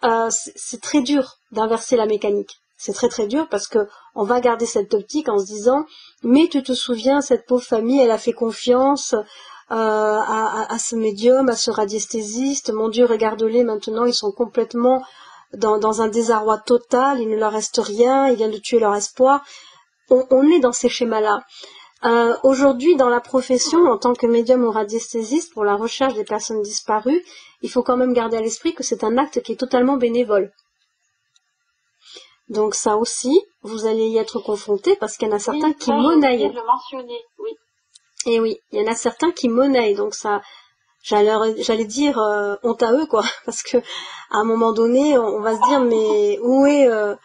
euh, 0.04 0.30
c'est 0.30 0.82
très 0.82 1.02
dur 1.02 1.38
d'inverser 1.52 1.96
la 1.96 2.06
mécanique. 2.06 2.58
C'est 2.78 2.94
très 2.94 3.10
très 3.10 3.28
dur 3.28 3.48
parce 3.48 3.68
que 3.68 3.88
on 4.16 4.24
va 4.24 4.42
garder 4.42 4.66
cette 4.66 4.94
optique 4.96 5.30
en 5.30 5.38
se 5.38 5.46
disant 5.46 5.86
mais 6.24 6.48
tu 6.48 6.64
te 6.64 6.74
souviens 6.74 7.22
cette 7.22 7.46
pauvre 7.46 7.64
famille 7.64 8.02
elle 8.02 8.12
a 8.12 8.18
fait 8.18 8.34
confiance 8.34 9.14
euh, 9.14 9.76
à, 9.76 10.78
ce 10.80 10.96
médium, 10.96 11.48
à 11.48 11.56
ce 11.56 11.72
radiesthésiste. 11.72 12.74
Mon 12.74 12.90
Dieu 12.90 13.06
regarde-les 13.06 13.64
maintenant 13.64 14.06
ils 14.06 14.16
sont 14.16 14.32
complètement 14.32 15.04
dans, 15.54 16.02
un 16.02 16.08
désarroi 16.08 16.58
total, 16.60 17.22
il 17.22 17.30
ne 17.30 17.36
leur 17.36 17.52
reste 17.52 17.80
rien, 17.84 18.28
il 18.28 18.36
vient 18.36 18.50
de 18.50 18.58
tuer 18.58 18.80
leur 18.80 18.96
espoir. 18.96 19.44
On, 20.10 20.52
est 20.52 20.60
dans 20.60 20.74
ces 20.74 20.90
schémas-là. 20.90 21.44
Euh, 22.04 22.36
aujourd'hui, 22.44 22.96
dans 22.96 23.10
la 23.10 23.22
profession, 23.22 23.86
en 23.86 23.98
tant 23.98 24.14
que 24.14 24.26
médium 24.26 24.64
ou 24.66 24.72
radiesthésiste, 24.72 25.54
pour 25.54 25.64
la 25.64 25.76
recherche 25.76 26.16
des 26.16 26.26
personnes 26.26 26.62
disparues, 26.62 27.24
il 27.62 27.70
faut 27.70 27.84
quand 27.84 27.96
même 27.96 28.14
garder 28.14 28.38
à 28.38 28.42
l'esprit 28.42 28.74
que 28.74 28.84
c'est 28.84 29.04
un 29.04 29.18
acte 29.18 29.42
qui 29.42 29.54
est 29.54 29.58
totalement 29.58 29.98
bénévole. 29.98 30.52
Donc 32.50 32.76
ça 32.76 32.98
aussi, 32.98 33.42
vous 33.62 33.86
allez 33.86 34.08
y 34.08 34.18
être 34.18 34.40
confronté 34.40 34.98
parce 34.98 35.16
qu'il 35.16 35.30
y 35.30 35.32
en 35.32 35.36
a 35.36 35.40
certains 35.40 35.72
qui 35.72 35.92
monnaient. 35.92 36.52
oui. 37.40 37.52
Et 38.26 38.40
oui, 38.40 38.58
il 38.72 38.80
y 38.80 38.84
en 38.84 38.92
a 38.92 38.96
certains 38.96 39.32
qui 39.32 39.48
monnaient, 39.50 39.94
donc 39.94 40.14
ça, 40.14 40.42
j'allais 41.04 41.86
dire 41.86 42.20
euh, 42.20 42.56
honte 42.64 42.84
à 42.84 42.94
eux 42.94 43.06
quoi 43.06 43.24
parce 43.46 43.64
que 43.64 43.78
à 43.78 44.38
un 44.38 44.44
moment 44.44 44.72
donné 44.72 45.18
on, 45.18 45.42
va 45.42 45.56
se 45.56 45.68
dire 45.68 45.82
mais 45.82 46.40
où 46.42 46.66
est 46.66 46.88
euh, 46.88 47.16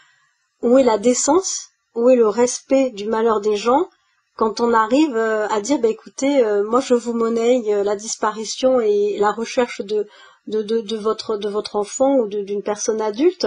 où 0.63 0.79
est 0.79 0.85
la 0.85 0.99
décence 0.99 1.69
où 1.95 2.09
est 2.11 2.17
le 2.17 2.29
respect 2.29 2.91
du 2.91 3.07
malheur 3.07 3.41
des 3.41 3.57
gens 3.57 3.89
quand 4.37 4.61
on 4.61 4.73
arrive 4.73 5.17
euh, 5.17 5.47
à 5.49 5.61
dire 5.61 5.79
bah 5.79 5.89
écoutez 5.89 6.43
moi 6.65 6.81
je 6.81 6.95
vous 6.95 7.13
monnaie 7.13 7.63
la 7.85 7.97
disparition 7.97 8.81
et 8.81 9.19
la 9.19 9.33
recherche 9.33 9.83
de 9.83 10.07
de, 10.47 10.63
de, 10.63 10.97
votre 10.97 11.37
de 11.37 11.49
votre 11.49 11.75
enfant 11.75 12.17
ou 12.17 12.29
d'une 12.29 12.63
personne 12.63 13.01
adulte 13.01 13.47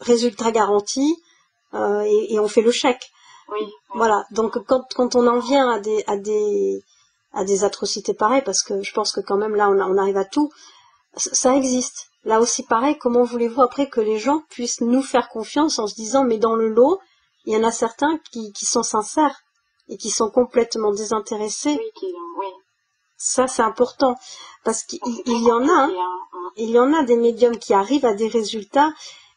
résultat 0.00 0.52
garanti 0.52 1.16
et, 1.74 2.34
et, 2.34 2.38
on 2.38 2.48
fait 2.48 2.62
le 2.62 2.70
chèque 2.70 3.10
oui. 3.50 3.66
voilà 3.94 4.24
donc 4.30 4.58
quand 4.66 4.84
quand 4.94 5.16
on 5.16 5.26
en 5.26 5.38
vient 5.38 5.70
à 5.70 5.80
des 5.80 6.04
à 6.06 6.16
des 6.18 6.82
à 7.38 7.44
des 7.44 7.62
atrocités 7.62 8.14
pareilles, 8.14 8.42
parce 8.44 8.62
que 8.64 8.82
je 8.82 8.92
pense 8.92 9.12
que 9.12 9.20
quand 9.20 9.36
même 9.36 9.54
là 9.54 9.70
on, 9.70 9.80
on 9.80 9.96
arrive 9.96 10.16
à 10.16 10.24
tout, 10.24 10.50
ça 11.16 11.54
existe. 11.54 12.08
Là 12.24 12.40
aussi 12.40 12.64
pareil, 12.64 12.98
comment 12.98 13.22
voulez-vous 13.22 13.62
après 13.62 13.88
que 13.88 14.00
les 14.00 14.18
gens 14.18 14.42
puissent 14.50 14.80
nous 14.80 15.02
faire 15.02 15.28
confiance 15.28 15.78
en 15.78 15.86
se 15.86 15.94
disant 15.94 16.24
mais 16.24 16.38
dans 16.38 16.56
le 16.56 16.68
lot, 16.68 16.98
il 17.44 17.54
y 17.54 17.56
en 17.56 17.62
a 17.62 17.70
certains 17.70 18.18
qui, 18.32 18.52
qui 18.52 18.66
sont 18.66 18.82
sincères 18.82 19.40
et 19.88 19.96
qui 19.96 20.10
sont 20.10 20.30
complètement 20.30 20.92
désintéressés. 20.92 21.78
Oui, 21.78 22.12
oui. 22.38 22.46
Ça 23.16 23.46
c'est 23.46 23.62
important 23.62 24.16
parce 24.64 24.82
qu'il 24.82 25.00
y 25.26 25.52
en 25.52 25.68
a, 25.68 25.88
il 26.56 26.70
y 26.70 26.78
en 26.78 26.92
a 26.92 27.04
des 27.04 27.16
médiums 27.16 27.56
qui 27.56 27.72
arrivent 27.72 28.04
à 28.04 28.14
des 28.14 28.28
résultats 28.28 28.92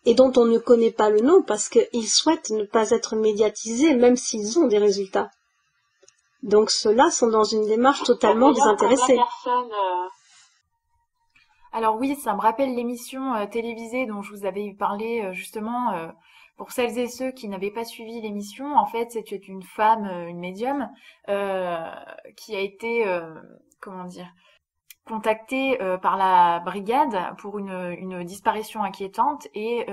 et 0.06 0.16
dont 0.16 0.34
on 0.38 0.46
ne 0.46 0.58
connaît 0.58 0.92
pas 0.92 1.12
le 1.12 1.22
nom 1.22 1.44
parce 1.44 1.70
qu'ils 1.70 2.10
souhaitent 2.10 2.50
ne 2.50 2.64
pas 2.64 2.90
être 2.90 3.16
médiatisés 3.16 3.94
même 3.94 4.18
s'ils 4.18 4.58
ont 4.58 4.68
des 4.68 4.80
résultats. 4.80 5.30
Donc 6.44 6.72
ceux-là 6.72 7.12
sont 7.12 7.28
dans 7.28 7.44
une 7.44 7.68
démarche 7.68 8.04
totalement 8.04 8.52
désintéressée. 8.52 9.20
Euh, 9.48 10.08
Alors 11.72 11.98
oui, 11.98 12.16
ça 12.16 12.34
me 12.34 12.42
rappelle 12.42 12.76
l'émission 12.76 13.36
euh, 13.36 13.46
télévisée 13.46 14.08
dont 14.08 14.22
je 14.22 14.34
vous 14.34 14.46
avais 14.46 14.74
parlé 14.78 15.22
euh, 15.22 15.34
justement. 15.34 15.94
pour 16.58 16.72
celles 16.72 16.98
et 16.98 17.08
ceux 17.08 17.32
qui 17.32 17.48
n'avaient 17.48 17.72
pas 17.72 17.86
suivi 17.86 18.22
l'émission, 18.22 18.76
en 18.76 18.86
fait, 18.86 19.12
c'était 19.12 19.36
une 19.36 19.64
femme, 19.64 20.06
une 20.28 20.40
médium, 20.40 20.90
qui 21.26 22.56
a 22.56 22.60
été, 22.60 23.06
comment 23.80 24.06
dire, 24.06 24.32
contactée 25.08 25.80
par 26.04 26.18
la 26.18 26.60
brigade 26.60 27.36
pour 27.40 27.58
une, 27.58 27.96
une 27.98 28.24
disparition 28.24 28.84
inquiétante 28.84 29.48
et 29.56 29.88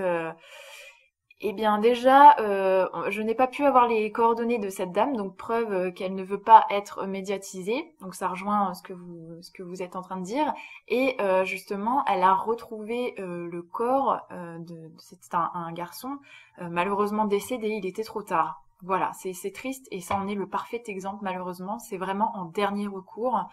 eh 1.40 1.52
bien 1.52 1.78
déjà, 1.78 2.36
euh, 2.40 2.88
je 3.10 3.22
n'ai 3.22 3.34
pas 3.34 3.46
pu 3.46 3.64
avoir 3.64 3.86
les 3.86 4.10
coordonnées 4.10 4.58
de 4.58 4.70
cette 4.70 4.90
dame, 4.90 5.16
donc 5.16 5.36
preuve 5.36 5.72
euh, 5.72 5.90
qu'elle 5.92 6.16
ne 6.16 6.24
veut 6.24 6.40
pas 6.40 6.66
être 6.68 7.06
médiatisée. 7.06 7.94
Donc 8.00 8.16
ça 8.16 8.26
rejoint 8.26 8.74
ce 8.74 8.82
que 8.82 8.92
vous 8.92 9.40
ce 9.40 9.52
que 9.52 9.62
vous 9.62 9.80
êtes 9.80 9.94
en 9.94 10.02
train 10.02 10.16
de 10.16 10.24
dire. 10.24 10.52
Et 10.88 11.14
euh, 11.20 11.44
justement, 11.44 12.04
elle 12.06 12.24
a 12.24 12.34
retrouvé 12.34 13.14
le 13.18 13.62
corps 13.62 14.26
de, 14.30 14.90
c'était 14.98 15.36
un, 15.36 15.72
garçon 15.72 16.18
malheureusement 16.60 17.24
décédé. 17.24 17.68
Il 17.68 17.86
était 17.86 18.02
trop 18.02 18.22
tard. 18.22 18.62
Voilà, 18.82 19.12
c'est 19.14 19.52
triste 19.52 19.86
et 19.90 20.00
ça 20.00 20.16
en 20.16 20.28
est 20.28 20.34
le 20.34 20.46
parfait 20.48 20.82
exemple 20.86 21.22
malheureusement. 21.22 21.78
C'est 21.78 21.98
vraiment 21.98 22.32
en 22.36 22.46
dernier 22.46 22.88
recours 22.88 23.48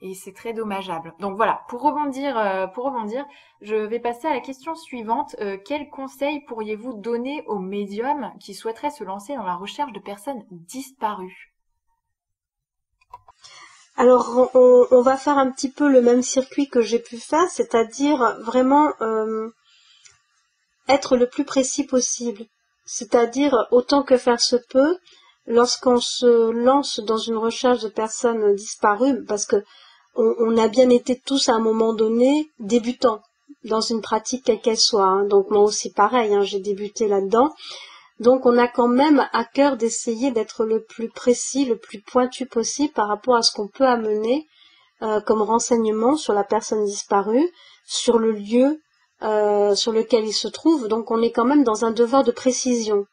et 0.00 0.14
c'est 0.14 0.32
très 0.32 0.52
dommageable. 0.52 1.14
Donc 1.18 1.36
voilà, 1.36 1.62
pour 1.68 1.82
rebondir, 1.82 2.38
euh, 2.38 2.66
pour 2.66 2.84
rebondir, 2.84 3.24
je 3.60 3.74
vais 3.74 3.98
passer 3.98 4.28
à 4.28 4.34
la 4.34 4.40
question 4.40 4.74
suivante. 4.74 5.34
Euh, 5.40 5.56
quels 5.64 5.90
conseils 5.90 6.40
pourriez-vous 6.46 6.94
donner 6.94 7.42
aux 7.46 7.58
médiums 7.58 8.32
qui 8.40 8.54
souhaiteraient 8.54 8.90
se 8.90 9.04
lancer 9.04 9.34
dans 9.34 9.44
la 9.44 9.56
recherche 9.56 9.92
de 9.92 10.00
personnes 10.00 10.44
disparues? 10.50 11.52
Alors, 13.96 14.50
on, 14.54 15.00
va 15.02 15.16
faire 15.16 15.38
un 15.38 15.50
petit 15.50 15.70
peu 15.70 15.90
le 15.90 16.00
même 16.00 16.22
circuit 16.22 16.68
que 16.68 16.80
j'ai 16.80 17.00
pu 17.00 17.16
faire, 17.16 17.48
c'est-à-dire 17.50 18.36
vraiment 18.42 18.92
euh, 19.00 19.50
être 20.88 21.16
le 21.16 21.28
plus 21.28 21.44
précis 21.44 21.84
possible. 21.84 22.44
c'est-à-dire 22.84 23.66
autant 23.72 24.04
que 24.04 24.16
faire 24.16 24.40
se 24.40 24.54
peut, 24.70 24.98
lorsqu'on 25.46 25.98
se 25.98 26.50
lance 26.52 27.00
dans 27.00 27.18
une 27.18 27.36
recherche 27.36 27.80
de 27.80 27.88
personnes 27.88 28.54
disparues, 28.54 29.24
parce 29.24 29.46
que 29.46 29.64
on, 30.18 30.58
a 30.58 30.66
bien 30.66 30.90
été 30.90 31.16
tous 31.16 31.48
à 31.48 31.54
un 31.54 31.60
moment 31.60 31.92
donné 31.92 32.50
débutants 32.58 33.22
dans 33.64 33.80
une 33.80 34.00
pratique 34.00 34.44
quelle 34.44 34.60
qu'elle 34.60 34.76
soit. 34.76 35.04
Hein. 35.04 35.24
Donc 35.24 35.50
moi 35.50 35.62
aussi 35.62 35.92
pareil, 35.92 36.34
hein, 36.34 36.42
j'ai 36.42 36.58
débuté 36.58 37.06
là-dedans. 37.06 37.54
Donc 38.18 38.44
on 38.46 38.58
a 38.58 38.66
quand 38.66 38.88
même 38.88 39.26
à 39.32 39.44
cœur 39.44 39.76
d'essayer 39.76 40.32
d'être 40.32 40.64
le 40.64 40.82
plus 40.82 41.08
précis, 41.08 41.64
le 41.64 41.76
plus 41.76 42.00
pointu 42.00 42.46
possible 42.46 42.92
par 42.92 43.06
rapport 43.06 43.36
à 43.36 43.42
ce 43.42 43.52
qu'on 43.52 43.68
peut 43.68 43.86
amener 43.86 44.46
euh, 45.02 45.20
comme 45.20 45.42
renseignement 45.42 46.16
sur 46.16 46.34
la 46.34 46.42
personne 46.42 46.84
disparue, 46.84 47.48
sur 47.86 48.18
le 48.18 48.32
lieu 48.32 48.80
euh, 49.22 49.76
sur 49.76 49.92
lequel 49.92 50.24
il 50.24 50.32
se 50.32 50.48
trouve. 50.48 50.88
Donc 50.88 51.12
on 51.12 51.22
est 51.22 51.30
quand 51.30 51.44
même 51.44 51.62
dans 51.62 51.84
un 51.84 51.92
devoir 51.92 52.24
de 52.24 52.32
précision. 52.32 53.04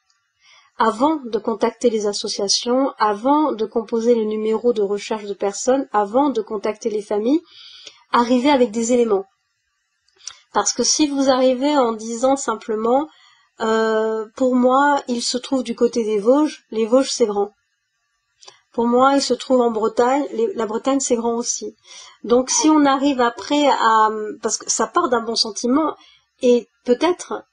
Avant 0.78 1.22
de 1.24 1.40
contacter 1.40 1.90
les 1.90 2.06
associations, 2.06 2.94
avant 2.98 3.54
de 3.54 3.66
composer 3.66 4.14
le 4.14 4.26
numéro 4.26 4.74
de 4.74 4.82
recherche 4.82 5.24
de 5.24 5.34
personnes, 5.34 5.88
avant 5.94 6.30
de 6.30 6.42
contacter 6.42 6.90
les 6.90 7.02
familles, 7.02 7.42
arriver 8.12 8.50
avec 8.50 8.72
des 8.72 8.92
éléments. 8.92 9.26
Parce 10.54 10.74
que 10.74 10.84
si 10.84 11.08
vous 11.08 11.30
arrivez 11.30 11.78
en 11.78 11.94
disant 11.94 12.36
simplement 12.36 13.08
euh, 13.62 14.26
pour 14.36 14.56
moi, 14.56 15.02
il 15.08 15.22
se 15.22 15.38
trouve 15.38 15.64
du 15.64 15.76
côté 15.76 16.04
des 16.04 16.20
Vosges, 16.20 16.66
les 16.72 16.86
Vosges 16.86 17.12
c'est 17.12 17.26
grand. 17.26 17.52
Pour 18.74 18.88
moi, 18.88 19.14
il 19.16 19.22
se 19.22 19.34
trouve 19.34 19.62
en 19.62 19.72
Bretagne. 19.72 20.28
la 20.56 20.66
Bretagne, 20.66 21.00
c'est 21.00 21.16
grand 21.16 21.36
aussi. 21.36 21.78
Donc, 22.26 22.50
si 22.50 22.70
on 22.70 22.86
arrive 22.86 23.22
après 23.22 23.70
à... 23.70 24.10
Parce 24.42 24.58
que 24.58 24.70
ça 24.70 24.86
part 24.88 25.08
d'un 25.08 25.22
bon 25.22 25.36
sentiment, 25.36 25.96
et 26.42 26.68
peut-être 26.84 27.46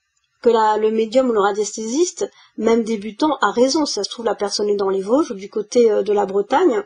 que 0.42 0.50
le 0.78 0.90
médium 0.90 1.30
ou 1.30 1.32
le 1.32 1.40
radiesthésiste, 1.40 2.28
même 2.58 2.82
débutant, 2.82 3.38
a 3.40 3.50
raison. 3.50 3.86
Ça 3.86 4.04
se 4.04 4.10
trouve, 4.10 4.26
la 4.26 4.34
personne 4.34 4.68
est 4.68 4.76
dans 4.76 4.90
les 4.90 5.00
Vosges, 5.00 5.32
du 5.32 5.48
côté 5.48 5.90
euh, 5.90 6.02
de 6.02 6.12
la 6.12 6.26
Bretagne. 6.26 6.82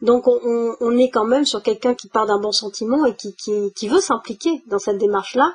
Donc, 0.00 0.26
on, 0.26 0.96
est 0.96 1.10
quand 1.10 1.26
même 1.26 1.44
sur 1.44 1.62
quelqu'un 1.62 1.94
qui 1.94 2.08
part 2.08 2.24
d'un 2.24 2.40
bon 2.40 2.52
sentiment 2.52 3.04
et 3.04 3.14
qui, 3.14 3.88
veut 3.88 4.00
s'impliquer 4.00 4.62
dans 4.66 4.78
cette 4.78 4.96
démarche-là. 4.96 5.52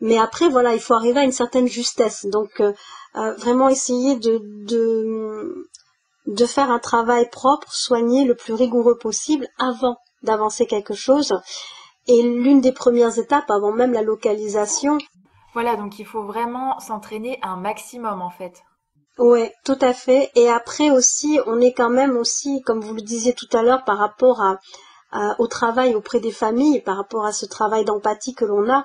Mais 0.00 0.18
après, 0.18 0.50
voilà, 0.50 0.74
il 0.74 0.80
faut 0.80 0.92
arriver 0.92 1.20
à 1.20 1.24
une 1.24 1.32
certaine 1.32 1.68
justesse. 1.68 2.26
Donc, 2.26 2.60
euh, 2.60 2.72
euh, 3.16 3.32
vraiment 3.36 3.70
essayer 3.70 4.16
de, 4.16 4.42
de, 4.66 5.68
de 6.26 6.46
faire 6.46 6.70
un 6.70 6.78
travail 6.78 7.30
propre, 7.30 7.72
soigné, 7.72 8.24
le 8.24 8.34
plus 8.34 8.52
rigoureux 8.52 8.98
possible 8.98 9.48
avant 9.58 9.96
d'avancer 10.22 10.66
quelque 10.66 10.94
chose. 10.94 11.32
Et 12.06 12.22
l'une 12.22 12.60
des 12.60 12.72
premières 12.72 13.18
étapes, 13.18 13.50
avant 13.50 13.72
même 13.72 13.92
la 13.92 14.02
localisation. 14.02 14.98
Voilà, 15.60 15.74
donc 15.74 15.98
il 15.98 16.06
faut 16.06 16.22
vraiment 16.22 16.78
s'entraîner 16.78 17.40
un 17.42 17.56
maximum 17.56 18.22
en 18.22 18.30
fait. 18.30 18.62
Oui, 19.18 19.50
tout 19.64 19.78
à 19.80 19.92
fait. 19.92 20.30
Et 20.36 20.48
après 20.48 20.92
aussi, 20.92 21.40
on 21.46 21.60
est 21.60 21.72
quand 21.72 21.90
même 21.90 22.16
aussi, 22.16 22.62
comme 22.62 22.80
vous 22.80 22.94
le 22.94 23.02
disiez 23.02 23.34
tout 23.34 23.48
à 23.52 23.64
l'heure, 23.64 23.82
par 23.82 23.98
rapport 23.98 24.40
au 25.40 25.46
travail 25.48 25.96
auprès 25.96 26.20
des 26.20 26.30
familles, 26.30 26.80
par 26.80 26.96
rapport 26.96 27.24
à 27.24 27.32
ce 27.32 27.44
travail 27.44 27.84
d'empathie 27.84 28.36
que 28.36 28.44
l'on 28.44 28.70
a. 28.70 28.84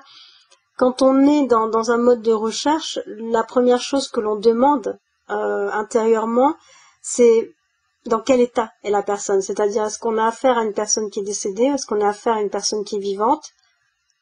Quand 0.76 1.00
on 1.00 1.24
est 1.28 1.46
dans, 1.46 1.68
dans, 1.68 1.92
un 1.92 1.96
mode 1.96 2.22
de 2.22 2.32
recherche, 2.32 2.98
la 3.06 3.44
première 3.44 3.80
chose 3.80 4.08
que 4.08 4.18
l'on 4.18 4.34
demande 4.34 4.98
euh, 5.30 5.70
intérieurement, 5.70 6.56
c'est 7.02 7.52
dans 8.04 8.20
quel 8.20 8.40
état 8.40 8.72
est 8.82 8.90
la 8.90 9.04
personne. 9.04 9.42
C'est-à-dire, 9.42 9.84
est-ce 9.84 10.00
qu'on 10.00 10.18
a 10.18 10.26
affaire 10.26 10.58
à 10.58 10.64
une 10.64 10.74
personne 10.74 11.08
qui 11.08 11.20
est 11.20 11.22
décédée 11.24 11.66
Est-ce 11.66 11.86
qu'on 11.86 12.00
a 12.00 12.08
affaire 12.08 12.34
à 12.34 12.40
une 12.40 12.50
personne 12.50 12.82
qui 12.82 12.96
est 12.96 12.98
vivante? 13.12 13.44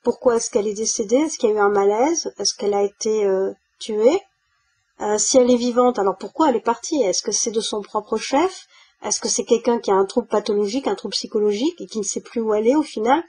Pourquoi 0.03 0.36
est-ce 0.36 0.50
qu'elle 0.50 0.66
est 0.66 0.74
décédée? 0.74 1.16
Est-ce 1.16 1.38
qu'il 1.38 1.50
y 1.50 1.53
a 1.53 1.57
eu 1.57 1.59
un 1.59 1.68
malaise? 1.68 2.32
Est-ce 2.38 2.55
qu'elle 2.55 2.74
a 2.74 2.82
été 2.82 3.24
euh, 3.24 3.53
tuée? 3.78 4.20
Euh, 5.00 5.18
Si 5.18 5.38
elle 5.38 5.50
est 5.50 5.57
vivante, 5.57 5.98
alors 5.98 6.16
pourquoi 6.18 6.48
elle 6.48 6.57
est 6.57 6.61
partie? 6.61 7.00
Est-ce 7.03 7.22
que 7.22 7.32
c'est 7.32 7.50
de 7.50 7.61
son 7.61 7.82
propre 7.82 8.16
chef? 8.16 8.66
Est-ce 9.05 9.20
que 9.20 9.28
c'est 9.28 9.44
quelqu'un 9.44 9.78
qui 9.78 9.90
a 9.90 9.94
un 9.94 10.05
trouble 10.05 10.28
pathologique, 10.28 10.86
un 10.86 10.94
trouble 10.94 11.14
psychologique 11.14 11.80
et 11.80 11.86
qui 11.86 11.98
ne 11.98 12.05
sait 12.05 12.20
plus 12.20 12.40
où 12.40 12.53
aller 12.53 12.74
au 12.74 12.82
final? 12.82 13.22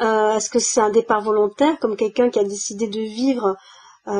Euh, 0.00 0.36
Est-ce 0.36 0.50
que 0.50 0.58
c'est 0.58 0.80
un 0.80 0.90
départ 0.90 1.22
volontaire, 1.22 1.78
comme 1.80 1.96
quelqu'un 1.96 2.30
qui 2.30 2.38
a 2.38 2.44
décidé 2.44 2.86
de 2.88 3.00
vivre 3.00 3.56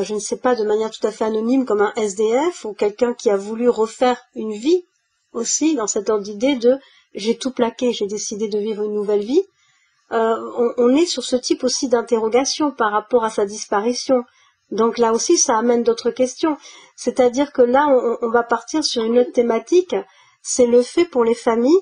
je 0.02 0.12
ne 0.12 0.18
sais 0.18 0.36
pas, 0.36 0.54
de 0.54 0.64
manière 0.64 0.90
tout 0.90 1.06
à 1.06 1.10
fait 1.10 1.24
anonyme 1.24 1.64
comme 1.64 1.80
un 1.80 1.94
SDF 1.96 2.66
ou 2.66 2.74
quelqu'un 2.74 3.14
qui 3.14 3.30
a 3.30 3.38
voulu 3.38 3.70
refaire 3.70 4.20
une 4.34 4.52
vie 4.52 4.84
aussi 5.32 5.76
dans 5.76 5.86
cette 5.86 6.10
ordre 6.10 6.24
d'idée 6.24 6.56
de 6.56 6.76
j'ai 7.14 7.38
tout 7.38 7.52
plaqué, 7.52 7.94
j'ai 7.94 8.06
décidé 8.06 8.48
de 8.48 8.58
vivre 8.58 8.82
une 8.82 8.92
nouvelle 8.92 9.24
vie? 9.24 9.42
Euh, 10.12 10.72
on, 10.78 10.96
est 10.96 11.06
sur 11.06 11.22
ce 11.22 11.36
type 11.36 11.64
aussi 11.64 11.88
d'interrogation 11.88 12.70
par 12.70 12.92
rapport 12.92 13.24
à 13.24 13.30
sa 13.30 13.44
disparition. 13.44 14.24
Donc 14.70 14.98
là 14.98 15.12
aussi, 15.12 15.36
ça 15.36 15.58
amène 15.58 15.82
d'autres 15.82 16.10
questions. 16.10 16.56
C'est-à-dire 16.96 17.52
que 17.52 17.62
là, 17.62 17.86
on, 18.22 18.30
va 18.30 18.42
partir 18.42 18.84
sur 18.84 19.02
une 19.04 19.18
autre 19.18 19.32
thématique. 19.32 19.94
C'est 20.42 20.66
le 20.66 20.82
fait 20.82 21.04
pour 21.04 21.24
les 21.24 21.34
familles 21.34 21.80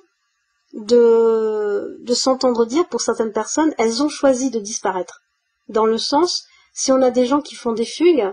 de 0.72 2.12
s'entendre 2.14 2.66
dire 2.66 2.88
pour 2.88 3.00
certaines 3.00 3.32
personnes, 3.32 3.74
elles 3.78 4.02
ont 4.02 4.08
choisi 4.08 4.50
de 4.50 4.58
disparaître. 4.58 5.20
Dans 5.68 5.86
le 5.86 5.98
sens, 5.98 6.44
si 6.72 6.92
on 6.92 7.02
a 7.02 7.10
des 7.10 7.26
gens 7.26 7.40
qui 7.40 7.54
font 7.54 7.72
des 7.72 7.84
fugues, 7.84 8.30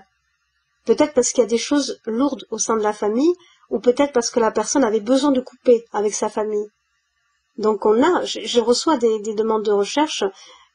peut-être 0.86 1.14
parce 1.14 1.32
qu'il 1.32 1.42
y 1.42 1.48
a 1.48 1.50
des 1.50 1.58
choses 1.58 2.00
lourdes 2.06 2.46
au 2.52 2.58
sein 2.58 2.76
de 2.76 2.84
la 2.84 2.94
famille, 2.94 3.34
ou 3.70 3.80
peut-être 3.80 4.12
parce 4.12 4.30
que 4.30 4.40
la 4.40 4.52
personne 4.52 4.84
avait 4.84 5.00
besoin 5.00 5.32
de 5.32 5.42
couper 5.42 5.86
avec 5.94 6.14
sa 6.14 6.30
famille. 6.30 6.68
Donc 7.58 7.86
on 7.86 8.02
a, 8.02 8.24
je, 8.26 8.60
reçois 8.60 8.98
des, 8.98 9.20
demandes 9.36 9.64
de 9.64 9.72
recherche, 9.72 10.24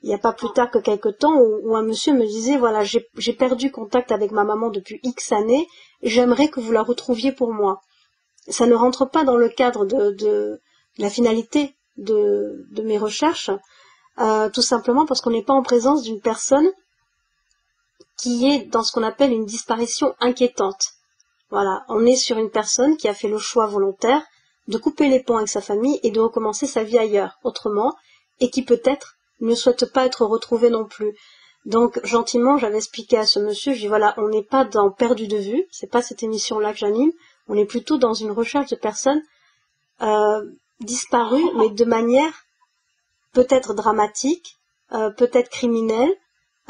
il 0.02 0.08
n'y 0.08 0.14
a 0.14 0.18
pas 0.18 0.32
plus 0.32 0.50
tard 0.52 0.70
que 0.70 0.78
quelques 0.78 1.18
temps, 1.18 1.36
où, 1.36 1.74
un 1.74 1.82
monsieur 1.82 2.12
me 2.12 2.24
disait, 2.24 2.56
voilà, 2.56 2.84
j'ai 2.84 3.32
perdu 3.32 3.72
contact 3.72 4.12
avec 4.12 4.30
ma 4.30 4.44
maman 4.44 4.70
depuis 4.70 5.00
X 5.02 5.32
années, 5.32 5.66
j'aimerais 6.02 6.48
que 6.48 6.60
vous 6.60 6.70
la 6.70 6.82
retrouviez 6.82 7.32
pour 7.32 7.52
moi. 7.52 7.80
Ça 8.48 8.66
ne 8.66 8.74
rentre 8.74 9.06
pas 9.06 9.24
dans 9.24 9.36
le 9.36 9.48
cadre 9.48 9.84
de, 9.84 10.60
la 10.98 11.10
finalité 11.10 11.74
de, 11.96 12.64
mes 12.82 12.98
recherches, 12.98 13.50
euh, 14.18 14.48
tout 14.50 14.62
simplement 14.62 15.04
parce 15.04 15.20
qu'on 15.20 15.30
n'est 15.30 15.44
pas 15.44 15.52
en 15.52 15.62
présence 15.62 16.02
d'une 16.02 16.20
personne 16.20 16.68
qui 18.16 18.48
est 18.50 18.64
dans 18.64 18.82
ce 18.82 18.92
qu'on 18.92 19.04
appelle 19.04 19.32
une 19.32 19.44
disparition 19.44 20.14
inquiétante. 20.20 20.92
Voilà, 21.50 21.84
on 21.88 22.04
est 22.04 22.16
sur 22.16 22.38
une 22.38 22.50
personne 22.50 22.96
qui 22.96 23.08
a 23.08 23.14
fait 23.14 23.28
le 23.28 23.38
choix 23.38 23.66
volontaire 23.66 24.22
de 24.68 24.78
couper 24.78 25.08
les 25.08 25.20
ponts 25.20 25.36
avec 25.36 25.48
sa 25.48 25.60
famille 25.60 25.98
et 26.02 26.10
de 26.10 26.20
recommencer 26.20 26.66
sa 26.66 26.84
vie 26.84 26.98
ailleurs, 26.98 27.38
autrement, 27.42 27.96
et 28.40 28.50
qui 28.50 28.62
peut-être 28.62 29.16
ne 29.40 29.54
souhaite 29.54 29.92
pas 29.92 30.06
être 30.06 30.24
retrouvée 30.24 30.70
non 30.70 30.84
plus. 30.84 31.16
Donc 31.64 32.00
gentiment, 32.04 32.58
j'avais 32.58 32.76
expliqué 32.76 33.18
à 33.18 33.26
ce 33.26 33.38
monsieur, 33.38 33.72
je 33.72 33.80
dis 33.80 33.88
voilà, 33.88 34.14
on 34.18 34.28
n'est 34.28 34.44
pas 34.44 34.64
dans 34.64 34.90
perdu 34.90 35.26
de 35.26 35.36
vue, 35.36 35.64
c'est 35.70 35.90
pas 35.90 36.02
cette 36.02 36.22
émission-là 36.22 36.72
que 36.72 36.78
j'anime, 36.78 37.12
on 37.48 37.54
est 37.54 37.64
plutôt 37.64 37.98
dans 37.98 38.14
une 38.14 38.30
recherche 38.30 38.70
de 38.70 38.76
personnes 38.76 39.22
euh, 40.02 40.42
disparues, 40.80 41.50
mais 41.56 41.70
de 41.70 41.84
manière 41.84 42.32
peut-être 43.32 43.74
dramatique, 43.74 44.56
euh, 44.92 45.10
peut-être 45.10 45.50
criminelle, 45.50 46.12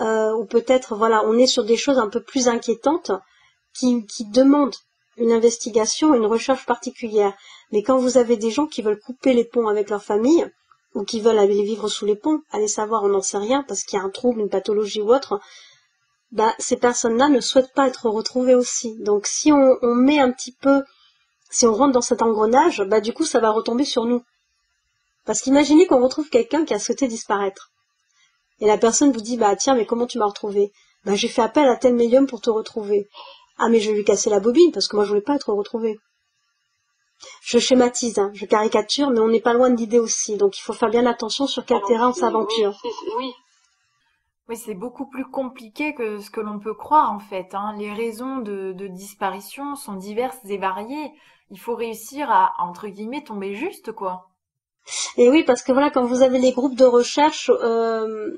euh, 0.01 0.33
ou 0.35 0.47
peut-être 0.47 0.95
voilà, 0.95 1.25
on 1.27 1.37
est 1.37 1.47
sur 1.47 1.65
des 1.65 1.77
choses 1.77 1.99
un 1.99 2.09
peu 2.09 2.23
plus 2.23 2.49
inquiétantes 2.49 3.11
qui, 3.75 4.07
qui 4.07 4.25
demandent 4.25 4.77
une 5.19 5.33
investigation, 5.33 6.15
une 6.15 6.27
recherche 6.27 6.67
particulière. 6.67 7.35
Mais 7.73 7.83
quand 7.83 7.99
vous 7.99 8.19
avez 8.19 8.37
des 8.37 8.51
gens 8.51 8.67
qui 8.67 8.83
veulent 8.83 9.01
couper 9.01 9.35
les 9.35 9.45
ponts 9.45 9.69
avec 9.69 9.91
leur 9.91 10.03
famille, 10.03 10.51
ou 10.95 11.05
qui 11.05 11.21
veulent 11.21 11.39
aller 11.39 11.63
vivre 11.63 11.89
sous 11.89 12.07
les 12.07 12.17
ponts, 12.17 12.41
aller 12.51 12.69
savoir, 12.69 13.05
on 13.05 13.09
n'en 13.09 13.23
sait 13.23 13.39
rien, 13.39 13.65
parce 13.69 13.85
qu'il 13.85 13.99
y 13.99 14.03
a 14.03 14.05
un 14.05 14.11
trouble, 14.11 14.41
une 14.41 14.49
pathologie 14.49 15.01
ou 15.01 15.13
autre, 15.13 15.41
bah, 16.33 16.55
ces 16.59 16.77
personnes-là 16.77 17.29
ne 17.29 17.41
souhaitent 17.41 17.73
pas 17.73 17.89
être 17.89 18.09
retrouvées 18.09 18.55
aussi. 18.55 18.97
Donc 18.99 19.27
si 19.27 19.53
on, 19.53 19.77
on, 19.83 19.95
met 19.95 20.19
un 20.19 20.31
petit 20.31 20.53
peu, 20.53 20.83
si 21.51 21.67
on 21.67 21.75
rentre 21.75 21.93
dans 21.93 22.03
cet 22.03 22.23
engrenage, 22.23 22.83
bah 22.83 23.01
du 23.01 23.13
coup 23.13 23.25
ça 23.25 23.41
va 23.41 23.51
retomber 23.51 23.85
sur 23.85 24.05
nous. 24.05 24.23
Parce 25.25 25.41
qu'imaginez 25.41 25.87
qu'on 25.87 26.03
retrouve 26.03 26.29
quelqu'un 26.29 26.65
qui 26.65 26.75
a 26.75 26.79
souhaité 26.79 27.09
disparaître. 27.09 27.71
Et 28.61 28.67
la 28.67 28.79
personne 28.79 29.13
vous 29.13 29.21
dit, 29.21 29.37
bah 29.37 29.55
tiens, 29.57 29.75
mais 29.75 29.87
comment 29.87 30.07
tu 30.07 30.19
m'as 30.19 30.27
retrouvé 30.27 30.73
Bah 31.05 31.15
j'ai 31.15 31.29
fait 31.29 31.43
appel 31.43 31.69
à 31.69 31.77
tel 31.77 31.95
médium 31.95 32.27
pour 32.27 32.41
te 32.41 32.51
retrouver. 32.51 33.09
Ah 33.59 33.69
mais 33.69 33.81
je 33.81 33.91
vais 33.91 33.97
lui 33.97 34.05
casser 34.05 34.31
la 34.31 34.41
bobine 34.41 34.73
parce 34.73 34.89
que 34.89 34.97
moi 34.97 35.05
je 35.05 35.11
voulais 35.11 35.21
pas 35.21 35.35
être 35.35 35.53
retrouvée. 35.53 35.99
Je 37.43 37.59
schématise, 37.59 38.19
hein, 38.19 38.31
je 38.35 38.47
caricature, 38.47 39.11
mais 39.11 39.19
on 39.19 39.29
n'est 39.29 39.41
pas 39.41 39.53
loin 39.53 39.71
de 39.71 39.77
l'idée 39.77 39.99
aussi, 39.99 40.37
donc 40.37 40.57
il 40.57 40.63
faut 40.63 40.73
faire 40.73 40.91
bien 40.91 41.05
attention 41.07 41.47
sur 41.47 41.65
quel 41.65 41.81
terrain 41.83 42.11
on 42.11 42.13
s'aventure. 42.13 42.79
Oui, 43.19 43.33
oui. 44.49 44.57
c'est 44.57 44.75
beaucoup 44.75 45.09
plus 45.09 45.25
compliqué 45.25 45.95
que 45.95 46.21
ce 46.21 46.31
que 46.31 46.41
l'on 46.41 46.61
peut 46.61 46.75
croire 46.75 47.13
en 47.13 47.19
fait. 47.19 47.55
Hein. 47.55 47.75
Les 47.77 47.93
raisons 47.93 48.39
de, 48.39 48.87
disparition 48.87 49.75
sont 49.75 49.95
diverses 49.95 50.39
et 50.45 50.59
variées. 50.59 51.11
Il 51.51 51.59
faut 51.59 51.75
réussir 51.75 52.31
à, 52.31 52.53
entre 52.59 52.87
guillemets, 52.89 53.25
tomber 53.25 53.55
juste, 53.55 53.91
quoi. 53.93 54.27
Et 55.17 55.29
oui, 55.29 55.43
parce 55.45 55.63
que 55.63 55.73
voilà, 55.73 55.91
quand 55.91 56.05
vous 56.05 56.23
avez 56.23 56.39
les 56.39 56.53
groupes 56.53 56.77
de 56.77 56.85
recherche, 56.85 57.51
euh, 57.63 58.31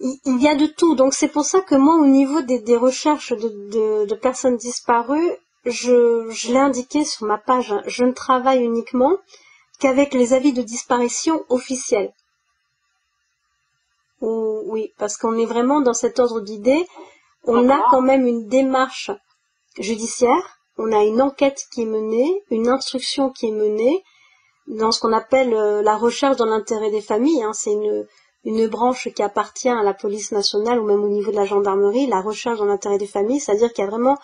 il, 0.00 0.42
y 0.42 0.48
a 0.48 0.54
de 0.54 0.66
tout. 0.66 0.94
Donc 0.94 1.14
c'est 1.14 1.28
pour 1.28 1.44
ça 1.44 1.60
que 1.60 1.74
moi, 1.74 1.96
au 1.96 2.06
niveau 2.06 2.42
des, 2.42 2.76
recherches 2.76 3.32
de, 3.32 4.14
personnes 4.14 4.56
disparues, 4.56 5.32
je, 5.64 6.28
je 6.30 6.52
l'ai 6.52 6.58
indiqué 6.58 7.04
sur 7.04 7.26
ma 7.26 7.38
page, 7.38 7.74
je 7.86 8.04
ne 8.04 8.12
travaille 8.12 8.62
uniquement 8.62 9.16
qu'avec 9.80 10.14
les 10.14 10.32
avis 10.32 10.52
de 10.52 10.62
disparition 10.62 11.44
officiels. 11.48 12.12
oui, 14.20 14.92
parce 14.98 15.16
qu'on 15.16 15.38
est 15.38 15.46
vraiment 15.46 15.80
dans 15.80 15.94
cet 15.94 16.18
ordre 16.18 16.40
d'idées. 16.40 16.86
On 17.44 17.70
a 17.70 17.80
quand 17.90 18.02
même 18.02 18.26
une 18.26 18.46
démarche 18.48 19.10
judiciaire, 19.78 20.58
on 20.76 20.92
a 20.92 21.04
une 21.04 21.22
enquête 21.22 21.64
qui 21.72 21.82
est 21.82 21.86
menée, 21.86 22.42
une 22.50 22.68
instruction 22.68 23.30
qui 23.30 23.46
est 23.46 23.52
menée 23.52 24.04
dans 24.66 24.92
ce 24.92 25.00
qu'on 25.00 25.12
appelle 25.12 25.54
euh, 25.54 25.82
la 25.82 25.96
recherche 25.96 26.36
dans 26.36 26.44
l'intérêt 26.46 26.90
des 26.90 27.00
familles. 27.00 27.42
Hein. 27.42 27.52
c'est 27.54 27.72
une, 27.72 28.06
une 28.48 28.66
branche 28.66 29.12
qui 29.14 29.22
appartient 29.22 29.68
à 29.68 29.82
la 29.82 29.92
police 29.92 30.32
nationale 30.32 30.80
ou 30.80 30.86
même 30.86 31.04
au 31.04 31.08
niveau 31.08 31.30
de 31.30 31.36
la 31.36 31.44
gendarmerie, 31.44 32.06
la 32.06 32.22
recherche 32.22 32.58
dans 32.58 32.64
l'intérêt 32.64 32.96
des 32.96 33.06
familles, 33.06 33.40
c'est-à-dire 33.40 33.70
qu'il 33.74 33.84
y 33.84 33.86
a 33.86 33.90
vraiment 33.90 34.16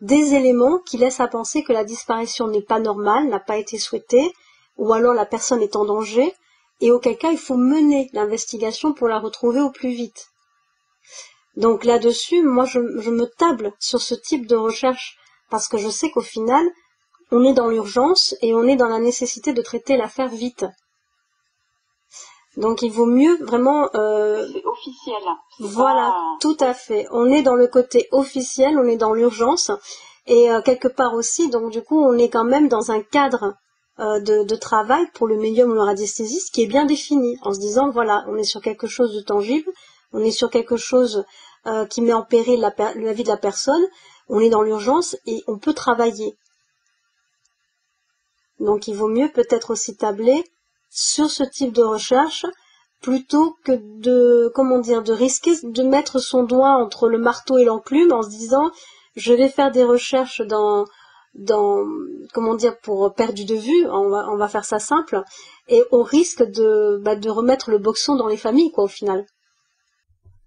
des 0.00 0.34
éléments 0.34 0.78
qui 0.78 0.98
laissent 0.98 1.20
à 1.20 1.28
penser 1.28 1.62
que 1.62 1.72
la 1.72 1.84
disparition 1.84 2.48
n'est 2.48 2.62
pas 2.62 2.80
normale, 2.80 3.28
n'a 3.28 3.38
pas 3.38 3.56
été 3.56 3.78
souhaitée, 3.78 4.32
ou 4.76 4.92
alors 4.92 5.14
la 5.14 5.24
personne 5.24 5.62
est 5.62 5.76
en 5.76 5.84
danger, 5.84 6.34
et 6.80 6.90
auquel 6.90 7.16
cas 7.16 7.30
il 7.30 7.38
faut 7.38 7.56
mener 7.56 8.10
l'investigation 8.12 8.92
pour 8.92 9.06
la 9.06 9.20
retrouver 9.20 9.60
au 9.60 9.70
plus 9.70 9.92
vite. 9.92 10.30
Donc 11.54 11.84
là-dessus, 11.84 12.42
moi 12.42 12.64
je, 12.64 12.80
me 12.80 13.26
table 13.26 13.72
sur 13.78 14.02
ce 14.02 14.16
type 14.16 14.48
de 14.48 14.56
recherche 14.56 15.16
parce 15.48 15.68
que 15.68 15.78
je 15.78 15.88
sais 15.88 16.10
qu'au 16.10 16.22
final, 16.22 16.66
on 17.30 17.44
est 17.44 17.54
dans 17.54 17.68
l'urgence 17.68 18.34
et 18.42 18.52
on 18.52 18.64
est 18.64 18.74
dans 18.74 18.88
la 18.88 18.98
nécessité 18.98 19.52
de 19.52 19.62
traiter 19.62 19.96
l'affaire 19.96 20.26
vite. 20.26 20.66
Donc 22.56 22.82
il 22.82 22.90
vaut 22.90 23.06
mieux 23.06 23.36
vraiment. 23.44 23.88
Euh, 23.94 24.46
c'est 24.52 24.64
officiel. 24.64 25.22
Voilà, 25.58 26.14
tout 26.40 26.56
à 26.60 26.74
fait. 26.74 27.06
On 27.10 27.26
est 27.26 27.42
dans 27.42 27.56
le 27.56 27.66
côté 27.66 28.08
officiel, 28.12 28.78
on 28.78 28.86
est 28.86 28.96
dans 28.96 29.12
l'urgence 29.12 29.70
et 30.26 30.50
euh, 30.50 30.60
quelque 30.62 30.88
part 30.88 31.14
aussi. 31.14 31.50
Donc 31.50 31.70
du 31.70 31.82
coup, 31.82 32.00
on 32.00 32.16
est 32.18 32.28
quand 32.28 32.44
même 32.44 32.68
dans 32.68 32.90
un 32.90 33.00
cadre 33.02 33.54
euh, 34.00 34.18
de, 34.18 34.56
travail 34.56 35.06
pour 35.14 35.28
le 35.28 35.36
médium 35.36 35.70
ou 35.70 35.74
le 35.74 35.80
radiesthésiste 35.80 36.52
qui 36.52 36.62
est 36.62 36.66
bien 36.66 36.84
défini, 36.84 37.38
en 37.42 37.54
se 37.54 37.60
disant 37.60 37.90
voilà, 37.90 38.24
on 38.28 38.36
est 38.36 38.42
sur 38.42 38.60
quelque 38.60 38.88
chose 38.88 39.14
de 39.14 39.20
tangible, 39.20 39.70
on 40.12 40.18
est 40.20 40.32
sur 40.32 40.50
quelque 40.50 40.76
chose 40.76 41.24
euh, 41.66 41.86
qui 41.86 42.02
met 42.02 42.12
en 42.12 42.22
péril 42.22 42.60
la, 42.60 42.74
la, 42.96 43.12
vie 43.12 43.22
de 43.22 43.28
la 43.28 43.36
personne, 43.36 43.84
on 44.28 44.40
est 44.40 44.48
dans 44.48 44.62
l'urgence 44.62 45.16
et 45.26 45.44
on 45.46 45.58
peut 45.58 45.74
travailler. 45.74 46.36
Donc 48.58 48.88
il 48.88 48.96
vaut 48.96 49.08
mieux 49.08 49.28
peut-être 49.28 49.70
aussi 49.70 49.96
tabler 49.96 50.44
sur 50.94 51.28
ce 51.28 51.42
type 51.42 51.72
de 51.72 51.82
recherche 51.82 52.46
plutôt 53.02 53.56
que 53.64 53.72
de 54.00 54.50
comment 54.54 54.78
dire 54.78 55.02
de 55.02 55.12
risquer 55.12 55.52
de 55.62 55.82
mettre 55.82 56.20
son 56.20 56.44
doigt 56.44 56.76
entre 56.76 57.08
le 57.08 57.18
marteau 57.18 57.58
et 57.58 57.64
l'enclume 57.64 58.12
en 58.12 58.22
se 58.22 58.28
disant 58.28 58.70
je 59.16 59.34
vais 59.34 59.48
faire 59.48 59.72
des 59.72 59.82
recherches 59.82 60.40
dans 60.40 60.84
dans 61.34 61.84
comment 62.32 62.54
dire 62.54 62.78
pour 62.78 63.12
perdu 63.12 63.44
de 63.44 63.56
vue 63.56 63.86
on 63.90 64.36
va 64.36 64.48
faire 64.48 64.64
ça 64.64 64.78
simple 64.78 65.22
et 65.66 65.82
au 65.90 66.04
risque 66.04 66.44
de 66.44 67.00
bah, 67.02 67.16
de 67.16 67.28
remettre 67.28 67.72
le 67.72 67.78
boxon 67.78 68.14
dans 68.14 68.28
les 68.28 68.36
familles 68.36 68.70
quoi 68.70 68.84
au 68.84 68.88
final 68.88 69.26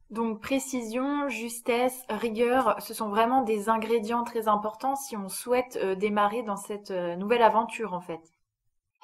donc 0.09 0.39
précision, 0.39 1.27
justesse, 1.27 2.01
rigueur, 2.07 2.77
ce 2.79 2.93
sont 2.93 3.09
vraiment 3.09 3.41
des 3.41 3.67
ingrédients 3.67 4.23
très 4.23 4.47
importants 4.47 4.95
si 4.95 5.17
on 5.17 5.27
souhaite 5.27 5.77
euh, 5.81 5.95
démarrer 5.95 6.43
dans 6.43 6.55
cette 6.55 6.91
euh, 6.91 7.17
nouvelle 7.17 7.41
aventure 7.41 7.93
en 7.93 7.99
fait. 7.99 8.21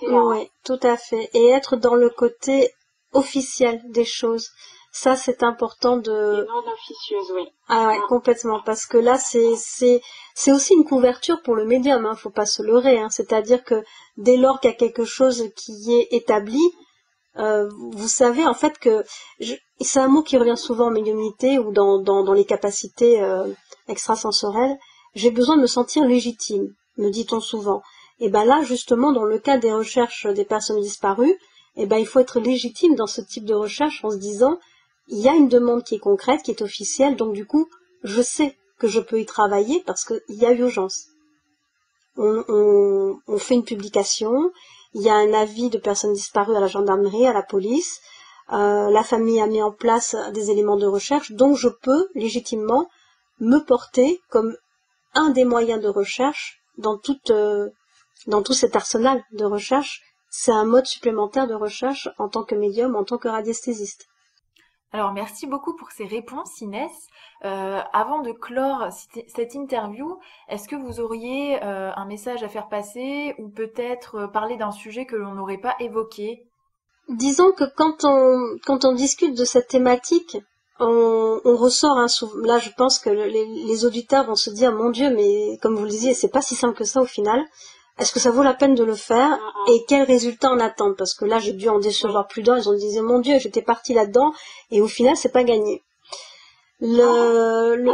Oui, 0.02 0.50
tout 0.66 0.80
à 0.82 0.98
fait. 0.98 1.30
Et 1.34 1.50
être 1.50 1.76
dans 1.76 1.96
le 1.96 2.10
côté 2.10 2.72
officiel 3.14 3.82
des 3.92 4.06
choses. 4.06 4.50
Ça, 4.96 5.16
c'est 5.16 5.42
important 5.42 5.98
de. 5.98 6.46
non 6.48 6.72
officieuse, 6.72 7.32
oui. 7.34 7.48
Ah 7.68 7.88
ouais, 7.88 8.00
complètement. 8.10 8.62
Parce 8.64 8.86
que 8.86 8.98
là, 8.98 9.18
c'est 9.18 9.56
c'est 9.56 10.02
c'est 10.36 10.52
aussi 10.52 10.74
une 10.76 10.84
couverture 10.84 11.42
pour 11.42 11.56
le 11.56 11.66
médium. 11.66 12.06
Hein, 12.06 12.16
faut 12.16 12.30
pas 12.30 12.46
se 12.46 12.62
leurrer. 12.62 13.00
Hein. 13.00 13.10
C'est-à-dire 13.10 13.64
que 13.64 13.84
dès 14.18 14.38
lors 14.38 14.60
qu'il 14.60 14.70
y 14.70 14.74
a 14.74 14.78
quelque 14.78 15.04
chose 15.04 15.50
qui 15.56 15.94
est 15.94 16.10
établi, 16.12 16.62
euh, 17.38 17.68
vous 17.94 18.08
savez 18.08 18.46
en 18.46 18.54
fait 18.54 18.78
que 18.78 19.04
c'est 19.82 20.00
un 20.00 20.10
mot 20.10 20.22
qui 20.22 20.38
revient 20.38 20.58
souvent 20.58 20.88
en 20.88 20.92
médiumnité 20.92 21.58
ou 21.58 21.72
dans 21.72 21.98
dans, 21.98 22.24
dans 22.24 22.34
les 22.34 22.46
capacités 22.46 23.20
euh, 23.20 23.48
extrasensorielles. 23.88 24.78
J'ai 25.16 25.32
besoin 25.32 25.56
de 25.56 25.62
me 25.62 25.68
sentir 25.68 26.06
légitime, 26.06 26.68
me 26.98 27.10
dit-on 27.10 27.40
souvent. 27.40 27.82
Et 28.20 28.30
ben 28.30 28.46
là, 28.46 28.62
justement, 28.64 29.12
dans 29.12 29.24
le 29.24 29.40
cas 29.40 29.58
des 29.58 29.72
recherches 29.72 30.28
des 30.28 30.46
personnes 30.46 30.82
disparues, 30.82 31.38
et 31.76 31.86
ben 31.86 31.98
il 31.98 32.06
faut 32.06 32.20
être 32.20 32.40
légitime 32.40 32.96
dans 32.96 33.08
ce 33.08 33.22
type 33.22 33.46
de 33.46 33.56
recherche 33.56 34.04
en 34.04 34.12
se 34.12 34.18
disant 34.18 34.60
il 35.08 35.20
y 35.20 35.28
a 35.28 35.34
une 35.34 35.50
demande 35.50 35.84
qui 35.84 35.96
est 35.96 36.00
concrète, 36.00 36.44
qui 36.44 36.52
est 36.52 36.62
officielle, 36.62 37.16
donc 37.16 37.34
du 37.34 37.46
coup, 37.46 37.68
je 38.04 38.22
sais 38.22 38.58
que 38.78 38.88
je 38.88 39.00
peux 39.00 39.20
y 39.20 39.26
travailler 39.26 39.84
parce 39.86 40.06
qu'il 40.06 40.22
y 40.30 40.46
a 40.46 40.52
urgence. 40.52 41.08
On, 42.16 43.18
fait 43.38 43.56
une 43.56 43.64
publication, 43.64 44.52
il 44.94 45.02
y 45.02 45.10
a 45.10 45.16
un 45.16 45.34
avis 45.34 45.70
de 45.70 45.80
personnes 45.80 46.14
disparues 46.14 46.56
à 46.56 46.60
la 46.60 46.68
gendarmerie, 46.68 47.26
à 47.26 47.34
la 47.34 47.42
police, 47.42 48.02
euh, 48.52 48.90
la 48.92 49.04
famille 49.04 49.42
a 49.42 49.48
mis 49.48 49.62
en 49.62 49.72
place 49.72 50.16
des 50.34 50.52
éléments 50.52 50.78
de 50.78 50.86
recherche, 50.86 51.32
donc 51.32 51.58
je 51.58 51.70
peux 51.70 52.08
légitimement 52.14 52.88
me 53.40 53.60
porter 53.60 54.22
comme 54.30 54.56
un 55.16 55.30
des 55.30 55.46
moyens 55.46 55.82
de 55.82 55.88
recherche 55.88 56.62
dans 56.78 56.98
toute, 56.98 57.32
euh, 57.32 57.70
dans 58.28 58.42
tout 58.42 58.54
cet 58.54 58.76
arsenal 58.76 59.24
de 59.32 59.46
recherche. 59.46 60.02
C'est 60.30 60.52
un 60.52 60.66
mode 60.66 60.88
supplémentaire 60.88 61.48
de 61.48 61.54
recherche 61.54 62.10
en 62.18 62.28
tant 62.28 62.44
que 62.44 62.56
médium, 62.56 62.96
en 62.96 63.04
tant 63.04 63.18
que 63.18 63.28
radiesthésiste. 63.28 64.08
Alors 64.94 65.12
merci 65.12 65.48
beaucoup 65.48 65.76
pour 65.76 65.92
ces 65.92 66.06
réponses 66.06 66.62
Inès. 66.62 66.92
Euh, 67.46 67.80
avant 67.94 68.22
de 68.22 68.32
clore 68.32 68.90
cette 69.28 69.56
interview, 69.56 70.20
est-ce 70.50 70.68
que 70.68 70.76
vous 70.76 71.00
auriez 71.00 71.62
euh, 71.64 71.92
un 71.96 72.06
message 72.06 72.44
à 72.44 72.48
faire 72.48 72.70
passer 72.70 73.34
ou 73.40 73.50
peut-être 73.50 74.16
euh, 74.16 74.28
parler 74.28 74.56
d'un 74.56 74.72
sujet 74.72 75.06
que 75.06 75.16
l'on 75.16 75.34
n'aurait 75.34 75.58
pas 75.58 75.76
évoqué? 75.80 76.44
Disons 77.10 77.52
que 77.52 77.64
quand 77.76 78.06
on, 78.06 78.56
quand 78.66 78.86
on 78.86 78.94
discute 78.94 79.36
de 79.36 79.46
cette 79.46 79.68
thématique, 79.68 80.38
on, 80.80 81.40
ressort 81.44 81.98
un 81.98 82.08
là 82.44 82.60
je 82.60 82.70
pense 82.78 83.00
que 83.00 83.10
les, 83.10 83.46
les, 83.46 83.86
auditeurs 83.86 84.26
vont 84.26 84.36
se 84.36 84.50
dire 84.50 84.74
mon 84.74 84.90
dieu 84.90 85.10
mais 85.16 85.58
comme 85.62 85.76
vous 85.76 85.84
le 85.84 85.90
disiez 85.90 86.14
c'est 86.14 86.30
pas 86.30 86.42
si 86.42 86.56
simple 86.56 86.76
que 86.76 86.84
ça 86.84 87.00
au 87.02 87.06
final 87.06 87.46
est-ce 88.00 88.12
que 88.12 88.20
ça 88.20 88.32
vaut 88.32 88.42
la 88.42 88.56
peine 88.56 88.74
de 88.74 88.84
le 88.84 88.96
faire 88.96 89.40
ah, 89.40 89.52
ah. 89.56 89.72
et 89.72 89.86
quel 89.88 90.04
résultat 90.04 90.50
en 90.50 90.60
attendre? 90.60 90.96
Parce 90.98 91.14
que 91.14 91.26
là, 91.26 91.40
j'ai 91.40 91.54
dû 91.54 91.70
en 91.70 91.80
décevoir 91.80 92.28
plus 92.28 92.42
d'un. 92.42 92.58
Ils 92.58 92.68
ont 92.68 92.74
dit, 92.74 93.00
mon 93.02 93.20
Dieu, 93.20 93.38
j'étais 93.40 93.62
parti 93.62 93.94
là-dedans 93.94 94.34
et 94.72 94.82
au 94.82 94.88
final, 94.88 95.16
c'est 95.16 95.32
pas 95.32 95.44
gagné. 95.44 95.84
Le, 96.82 97.86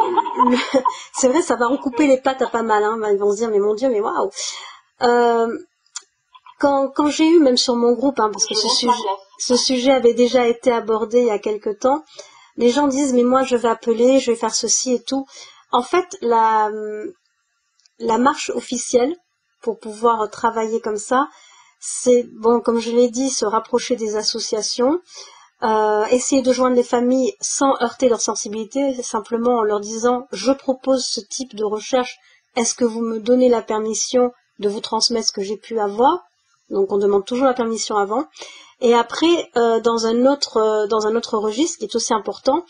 c'est 1.14 1.28
vrai, 1.28 1.42
ça 1.42 1.56
va 1.56 1.68
recouper 1.68 2.08
les 2.08 2.18
pattes 2.18 2.42
à 2.42 2.48
pas 2.48 2.64
mal. 2.64 2.84
Hein. 2.84 2.98
Ils 3.12 3.20
vont 3.20 3.32
se 3.32 3.38
dire, 3.38 3.50
mais 3.50 3.60
mon 3.60 3.74
Dieu, 3.74 3.90
mais 3.90 4.00
waouh. 4.00 4.30
Euh, 5.02 5.60
quand, 6.60 6.90
quand 6.90 7.08
j'ai 7.08 7.28
eu, 7.28 7.40
même 7.40 7.58
sur 7.58 7.76
mon 7.76 7.94
groupe, 7.94 8.20
hein, 8.20 8.30
parce 8.32 8.46
que 8.46 8.56
ce 8.56 8.70
sujet, 8.70 8.94
ce 9.38 9.58
sujet 9.58 9.92
avait 9.92 10.14
déjà 10.14 10.48
été 10.48 10.72
abordé 10.72 11.20
il 11.20 11.28
y 11.28 11.32
a 11.32 11.40
quelque 11.40 11.70
temps, 11.70 12.04
les 12.58 12.70
gens 12.70 12.88
disent, 12.88 13.14
mais 13.14 13.24
moi, 13.24 13.44
je 13.44 13.56
vais 13.58 13.70
appeler, 13.70 14.20
je 14.20 14.32
vais 14.32 14.38
faire 14.38 14.56
ceci 14.56 14.94
et 14.94 15.04
tout. 15.04 15.26
En 15.72 15.84
fait, 15.84 16.18
la, 16.22 16.70
la 18.00 18.18
marche 18.18 18.50
officielle, 18.50 19.16
pour 19.62 19.80
pouvoir 19.80 20.30
travailler 20.30 20.82
comme 20.82 20.98
ça, 20.98 21.28
c'est 21.80 22.24
bon, 22.34 22.60
comme 22.60 22.80
je 22.80 22.92
l'ai 22.92 23.10
dit, 23.10 23.30
se 23.30 23.46
rapprocher 23.46 23.96
des 23.96 24.18
associations, 24.18 25.00
euh, 25.64 26.06
essayer 26.06 26.42
de 26.42 26.52
joindre 26.52 26.76
les 26.76 26.84
familles 26.84 27.34
sans 27.40 27.76
heurter 27.82 28.10
leur 28.10 28.22
sensibilité, 28.22 29.02
simplement 29.02 29.58
en 29.58 29.64
leur 29.64 29.80
disant 29.80 30.28
je 30.32 30.52
propose 30.52 31.06
ce 31.06 31.22
type 31.22 31.56
de 31.56 31.64
recherche, 31.64 32.18
est-ce 32.56 32.76
que 32.76 32.86
vous 32.86 33.02
me 33.02 33.20
donnez 33.20 33.50
la 33.50 33.62
permission 33.62 34.32
de 34.60 34.70
vous 34.70 34.82
transmettre 34.82 35.28
ce 35.28 35.34
que 35.34 35.42
j'ai 35.42 35.58
pu 35.58 35.80
avoir? 35.80 36.24
Donc 36.70 36.92
on 36.92 36.98
demande 36.98 37.26
toujours 37.26 37.46
la 37.46 37.54
permission 37.54 37.98
avant. 37.98 38.26
Et 38.82 38.94
après, 38.94 39.50
euh, 39.58 39.80
dans 39.80 40.06
un 40.06 40.26
autre 40.26 40.58
euh, 40.58 40.88
dans 40.88 41.08
un 41.08 41.16
autre 41.16 41.38
registre 41.38 41.80
qui 41.80 41.86
est 41.86 41.96
aussi 41.96 42.14
important, 42.14 42.66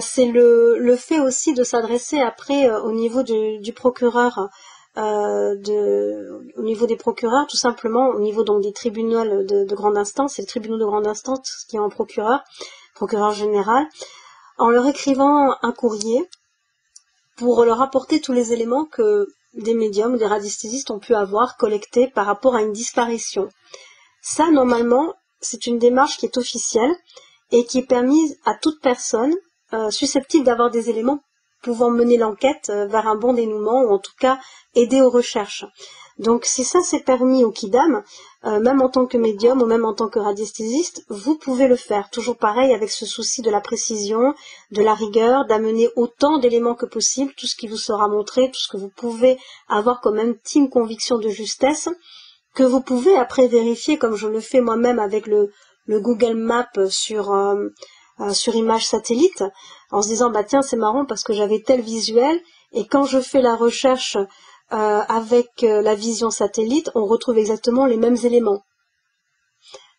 c'est 0.00 0.26
le, 0.26 0.76
le 0.76 0.96
fait 0.96 1.20
aussi 1.20 1.54
de 1.54 1.62
s'adresser 1.62 2.18
après 2.20 2.68
au 2.68 2.90
niveau 2.90 3.22
du 3.22 3.72
procureur 3.72 4.48
euh, 4.96 6.40
au 6.56 6.62
niveau 6.62 6.86
des 6.86 6.96
procureurs, 6.96 7.46
tout 7.46 7.56
simplement 7.56 8.08
au 8.08 8.20
niveau 8.20 8.42
donc 8.42 8.62
des 8.62 8.72
tribunaux 8.72 9.24
de, 9.44 9.64
de 9.64 9.74
grande 9.74 9.96
instance, 9.96 10.34
c'est 10.34 10.42
le 10.42 10.48
tribunal 10.48 10.80
de 10.80 10.84
grande 10.84 11.06
instance 11.06 11.66
qui 11.68 11.76
est 11.76 11.80
un 11.80 11.88
procureur, 11.88 12.42
procureur 12.94 13.32
général, 13.32 13.86
en 14.56 14.70
leur 14.70 14.86
écrivant 14.86 15.54
un 15.62 15.72
courrier 15.72 16.28
pour 17.36 17.64
leur 17.64 17.80
apporter 17.80 18.20
tous 18.20 18.32
les 18.32 18.52
éléments 18.52 18.84
que 18.84 19.28
des 19.54 19.74
médiums 19.74 20.14
ou 20.14 20.18
des 20.18 20.26
radiesthésistes 20.26 20.90
ont 20.90 20.98
pu 20.98 21.14
avoir 21.14 21.56
collectés 21.56 22.08
par 22.08 22.26
rapport 22.26 22.56
à 22.56 22.62
une 22.62 22.72
disparition. 22.72 23.48
Ça, 24.20 24.50
normalement, 24.50 25.14
c'est 25.40 25.66
une 25.66 25.78
démarche 25.78 26.18
qui 26.18 26.26
est 26.26 26.36
officielle 26.36 26.94
et 27.50 27.64
qui 27.64 27.78
est 27.78 27.86
permise 27.86 28.36
à 28.44 28.54
toute 28.54 28.80
personne 28.80 29.34
euh, 29.72 29.90
susceptible 29.90 30.44
d'avoir 30.44 30.70
des 30.70 30.90
éléments 30.90 31.20
pouvant 31.62 31.90
mener 31.90 32.16
l'enquête 32.16 32.70
euh, 32.70 32.86
vers 32.86 33.06
un 33.06 33.16
bon 33.16 33.32
dénouement 33.32 33.82
ou 33.82 33.90
en 33.90 33.98
tout 33.98 34.12
cas 34.18 34.38
aider 34.74 35.00
aux 35.00 35.10
recherches. 35.10 35.64
Donc 36.18 36.44
si 36.44 36.64
ça 36.64 36.80
c'est 36.80 37.04
permis 37.04 37.44
au 37.44 37.52
Kidam, 37.52 38.02
euh, 38.44 38.58
même 38.60 38.82
en 38.82 38.88
tant 38.88 39.06
que 39.06 39.16
médium 39.16 39.62
ou 39.62 39.66
même 39.66 39.84
en 39.84 39.94
tant 39.94 40.08
que 40.08 40.18
radiesthésiste, 40.18 41.04
vous 41.08 41.36
pouvez 41.36 41.68
le 41.68 41.76
faire. 41.76 42.10
Toujours 42.10 42.36
pareil 42.36 42.72
avec 42.74 42.90
ce 42.90 43.06
souci 43.06 43.40
de 43.40 43.50
la 43.50 43.60
précision, 43.60 44.34
de 44.72 44.82
la 44.82 44.94
rigueur, 44.94 45.46
d'amener 45.46 45.88
autant 45.94 46.38
d'éléments 46.38 46.74
que 46.74 46.86
possible, 46.86 47.32
tout 47.36 47.46
ce 47.46 47.54
qui 47.54 47.68
vous 47.68 47.76
sera 47.76 48.08
montré, 48.08 48.50
tout 48.50 48.58
ce 48.58 48.68
que 48.68 48.76
vous 48.76 48.90
pouvez 48.90 49.38
avoir 49.68 50.00
comme 50.00 50.18
intime 50.18 50.68
conviction 50.68 51.18
de 51.18 51.28
justesse, 51.28 51.88
que 52.54 52.64
vous 52.64 52.80
pouvez 52.80 53.16
après 53.16 53.46
vérifier 53.46 53.96
comme 53.96 54.16
je 54.16 54.26
le 54.26 54.40
fais 54.40 54.60
moi-même 54.60 54.98
avec 54.98 55.26
le, 55.26 55.52
Google 55.88 56.34
Map 56.34 56.68
sur, 56.90 57.32
euh, 57.32 57.68
sur 58.32 58.54
image 58.54 58.86
satellite, 58.86 59.44
en 59.90 60.02
se 60.02 60.08
disant 60.08 60.30
bah 60.30 60.44
tiens 60.44 60.62
c'est 60.62 60.76
marrant 60.76 61.04
parce 61.04 61.22
que 61.22 61.32
j'avais 61.32 61.60
tel 61.60 61.80
visuel 61.80 62.40
Et 62.72 62.86
quand 62.86 63.04
je 63.04 63.20
fais 63.20 63.40
la 63.40 63.56
recherche 63.56 64.16
euh, 64.70 65.00
avec 65.08 65.64
euh, 65.64 65.80
la 65.80 65.94
vision 65.94 66.30
satellite, 66.30 66.90
on 66.94 67.06
retrouve 67.06 67.38
exactement 67.38 67.86
les 67.86 67.96
mêmes 67.96 68.18
éléments. 68.22 68.62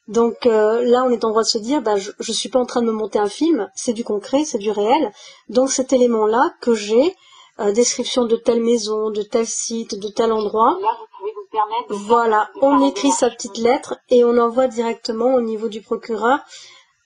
Donc 0.07 0.45
euh, 0.45 0.83
là, 0.83 1.03
on 1.05 1.09
est 1.09 1.25
en 1.25 1.29
droit 1.29 1.41
de 1.41 1.47
se 1.47 1.57
dire, 1.57 1.81
bah, 1.81 1.97
je 1.97 2.11
ne 2.19 2.33
suis 2.33 2.49
pas 2.49 2.59
en 2.59 2.67
train 2.67 2.81
de 2.81 2.85
me 2.85 2.91
monter 2.91 3.17
un 3.17 3.29
film, 3.29 3.67
c'est 3.73 3.93
du 3.93 4.03
concret, 4.03 4.45
c'est 4.45 4.59
du 4.59 4.69
réel. 4.69 5.11
Donc 5.47 5.71
cet 5.71 5.91
élément-là 5.91 6.53
que 6.61 6.75
j'ai, 6.75 7.15
description 7.73 8.23
de 8.25 8.37
telle 8.37 8.61
maison, 8.61 9.09
de 9.09 9.21
tel 9.21 9.45
site, 9.45 9.99
de 9.99 10.07
tel 10.07 10.31
endroit, 10.31 10.77
voilà, 11.89 12.49
on 12.61 12.87
écrit 12.87 13.11
sa 13.11 13.29
petite 13.29 13.57
lettre 13.57 13.97
et 14.09 14.23
on 14.23 14.37
envoie 14.37 14.67
directement 14.67 15.33
au 15.33 15.41
niveau 15.41 15.67
du 15.67 15.81
procureur 15.81 16.39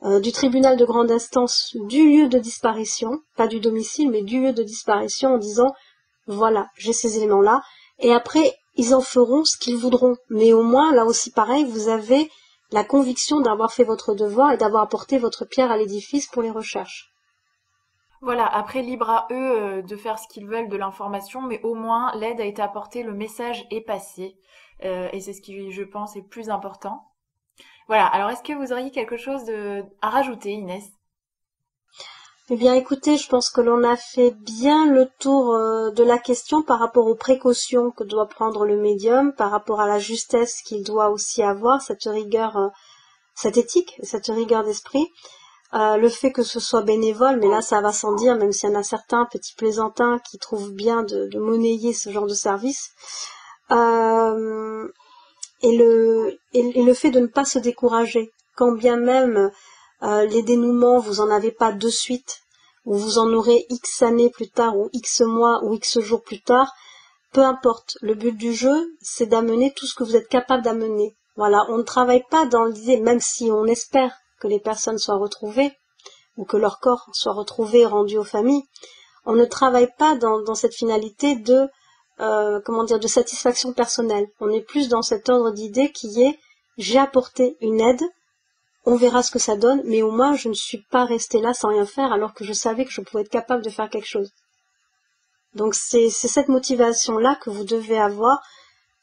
euh, 0.04 0.20
du 0.20 0.32
tribunal 0.32 0.78
de 0.78 0.86
grande 0.86 1.12
instance 1.12 1.76
du 1.88 2.10
lieu 2.10 2.28
de 2.28 2.40
disparition, 2.40 3.22
pas 3.38 3.48
du 3.48 3.60
domicile, 3.60 4.10
mais 4.10 4.22
du 4.22 4.42
lieu 4.42 4.54
de 4.54 4.64
disparition 4.64 5.36
en 5.36 5.38
disant 5.38 5.74
voilà, 6.28 6.70
j'ai 6.76 6.94
ces 6.94 7.18
éléments-là. 7.18 7.62
Et 8.00 8.14
après, 8.14 8.54
ils 8.76 8.96
en 8.96 9.02
feront 9.02 9.46
ce 9.46 9.58
qu'ils 9.58 9.78
voudront. 9.78 10.16
Mais 10.30 10.54
au 10.54 10.64
moins, 10.64 10.94
là 10.94 11.06
aussi 11.06 11.32
pareil, 11.32 11.66
vous 11.66 11.90
avez 11.90 12.30
la 12.72 12.84
conviction 12.84 13.40
d'avoir 13.40 13.72
fait 13.72 13.84
votre 13.84 14.16
devoir 14.16 14.52
et 14.52 14.58
d'avoir 14.58 14.84
apporté 14.84 15.18
votre 15.18 15.46
pierre 15.46 15.72
à 15.72 15.78
l'édifice 15.78 16.28
pour 16.28 16.42
les 16.42 16.52
recherches. 16.52 17.12
Voilà, 18.22 18.46
après 18.46 18.82
libre 18.82 19.10
à 19.10 19.28
eux 19.32 19.62
euh, 19.62 19.82
de 19.82 19.96
faire 19.98 20.18
ce 20.18 20.28
qu'ils 20.30 20.48
veulent 20.48 20.70
de 20.70 20.78
l'information, 20.78 21.42
mais 21.42 21.62
au 21.64 21.76
moins 21.76 22.16
l'aide 22.16 22.40
a 22.40 22.46
été 22.46 22.62
apportée, 22.62 23.04
le 23.04 23.14
message 23.14 23.66
est 23.70 23.82
passé. 23.82 24.38
Euh, 24.86 25.10
et 25.12 25.20
c'est 25.20 25.34
ce 25.34 25.42
qui, 25.42 25.72
je 25.72 25.84
pense, 25.84 26.16
est 26.16 26.28
plus 26.28 26.50
important. 26.50 27.04
Voilà, 27.88 28.06
alors 28.08 28.30
est-ce 28.30 28.44
que 28.44 28.54
vous 28.54 28.72
auriez 28.72 28.92
quelque 28.92 29.18
chose 29.18 29.44
à 30.02 30.10
rajouter, 30.10 30.52
Inès? 30.52 30.84
Eh 32.50 32.58
bien 32.58 32.74
écoutez, 32.74 33.16
je 33.16 33.30
pense 33.30 33.50
que 33.50 33.62
l'on 33.62 33.84
a 33.84 33.96
fait 33.96 34.32
bien 34.32 34.86
le 34.86 35.08
tour 35.18 35.54
euh, 35.54 35.92
de 35.92 36.04
la 36.04 36.18
question 36.18 36.62
par 36.62 36.78
rapport 36.78 37.08
aux 37.08 37.16
précautions 37.16 37.92
que 37.92 38.04
doit 38.04 38.28
prendre 38.28 38.66
le 38.66 38.76
médium, 38.76 39.34
par 39.34 39.50
rapport 39.50 39.80
à 39.80 39.88
la 39.88 39.98
justesse 39.98 40.62
qu'il 40.62 40.84
doit 40.84 41.10
aussi 41.10 41.42
avoir, 41.42 41.82
cette 41.82 42.04
rigueur, 42.04 42.72
cette 43.34 43.56
éthique, 43.56 43.98
cette 44.04 44.28
rigueur 44.28 44.66
d'esprit. 44.66 45.08
Euh, 45.74 45.98
le 45.98 46.08
fait 46.08 46.32
que 46.32 46.44
ce 46.44 46.60
soit 46.60 46.84
bénévole, 46.84 47.40
mais 47.40 47.48
là 47.48 47.62
ça 47.62 47.82
va 47.82 47.92
sans 47.92 48.14
dire, 48.14 48.36
même 48.36 48.52
s'il 48.52 48.70
y 48.70 48.76
en 48.76 48.80
a 48.80 48.84
certains 48.84 49.26
petits 49.26 49.56
plaisantins 49.56 50.20
qui 50.30 50.38
trouvent 50.38 50.72
bien 50.72 51.02
de, 51.02 51.30
monnayer 51.40 51.94
ce 51.94 52.12
genre 52.12 52.28
de 52.28 52.36
service. 52.36 52.92
Euh, 53.72 54.88
et, 55.64 55.76
le, 55.76 56.38
et, 56.54 56.84
le 56.84 56.94
fait 56.94 57.10
de 57.10 57.20
ne 57.20 57.28
pas 57.28 57.46
se 57.46 57.58
décourager, 57.58 58.32
quand 58.56 58.74
bien 58.74 58.98
même 58.98 59.52
euh, 60.04 60.26
les 60.26 60.44
dénouements, 60.44 61.00
vous 61.00 61.22
en 61.22 61.32
avez 61.32 61.52
pas 61.52 61.72
de 61.72 61.90
suite, 61.90 62.42
ou 62.86 62.96
vous 62.96 63.18
en 63.18 63.32
aurez 63.34 63.66
X 63.70 64.02
années 64.02 64.30
plus 64.30 64.50
tard, 64.50 64.78
ou 64.78 64.90
X 64.94 65.22
mois, 65.22 65.64
ou 65.64 65.74
X 65.74 66.00
jours 66.00 66.22
plus 66.22 66.42
tard, 66.42 66.72
peu 67.32 67.42
importe. 67.42 67.98
Le 68.02 68.14
but 68.14 68.38
du 68.38 68.54
jeu, 68.54 68.94
c'est 69.02 69.26
d'amener 69.26 69.74
tout 69.74 69.88
ce 69.88 69.96
que 69.96 70.04
vous 70.04 70.16
êtes 70.16 70.28
capable 70.28 70.64
d'amener. 70.64 71.16
Voilà, 71.36 71.66
on 71.70 71.78
ne 71.78 71.84
travaille 71.84 72.24
pas 72.30 72.46
dans 72.46 72.66
l'idée, 72.66 73.00
même 73.00 73.20
si 73.20 73.50
on 73.52 73.66
espère 73.66 74.14
que 74.40 74.48
les 74.48 74.60
personnes 74.60 75.00
soient 75.00 75.18
retrouvées 75.18 75.72
ou 76.38 76.46
que 76.46 76.58
leur 76.58 76.80
corps 76.80 77.08
soit 77.14 77.34
retrouvé 77.34 77.80
et 77.80 77.86
rendu 77.86 78.18
aux 78.18 78.24
familles. 78.24 78.64
On 79.26 79.34
ne 79.34 79.46
travaille 79.46 79.90
pas 79.98 80.16
dans, 80.16 80.56
cette 80.56 80.76
finalité 80.76 81.36
de 81.36 81.68
euh, 82.20 82.60
comment 82.66 82.84
dire 82.84 83.00
de 83.00 83.08
satisfaction 83.08 83.74
personnelle. 83.74 84.28
On 84.40 84.50
est 84.50 84.62
plus 84.62 84.90
dans 84.90 85.02
cet 85.02 85.30
ordre 85.30 85.52
d'idée 85.52 85.92
qui 85.92 86.22
est 86.22 86.40
j'ai 86.78 86.98
apporté 86.98 87.58
une 87.62 87.82
aide, 87.82 88.04
on 88.86 88.96
verra 88.96 89.22
ce 89.24 89.32
que 89.32 89.40
ça 89.40 89.56
donne, 89.56 89.82
mais 89.86 90.02
au 90.02 90.12
moins 90.12 90.36
je 90.36 90.50
ne 90.50 90.54
suis 90.54 90.84
pas 90.90 91.06
resté 91.06 91.40
là 91.40 91.54
sans 91.54 91.70
rien 91.70 91.86
faire 91.86 92.12
alors 92.12 92.34
que 92.34 92.44
je 92.44 92.54
savais 92.54 92.86
que 92.86 92.92
je 92.92 93.02
pouvais 93.02 93.24
être 93.24 93.30
capable 93.30 93.64
de 93.64 93.70
faire 93.70 93.90
quelque 93.90 94.08
chose. 94.08 94.32
Donc 95.54 95.76
c'est 95.76 96.10
cette 96.10 96.50
motivation-là 96.50 97.36
que 97.36 97.50
vous 97.50 97.64
devez 97.64 98.00
avoir 98.00 98.42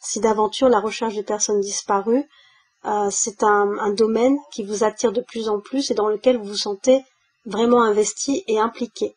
si 0.00 0.20
d'aventure 0.20 0.68
la 0.68 0.80
recherche 0.80 1.14
des 1.14 1.22
personnes 1.22 1.60
disparues 1.60 2.26
euh, 2.86 3.08
c'est 3.10 3.42
un, 3.42 3.92
domaine 3.92 4.38
qui 4.52 4.64
vous 4.64 4.84
attire 4.84 5.12
de 5.12 5.20
plus 5.20 5.48
en 5.48 5.60
plus 5.60 5.90
et 5.90 5.94
dans 5.94 6.08
lequel 6.08 6.38
vous 6.38 6.44
vous 6.44 6.56
sentez 6.56 7.04
vraiment 7.44 7.82
investi 7.82 8.42
et 8.46 8.58
impliqué. 8.58 9.14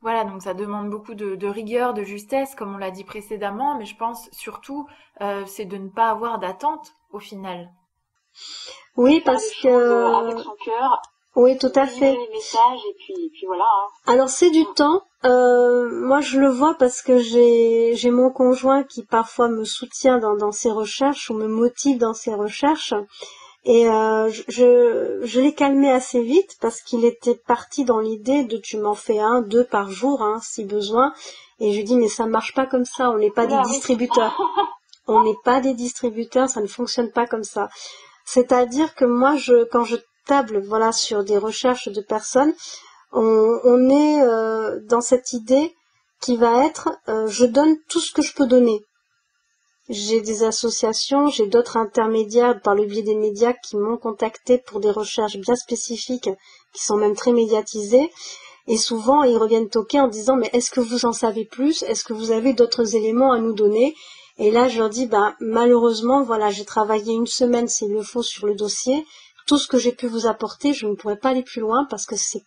Voilà, 0.00 0.24
donc 0.24 0.42
ça 0.42 0.54
demande 0.54 0.90
beaucoup 0.90 1.14
de, 1.14 1.46
rigueur, 1.46 1.92
de 1.92 2.02
justesse, 2.02 2.54
comme 2.54 2.74
on 2.74 2.78
l'a 2.78 2.90
dit 2.90 3.04
précédemment, 3.04 3.76
mais 3.76 3.84
je 3.84 3.96
pense 3.96 4.28
surtout, 4.32 4.86
euh, 5.20 5.44
c'est 5.46 5.64
de 5.64 5.76
ne 5.76 5.88
pas 5.88 6.08
avoir 6.08 6.38
d'attente 6.38 6.92
au 7.10 7.18
final. 7.18 7.70
Oui, 8.96 9.20
parce 9.20 9.50
que... 9.60 9.68
Avec 9.68 10.38
son 10.38 10.54
cœur, 10.64 11.00
oui, 11.38 11.56
tout 11.56 11.70
à 11.76 11.86
fait. 11.86 12.16
Les 12.16 12.28
messages 12.32 12.80
et 12.90 12.94
puis, 12.98 13.30
puis 13.32 13.46
voilà. 13.46 13.62
Hein. 13.62 14.12
Alors 14.12 14.28
c'est 14.28 14.50
du 14.50 14.64
temps. 14.74 15.02
Euh, 15.24 15.88
moi, 16.04 16.20
je 16.20 16.40
le 16.40 16.48
vois 16.48 16.74
parce 16.74 17.00
que 17.00 17.18
j'ai 17.18 17.92
j'ai 17.94 18.10
mon 18.10 18.30
conjoint 18.30 18.82
qui 18.82 19.04
parfois 19.04 19.46
me 19.46 19.62
soutient 19.62 20.18
dans, 20.18 20.36
dans 20.36 20.50
ses 20.50 20.72
recherches 20.72 21.30
ou 21.30 21.34
me 21.34 21.46
motive 21.46 21.98
dans 21.98 22.12
ses 22.12 22.34
recherches. 22.34 22.92
Et 23.64 23.88
euh, 23.88 24.30
je, 24.48 25.20
je 25.22 25.40
l'ai 25.40 25.54
calmé 25.54 25.90
assez 25.90 26.22
vite 26.22 26.56
parce 26.60 26.80
qu'il 26.80 27.04
était 27.04 27.34
parti 27.34 27.84
dans 27.84 27.98
l'idée 27.98 28.44
de 28.44 28.56
tu 28.56 28.78
m'en 28.78 28.94
fais 28.94 29.18
un, 29.18 29.42
deux 29.42 29.64
par 29.64 29.90
jour, 29.90 30.22
hein, 30.22 30.38
si 30.42 30.64
besoin. 30.64 31.12
Et 31.60 31.72
je 31.72 31.78
lui 31.78 31.84
dis 31.84 31.96
mais 31.96 32.08
ça 32.08 32.26
marche 32.26 32.54
pas 32.54 32.66
comme 32.66 32.84
ça, 32.84 33.10
on 33.10 33.18
n'est 33.18 33.30
pas 33.30 33.46
des 33.46 33.60
distributeurs. 33.68 34.40
on 35.08 35.22
n'est 35.22 35.36
pas 35.44 35.60
des 35.60 35.74
distributeurs, 35.74 36.48
ça 36.48 36.60
ne 36.60 36.66
fonctionne 36.66 37.10
pas 37.10 37.26
comme 37.26 37.44
ça. 37.44 37.68
C'est-à-dire 38.24 38.94
que 38.94 39.04
moi, 39.04 39.36
je, 39.36 39.64
quand 39.64 39.84
je 39.84 39.96
table 40.26 40.60
voilà 40.60 40.92
sur 40.92 41.24
des 41.24 41.38
recherches 41.38 41.88
de 41.88 42.00
personnes, 42.00 42.52
on, 43.12 43.88
est 43.88 44.22
euh, 44.22 44.80
dans 44.84 45.00
cette 45.00 45.32
idée 45.32 45.74
qui 46.20 46.36
va 46.36 46.66
être 46.66 46.90
euh, 47.08 47.26
je 47.26 47.46
donne 47.46 47.76
tout 47.88 48.00
ce 48.00 48.12
que 48.12 48.22
je 48.22 48.34
peux 48.34 48.46
donner. 48.46 48.84
J'ai 49.88 50.20
des 50.20 50.42
associations, 50.42 51.28
j'ai 51.28 51.46
d'autres 51.46 51.76
intermédiaires 51.76 52.60
par 52.60 52.74
le 52.74 52.84
biais 52.84 53.02
des 53.02 53.14
médias 53.14 53.54
qui 53.54 53.76
m'ont 53.76 53.96
contacté 53.96 54.58
pour 54.58 54.80
des 54.80 54.90
recherches 54.90 55.38
bien 55.38 55.54
spécifiques 55.54 56.28
qui 56.72 56.84
sont 56.84 56.96
même 56.96 57.14
très 57.14 57.32
médiatisées. 57.32 58.10
Et 58.66 58.76
souvent, 58.76 59.22
ils 59.22 59.38
reviennent 59.38 59.70
toquer 59.70 60.00
en 60.00 60.08
disant 60.08 60.36
mais 60.36 60.50
est-ce 60.52 60.70
que 60.70 60.80
vous 60.80 61.06
en 61.06 61.12
savez 61.12 61.46
plus? 61.46 61.82
Est-ce 61.84 62.04
que 62.04 62.12
vous 62.12 62.32
avez 62.32 62.52
d'autres 62.52 62.94
éléments 62.96 63.32
à 63.32 63.38
nous 63.38 63.54
donner? 63.54 63.94
Et 64.36 64.50
là, 64.50 64.68
je 64.68 64.78
leur 64.78 64.90
dis 64.90 65.06
bah 65.06 65.34
malheureusement, 65.40 66.22
voilà, 66.22 66.50
j'ai 66.50 66.66
travaillé 66.66 67.14
une 67.14 67.26
semaine 67.26 67.66
s'il 67.66 67.92
le 67.92 68.02
faut 68.02 68.22
sur 68.22 68.46
le 68.46 68.54
dossier 68.54 69.04
tout 69.48 69.56
ce 69.56 69.66
que 69.66 69.78
j'ai 69.78 69.92
pu 69.92 70.06
vous 70.06 70.26
apporter, 70.26 70.74
je 70.74 70.86
ne 70.86 70.94
pourrais 70.94 71.16
pas 71.16 71.30
aller 71.30 71.42
plus 71.42 71.60
loin 71.60 71.86
parce 71.88 72.04
que 72.04 72.16
c'est 72.16 72.42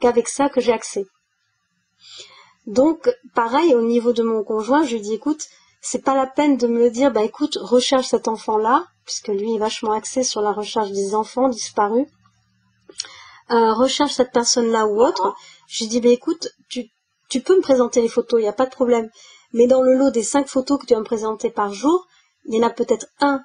qu'avec 0.00 0.28
ça 0.28 0.50
que 0.50 0.60
j'ai 0.60 0.72
accès. 0.72 1.06
Donc, 2.66 3.10
pareil, 3.34 3.74
au 3.74 3.80
niveau 3.80 4.12
de 4.12 4.22
mon 4.22 4.44
conjoint, 4.44 4.84
je 4.84 4.94
lui 4.94 5.00
dis, 5.00 5.14
écoute, 5.14 5.48
c'est 5.84 6.04
pas 6.04 6.14
la 6.14 6.26
peine 6.26 6.56
de 6.56 6.68
me 6.68 6.90
dire, 6.90 7.10
bah 7.10 7.24
écoute, 7.24 7.58
recherche 7.60 8.06
cet 8.06 8.28
enfant-là, 8.28 8.86
puisque 9.04 9.28
lui 9.28 9.56
est 9.56 9.58
vachement 9.58 9.90
axé 9.90 10.22
sur 10.22 10.40
la 10.40 10.52
recherche 10.52 10.92
des 10.92 11.16
enfants 11.16 11.48
disparus. 11.48 12.06
Euh, 13.50 13.74
recherche 13.74 14.12
cette 14.12 14.30
personne-là 14.30 14.86
ou 14.86 15.02
autre. 15.02 15.34
Je 15.66 15.84
dis, 15.84 16.00
bah 16.00 16.08
écoute, 16.08 16.48
tu, 16.68 16.88
tu 17.28 17.40
peux 17.40 17.56
me 17.56 17.62
présenter 17.62 18.00
les 18.00 18.08
photos, 18.08 18.38
il 18.38 18.44
n'y 18.44 18.48
a 18.48 18.52
pas 18.52 18.66
de 18.66 18.70
problème. 18.70 19.10
Mais 19.52 19.66
dans 19.66 19.82
le 19.82 19.94
lot 19.94 20.10
des 20.10 20.22
cinq 20.22 20.46
photos 20.46 20.78
que 20.78 20.86
tu 20.86 20.94
vas 20.94 21.00
me 21.00 21.04
présenter 21.04 21.50
par 21.50 21.74
jour, 21.74 22.06
il 22.44 22.54
y 22.54 22.64
en 22.64 22.66
a 22.66 22.70
peut-être 22.70 23.06
un 23.18 23.42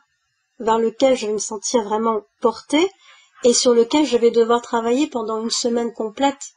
vers 0.60 0.78
lequel 0.78 1.18
je 1.18 1.26
vais 1.26 1.34
me 1.34 1.40
sentir 1.40 1.82
vraiment 1.84 2.22
portée 2.40 2.88
et 3.46 3.54
sur 3.54 3.74
lequel 3.74 4.06
je 4.06 4.18
vais 4.18 4.32
devoir 4.32 4.62
travailler 4.62 5.08
pendant 5.08 5.42
une 5.42 5.50
semaine 5.50 5.92
complète. 5.92 6.54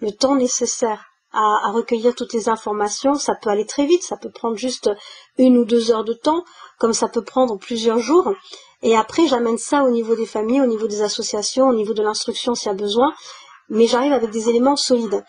Le 0.00 0.12
temps 0.12 0.34
nécessaire 0.36 1.06
à, 1.34 1.70
recueillir 1.70 2.14
toutes 2.14 2.32
les 2.32 2.48
informations, 2.48 3.14
ça 3.14 3.34
peut 3.34 3.50
aller 3.50 3.66
très 3.66 3.86
vite, 3.86 4.02
ça 4.02 4.16
peut 4.16 4.30
prendre 4.30 4.56
juste 4.56 4.90
une 5.38 5.58
ou 5.58 5.64
deux 5.64 5.90
heures 5.90 6.04
de 6.04 6.12
temps, 6.12 6.44
comme 6.78 6.92
ça 6.92 7.08
peut 7.08 7.24
prendre 7.24 7.58
plusieurs 7.58 7.98
jours. 7.98 8.32
Et 8.82 8.96
après, 8.96 9.26
j'amène 9.26 9.58
ça 9.58 9.84
au 9.84 9.90
niveau 9.90 10.14
des 10.14 10.26
familles, 10.26 10.60
au 10.60 10.66
niveau 10.66 10.86
des 10.86 11.02
associations, 11.02 11.68
au 11.68 11.74
niveau 11.74 11.94
de 11.94 12.02
l'instruction 12.02 12.54
s'il 12.54 12.68
y 12.68 12.70
a 12.70 12.74
besoin, 12.74 13.12
mais 13.68 13.86
j'arrive 13.86 14.12
avec 14.12 14.30
des 14.30 14.48
éléments 14.48 14.76
solides. 14.76 15.24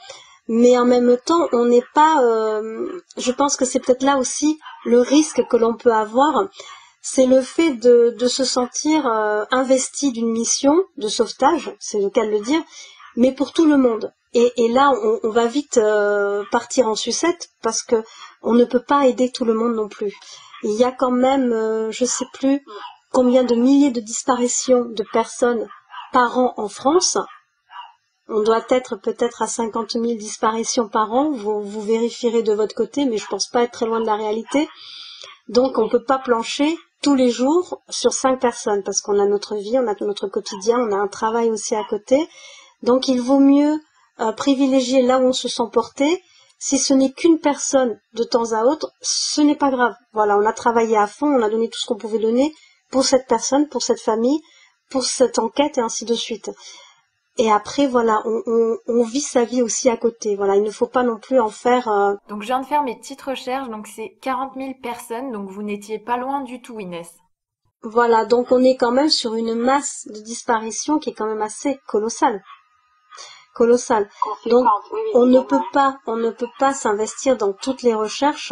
Mais 0.47 0.77
en 0.77 0.85
même 0.85 1.17
temps, 1.25 1.47
on 1.53 1.65
n'est 1.65 1.83
pas. 1.95 2.21
Euh, 2.23 3.01
je 3.17 3.31
pense 3.31 3.55
que 3.55 3.65
c'est 3.65 3.79
peut-être 3.79 4.03
là 4.03 4.17
aussi 4.17 4.59
le 4.85 4.99
risque 4.99 5.41
que 5.49 5.57
l'on 5.57 5.75
peut 5.75 5.93
avoir, 5.93 6.45
c'est 7.01 7.25
le 7.27 7.41
fait 7.41 7.73
de, 7.73 8.27
se 8.27 8.43
sentir 8.43 9.07
euh, 9.07 9.45
investi 9.51 10.11
d'une 10.11 10.31
mission 10.31 10.83
de 10.97 11.07
sauvetage, 11.07 11.71
c'est 11.79 11.99
le 11.99 12.09
cas 12.09 12.25
de 12.25 12.31
le 12.31 12.39
dire, 12.39 12.61
mais 13.15 13.31
pour 13.31 13.53
tout 13.53 13.65
le 13.65 13.77
monde. 13.77 14.11
Et, 14.37 14.67
là, 14.67 14.91
on, 15.23 15.29
va 15.29 15.47
vite 15.47 15.77
euh, 15.77 16.43
partir 16.51 16.89
en 16.89 16.95
sucette 16.95 17.47
parce 17.61 17.81
que 17.81 18.03
on 18.41 18.51
ne 18.51 18.65
peut 18.65 18.83
pas 18.83 19.07
aider 19.07 19.31
tout 19.31 19.45
le 19.45 19.53
monde 19.53 19.75
non 19.75 19.87
plus. 19.87 20.13
Il 20.63 20.73
y 20.73 20.83
a 20.83 20.91
quand 20.91 21.11
même, 21.11 21.53
euh, 21.53 21.89
je 21.89 22.03
sais 22.03 22.25
plus 22.33 22.61
combien 23.13 23.45
de 23.45 23.55
milliers 23.55 23.91
de 23.91 24.01
disparitions 24.01 24.83
de 24.83 25.05
personnes 25.13 25.65
par 26.11 26.37
an 26.37 26.53
en 26.57 26.67
France. 26.67 27.17
On 28.27 28.41
doit 28.41 28.65
être 28.71 28.97
peut-être 28.97 29.41
à 29.41 29.47
50 29.47 29.91
000 29.91 30.03
disparitions 30.17 30.89
par 30.89 31.13
an. 31.13 31.31
Vous, 31.31 31.61
vous 31.61 31.81
vérifierez 31.81 32.43
de 32.43 32.51
votre 32.53 32.75
côté, 32.75 33.05
mais 33.05 33.17
je 33.17 33.27
pense 33.27 33.47
pas 33.47 33.63
être 33.63 33.71
très 33.71 33.85
loin 33.85 34.01
de 34.01 34.05
la 34.05 34.17
réalité. 34.17 34.67
Donc 35.47 35.77
on 35.77 35.87
peut 35.87 36.03
pas 36.03 36.19
plancher 36.19 36.75
tous 37.01 37.15
les 37.15 37.29
jours 37.29 37.81
sur 37.87 38.11
cinq 38.11 38.41
personnes 38.41 38.83
parce 38.83 38.99
qu'on 38.99 39.17
a 39.17 39.25
notre 39.25 39.55
vie, 39.55 39.77
on 39.79 39.87
a 39.87 39.95
notre 40.01 40.27
quotidien, 40.27 40.77
on 40.77 40.91
a 40.91 40.97
un 40.97 41.07
travail 41.07 41.51
aussi 41.51 41.73
à 41.73 41.85
côté. 41.89 42.27
Donc 42.81 43.07
il 43.07 43.21
vaut 43.21 43.39
mieux 43.39 43.79
euh, 44.19 44.31
privilégier 44.31 45.01
là 45.01 45.19
où 45.19 45.23
on 45.23 45.33
se 45.33 45.47
sent 45.47 45.69
porté 45.71 46.23
Si 46.57 46.77
ce 46.77 46.93
n'est 46.93 47.11
qu'une 47.11 47.39
personne 47.39 47.99
de 48.13 48.23
temps 48.23 48.53
à 48.53 48.63
autre, 48.63 48.91
ce 49.01 49.41
n'est 49.41 49.55
pas 49.55 49.71
grave. 49.71 49.95
Voilà, 50.13 50.37
on 50.37 50.45
a 50.45 50.53
travaillé 50.53 50.97
à 50.97 51.07
fond, 51.07 51.27
on 51.27 51.41
a 51.41 51.49
donné 51.49 51.69
tout 51.69 51.79
ce 51.79 51.85
qu'on 51.85 51.97
pouvait 51.97 52.19
donner 52.19 52.53
pour 52.91 53.03
cette 53.03 53.27
personne, 53.27 53.67
pour 53.67 53.83
cette 53.83 54.01
famille, 54.01 54.41
pour 54.89 55.03
cette 55.03 55.39
enquête 55.39 55.77
et 55.77 55.81
ainsi 55.81 56.05
de 56.05 56.15
suite. 56.15 56.49
Et 57.37 57.51
après, 57.51 57.87
voilà, 57.87 58.23
on, 58.25 59.03
vit 59.03 59.19
sa 59.19 59.43
vie 59.43 59.61
aussi 59.61 59.89
à 59.89 59.97
côté. 59.97 60.37
Voilà, 60.37 60.55
il 60.55 60.63
ne 60.63 60.71
faut 60.71 60.87
pas 60.87 61.03
non 61.03 61.17
plus 61.17 61.39
en 61.39 61.49
faire. 61.49 61.89
Euh, 61.89 62.13
donc, 62.29 62.41
je 62.41 62.47
viens 62.47 62.61
de 62.61 62.65
faire 62.65 62.83
mes 62.83 62.95
petites 62.95 63.21
recherches. 63.21 63.67
Donc, 63.67 63.87
c'est 63.87 64.15
40 64.21 64.53
000 64.55 64.75
personnes. 64.81 65.33
Donc, 65.33 65.49
vous 65.49 65.61
n'étiez 65.61 65.99
pas 65.99 66.15
loin 66.15 66.43
du 66.43 66.61
tout, 66.61 66.79
Inès. 66.79 67.11
Voilà, 67.87 68.25
donc 68.25 68.51
on 68.51 68.63
est 68.63 68.77
quand 68.77 68.91
même 68.91 69.09
sur 69.09 69.35
une 69.35 69.53
masse 69.53 70.07
de 70.07 70.19
disparition 70.19 70.97
qui 70.97 71.11
est 71.11 71.13
quand 71.13 71.27
même 71.27 71.43
assez 71.43 71.77
colossale. 71.87 72.41
Colossale. 73.55 74.09
Donc, 74.47 74.67
on 75.13 75.25
ne 75.25 75.39
peut 75.39 75.63
pas, 75.71 75.97
on 76.05 76.17
ne 76.17 76.29
peut 76.29 76.49
pas 76.59 76.73
s'investir 76.73 77.37
dans 77.37 77.53
toutes 77.53 77.83
les 77.83 77.93
recherches. 77.93 78.51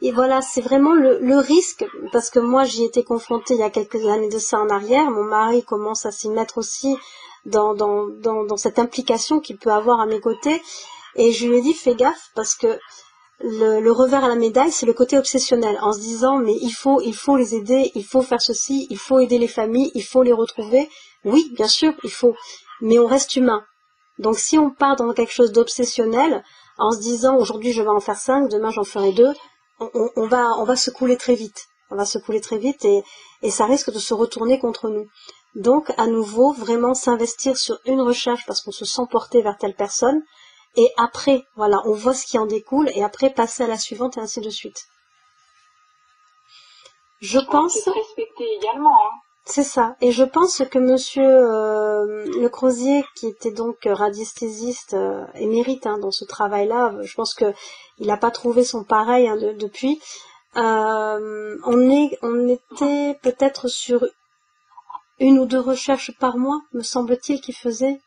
Et 0.00 0.10
voilà, 0.10 0.40
c'est 0.40 0.62
vraiment 0.62 0.94
le, 0.94 1.18
le, 1.18 1.36
risque, 1.36 1.84
parce 2.12 2.30
que 2.30 2.38
moi 2.38 2.64
j'y 2.64 2.84
étais 2.84 3.02
confrontée 3.02 3.54
il 3.54 3.60
y 3.60 3.64
a 3.64 3.68
quelques 3.68 4.06
années 4.06 4.30
de 4.30 4.38
ça 4.38 4.58
en 4.58 4.70
arrière. 4.70 5.10
Mon 5.10 5.24
mari 5.24 5.64
commence 5.64 6.06
à 6.06 6.12
s'y 6.12 6.30
mettre 6.30 6.56
aussi 6.56 6.96
dans, 7.44 7.74
dans, 7.74 8.06
dans, 8.06 8.44
dans 8.44 8.56
cette 8.56 8.78
implication 8.78 9.38
qu'il 9.40 9.58
peut 9.58 9.72
avoir 9.72 10.00
à 10.00 10.06
mes 10.06 10.20
côtés. 10.20 10.62
Et 11.16 11.32
je 11.32 11.46
lui 11.46 11.58
ai 11.58 11.60
dit, 11.60 11.74
fais 11.74 11.94
gaffe, 11.94 12.30
parce 12.34 12.54
que 12.54 12.78
le, 13.40 13.80
le, 13.80 13.92
revers 13.92 14.24
à 14.24 14.28
la 14.28 14.34
médaille, 14.34 14.72
c'est 14.72 14.86
le 14.86 14.94
côté 14.94 15.18
obsessionnel, 15.18 15.78
en 15.82 15.92
se 15.92 16.00
disant 16.00 16.38
mais 16.38 16.54
il 16.62 16.72
faut, 16.72 17.02
il 17.02 17.14
faut 17.14 17.36
les 17.36 17.54
aider, 17.54 17.92
il 17.94 18.04
faut 18.04 18.22
faire 18.22 18.40
ceci, 18.40 18.86
il 18.88 18.98
faut 18.98 19.18
aider 19.18 19.38
les 19.38 19.48
familles, 19.48 19.90
il 19.94 20.04
faut 20.04 20.22
les 20.22 20.32
retrouver. 20.32 20.88
Oui, 21.24 21.52
bien 21.54 21.68
sûr, 21.68 21.92
il 22.02 22.10
faut, 22.10 22.34
mais 22.80 22.98
on 22.98 23.06
reste 23.06 23.36
humain. 23.36 23.62
Donc 24.18 24.38
si 24.38 24.58
on 24.58 24.70
part 24.70 24.96
dans 24.96 25.12
quelque 25.12 25.32
chose 25.32 25.52
d'obsessionnel, 25.52 26.44
en 26.76 26.92
se 26.92 26.98
disant 26.98 27.36
aujourd'hui 27.36 27.72
je 27.72 27.82
vais 27.82 27.88
en 27.88 28.00
faire 28.00 28.18
cinq, 28.18 28.48
demain 28.48 28.70
j'en 28.70 28.84
ferai 28.84 29.12
deux, 29.12 29.32
on, 29.80 30.10
on, 30.16 30.26
va, 30.26 30.58
on 30.58 30.64
va 30.64 30.76
se 30.76 30.90
couler 30.90 31.16
très 31.16 31.34
vite. 31.34 31.66
On 31.90 31.96
va 31.96 32.04
se 32.04 32.18
couler 32.18 32.40
très 32.40 32.58
vite 32.58 32.84
et, 32.84 33.02
et 33.42 33.50
ça 33.50 33.64
risque 33.64 33.90
de 33.92 33.98
se 33.98 34.12
retourner 34.12 34.58
contre 34.58 34.88
nous. 34.88 35.06
Donc, 35.54 35.90
à 35.96 36.06
nouveau, 36.06 36.52
vraiment 36.52 36.94
s'investir 36.94 37.56
sur 37.56 37.78
une 37.86 38.00
recherche 38.00 38.44
parce 38.46 38.60
qu'on 38.60 38.72
se 38.72 38.84
sent 38.84 39.02
porté 39.10 39.40
vers 39.40 39.56
telle 39.56 39.74
personne. 39.74 40.22
Et 40.76 40.90
après, 40.96 41.42
voilà, 41.56 41.80
on 41.86 41.92
voit 41.92 42.14
ce 42.14 42.26
qui 42.26 42.38
en 42.38 42.46
découle 42.46 42.90
et 42.94 43.02
après 43.02 43.30
passer 43.30 43.62
à 43.62 43.66
la 43.66 43.78
suivante 43.78 44.18
et 44.18 44.20
ainsi 44.20 44.40
de 44.40 44.50
suite. 44.50 44.86
Je 47.20 47.38
pense. 47.38 47.74
Respecter 47.74 48.46
également. 48.60 48.94
Hein. 48.94 49.16
C'est 49.50 49.64
ça. 49.64 49.96
Et 50.02 50.12
je 50.12 50.24
pense 50.24 50.62
que 50.70 50.78
Monsieur 50.78 51.24
euh, 51.24 52.26
Le 52.38 52.48
Crozier, 52.48 53.02
qui 53.16 53.28
était 53.28 53.50
donc 53.50 53.76
radiesthésiste 53.86 54.92
euh, 54.92 55.24
émérite 55.36 55.86
hein, 55.86 55.96
dans 55.96 56.10
ce 56.10 56.26
travail-là, 56.26 56.94
je 57.00 57.14
pense 57.14 57.32
que 57.32 57.54
il 57.96 58.08
n'a 58.08 58.18
pas 58.18 58.30
trouvé 58.30 58.62
son 58.62 58.84
pareil 58.84 59.26
hein, 59.26 59.36
depuis. 59.36 60.02
Euh, 60.56 61.56
on 61.64 62.08
on 62.22 62.48
était 62.48 63.18
peut-être 63.22 63.68
sur 63.68 64.06
une 65.18 65.38
ou 65.38 65.46
deux 65.46 65.60
recherches 65.60 66.12
par 66.18 66.36
mois, 66.36 66.60
me 66.74 66.82
semble-t-il, 66.82 67.40
qu'il 67.40 67.54
faisait. 67.54 68.02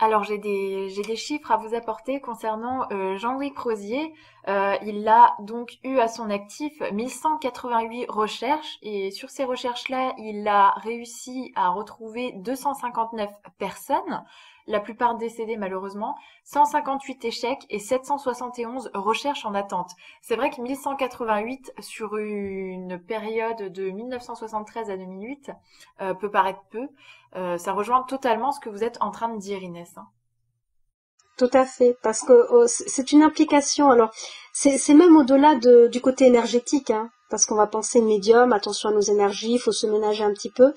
Alors 0.00 0.22
j'ai 0.22 0.38
des 0.38 0.90
j'ai 0.90 1.02
des 1.02 1.16
chiffres 1.16 1.50
à 1.50 1.56
vous 1.56 1.74
apporter 1.74 2.20
concernant 2.20 2.86
euh, 2.92 3.16
Jean-Louis 3.16 3.52
Crozier. 3.52 4.14
Euh, 4.46 4.76
il 4.82 5.06
a 5.08 5.34
donc 5.40 5.78
eu 5.82 5.98
à 5.98 6.06
son 6.06 6.30
actif 6.30 6.80
1188 6.92 8.06
recherches 8.08 8.78
et 8.82 9.10
sur 9.10 9.28
ces 9.28 9.44
recherches-là, 9.44 10.14
il 10.18 10.46
a 10.46 10.70
réussi 10.76 11.52
à 11.56 11.70
retrouver 11.70 12.32
259 12.36 13.28
personnes 13.58 14.24
la 14.68 14.80
plupart 14.80 15.16
décédés 15.16 15.56
malheureusement, 15.56 16.14
158 16.44 17.24
échecs 17.24 17.66
et 17.70 17.78
771 17.78 18.90
recherches 18.94 19.44
en 19.44 19.54
attente. 19.54 19.90
C'est 20.22 20.36
vrai 20.36 20.50
que 20.50 20.60
1188 20.60 21.72
sur 21.80 22.16
une 22.16 22.98
période 22.98 23.72
de 23.72 23.90
1973 23.90 24.90
à 24.90 24.96
2008 24.96 25.50
euh, 26.00 26.14
peut 26.14 26.30
paraître 26.30 26.62
peu. 26.70 26.88
Euh, 27.36 27.58
ça 27.58 27.72
rejoint 27.72 28.02
totalement 28.02 28.52
ce 28.52 28.60
que 28.60 28.68
vous 28.68 28.84
êtes 28.84 28.98
en 29.00 29.10
train 29.10 29.28
de 29.28 29.38
dire 29.38 29.62
Inès. 29.62 29.90
Hein. 29.96 30.06
Tout 31.38 31.50
à 31.52 31.64
fait, 31.64 31.96
parce 32.02 32.22
que 32.22 32.46
oh, 32.50 32.66
c'est 32.66 33.12
une 33.12 33.22
implication. 33.22 33.90
Alors, 33.90 34.10
c'est 34.52 34.94
même 34.94 35.16
au-delà 35.16 35.54
du 35.54 36.00
côté 36.00 36.26
énergétique, 36.26 36.90
hein, 36.90 37.10
parce 37.30 37.46
qu'on 37.46 37.54
va 37.54 37.68
penser 37.68 38.00
médium, 38.00 38.52
attention 38.52 38.88
à 38.88 38.92
nos 38.92 39.00
énergies, 39.00 39.52
il 39.52 39.58
faut 39.60 39.70
se 39.70 39.86
ménager 39.86 40.24
un 40.24 40.32
petit 40.32 40.50
peu. 40.50 40.74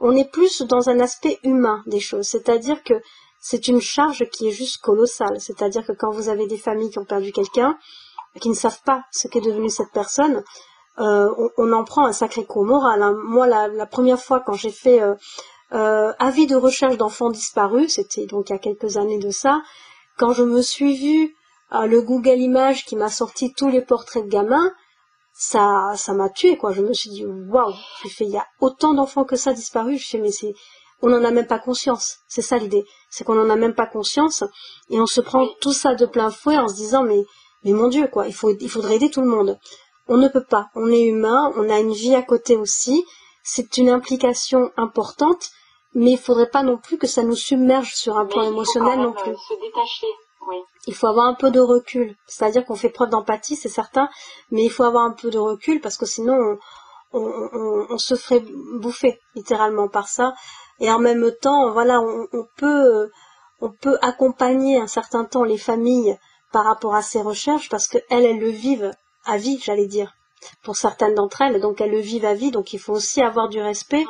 On 0.00 0.16
est 0.16 0.28
plus 0.28 0.62
dans 0.62 0.88
un 0.88 0.98
aspect 0.98 1.38
humain 1.44 1.84
des 1.86 2.00
choses, 2.00 2.26
c'est-à-dire 2.26 2.82
que 2.82 2.94
c'est 3.40 3.68
une 3.68 3.80
charge 3.80 4.28
qui 4.30 4.48
est 4.48 4.52
juste 4.52 4.82
colossale. 4.82 5.40
C'est-à-dire 5.40 5.84
que 5.84 5.92
quand 5.92 6.10
vous 6.10 6.28
avez 6.28 6.46
des 6.46 6.58
familles 6.58 6.90
qui 6.90 6.98
ont 6.98 7.04
perdu 7.04 7.32
quelqu'un, 7.32 7.78
qui 8.40 8.50
ne 8.50 8.54
savent 8.54 8.82
pas 8.84 9.02
ce 9.10 9.26
qu'est 9.28 9.40
devenu 9.40 9.70
cette 9.70 9.90
personne, 9.92 10.44
euh, 10.98 11.30
on, 11.56 11.72
en 11.72 11.84
prend 11.84 12.04
un 12.04 12.12
sacré 12.12 12.44
coup 12.44 12.64
moral. 12.64 13.02
Hein. 13.02 13.16
Moi, 13.24 13.46
la, 13.46 13.86
première 13.86 14.20
fois 14.20 14.40
quand 14.40 14.52
j'ai 14.52 14.70
fait 14.70 15.00
euh, 15.00 15.14
euh, 15.72 16.12
avis 16.18 16.46
de 16.46 16.56
recherche 16.56 16.96
d'enfants 16.98 17.30
disparus, 17.30 17.94
c'était 17.94 18.26
donc 18.26 18.50
il 18.50 18.52
y 18.52 18.56
a 18.56 18.58
quelques 18.58 18.98
années 18.98 19.18
de 19.18 19.30
ça, 19.30 19.62
quand 20.18 20.32
je 20.32 20.42
me 20.42 20.60
suis 20.60 20.96
vue 20.96 21.36
le 21.72 22.02
Google 22.02 22.40
Images 22.40 22.84
qui 22.84 22.96
m'a 22.96 23.08
sorti 23.08 23.54
tous 23.54 23.68
les 23.68 23.80
portraits 23.80 24.24
de 24.24 24.28
gamins, 24.28 24.72
ça, 25.32 25.92
ça 25.94 26.12
m'a 26.12 26.28
tué 26.28 26.58
quoi. 26.58 26.72
Je 26.72 26.82
me 26.82 26.92
suis 26.92 27.10
dit 27.10 27.24
waouh, 27.24 27.72
j'ai 28.02 28.10
fait 28.10 28.24
il 28.24 28.32
y 28.32 28.36
a 28.36 28.46
autant 28.60 28.92
d'enfants 28.92 29.24
que 29.24 29.36
ça 29.36 29.52
disparus. 29.52 30.02
Je 30.02 30.08
fais 30.08 30.18
mais 30.18 30.32
c'est 30.32 30.52
on 31.02 31.08
n'en 31.08 31.24
a 31.24 31.30
même 31.30 31.46
pas 31.46 31.58
conscience. 31.58 32.18
C'est 32.28 32.42
ça 32.42 32.58
l'idée. 32.58 32.84
C'est 33.08 33.24
qu'on 33.24 33.34
n'en 33.34 33.50
a 33.50 33.56
même 33.56 33.74
pas 33.74 33.86
conscience 33.86 34.44
et 34.90 35.00
on 35.00 35.06
se 35.06 35.20
prend 35.20 35.46
tout 35.60 35.72
ça 35.72 35.94
de 35.94 36.06
plein 36.06 36.30
fouet 36.30 36.58
en 36.58 36.68
se 36.68 36.74
disant 36.74 37.02
mais, 37.02 37.24
mais 37.64 37.72
mon 37.72 37.88
Dieu 37.88 38.06
quoi, 38.08 38.26
il, 38.26 38.34
faut, 38.34 38.52
il 38.58 38.70
faudrait 38.70 38.96
aider 38.96 39.10
tout 39.10 39.20
le 39.20 39.28
monde. 39.28 39.58
On 40.08 40.16
ne 40.16 40.28
peut 40.28 40.44
pas. 40.44 40.68
On 40.74 40.90
est 40.90 41.04
humain, 41.04 41.52
on 41.56 41.70
a 41.70 41.78
une 41.78 41.92
vie 41.92 42.14
à 42.14 42.22
côté 42.22 42.56
aussi. 42.56 43.04
C'est 43.42 43.78
une 43.78 43.88
implication 43.88 44.70
importante, 44.76 45.50
mais 45.94 46.12
il 46.12 46.18
faudrait 46.18 46.50
pas 46.50 46.62
non 46.62 46.76
plus 46.76 46.98
que 46.98 47.06
ça 47.06 47.22
nous 47.22 47.36
submerge 47.36 47.94
sur 47.94 48.18
un 48.18 48.26
plan 48.26 48.42
émotionnel 48.42 49.00
non 49.00 49.12
plus. 49.12 49.34
Se 49.36 49.54
détacher. 49.60 50.06
Oui. 50.48 50.56
Il 50.86 50.94
faut 50.94 51.06
avoir 51.06 51.26
un 51.26 51.34
peu 51.34 51.50
de 51.50 51.60
recul. 51.60 52.16
C'est-à-dire 52.26 52.64
qu'on 52.64 52.74
fait 52.74 52.88
preuve 52.88 53.10
d'empathie, 53.10 53.56
c'est 53.56 53.68
certain, 53.68 54.08
mais 54.50 54.64
il 54.64 54.70
faut 54.70 54.84
avoir 54.84 55.04
un 55.04 55.12
peu 55.12 55.30
de 55.30 55.38
recul 55.38 55.80
parce 55.80 55.96
que 55.96 56.06
sinon 56.06 56.58
on, 57.12 57.98
se 57.98 58.14
ferait 58.14 58.44
bouffer 58.74 59.20
littéralement 59.34 59.88
par 59.88 60.08
ça 60.08 60.34
et 60.80 60.90
en 60.90 60.98
même 60.98 61.30
temps, 61.40 61.70
voilà, 61.72 62.00
on, 62.00 62.46
peut, 62.56 63.10
on 63.60 63.70
peut 63.70 63.98
accompagner 64.00 64.78
un 64.80 64.86
certain 64.86 65.24
temps 65.24 65.44
les 65.44 65.58
familles 65.58 66.16
par 66.52 66.64
rapport 66.64 66.94
à 66.94 67.02
ces 67.02 67.20
recherches 67.20 67.68
parce 67.68 67.86
qu'elles, 67.86 68.04
elles 68.08 68.38
le 68.38 68.48
vivent 68.48 68.90
à 69.26 69.36
vie, 69.36 69.60
j'allais 69.62 69.86
dire, 69.86 70.14
pour 70.62 70.76
certaines 70.76 71.14
d'entre 71.14 71.42
elles. 71.42 71.60
Donc 71.60 71.80
elles 71.80 71.90
le 71.90 72.00
vivent 72.00 72.24
à 72.24 72.34
vie, 72.34 72.50
donc 72.50 72.72
il 72.72 72.78
faut 72.78 72.94
aussi 72.94 73.20
avoir 73.20 73.50
du 73.50 73.60
respect 73.60 74.06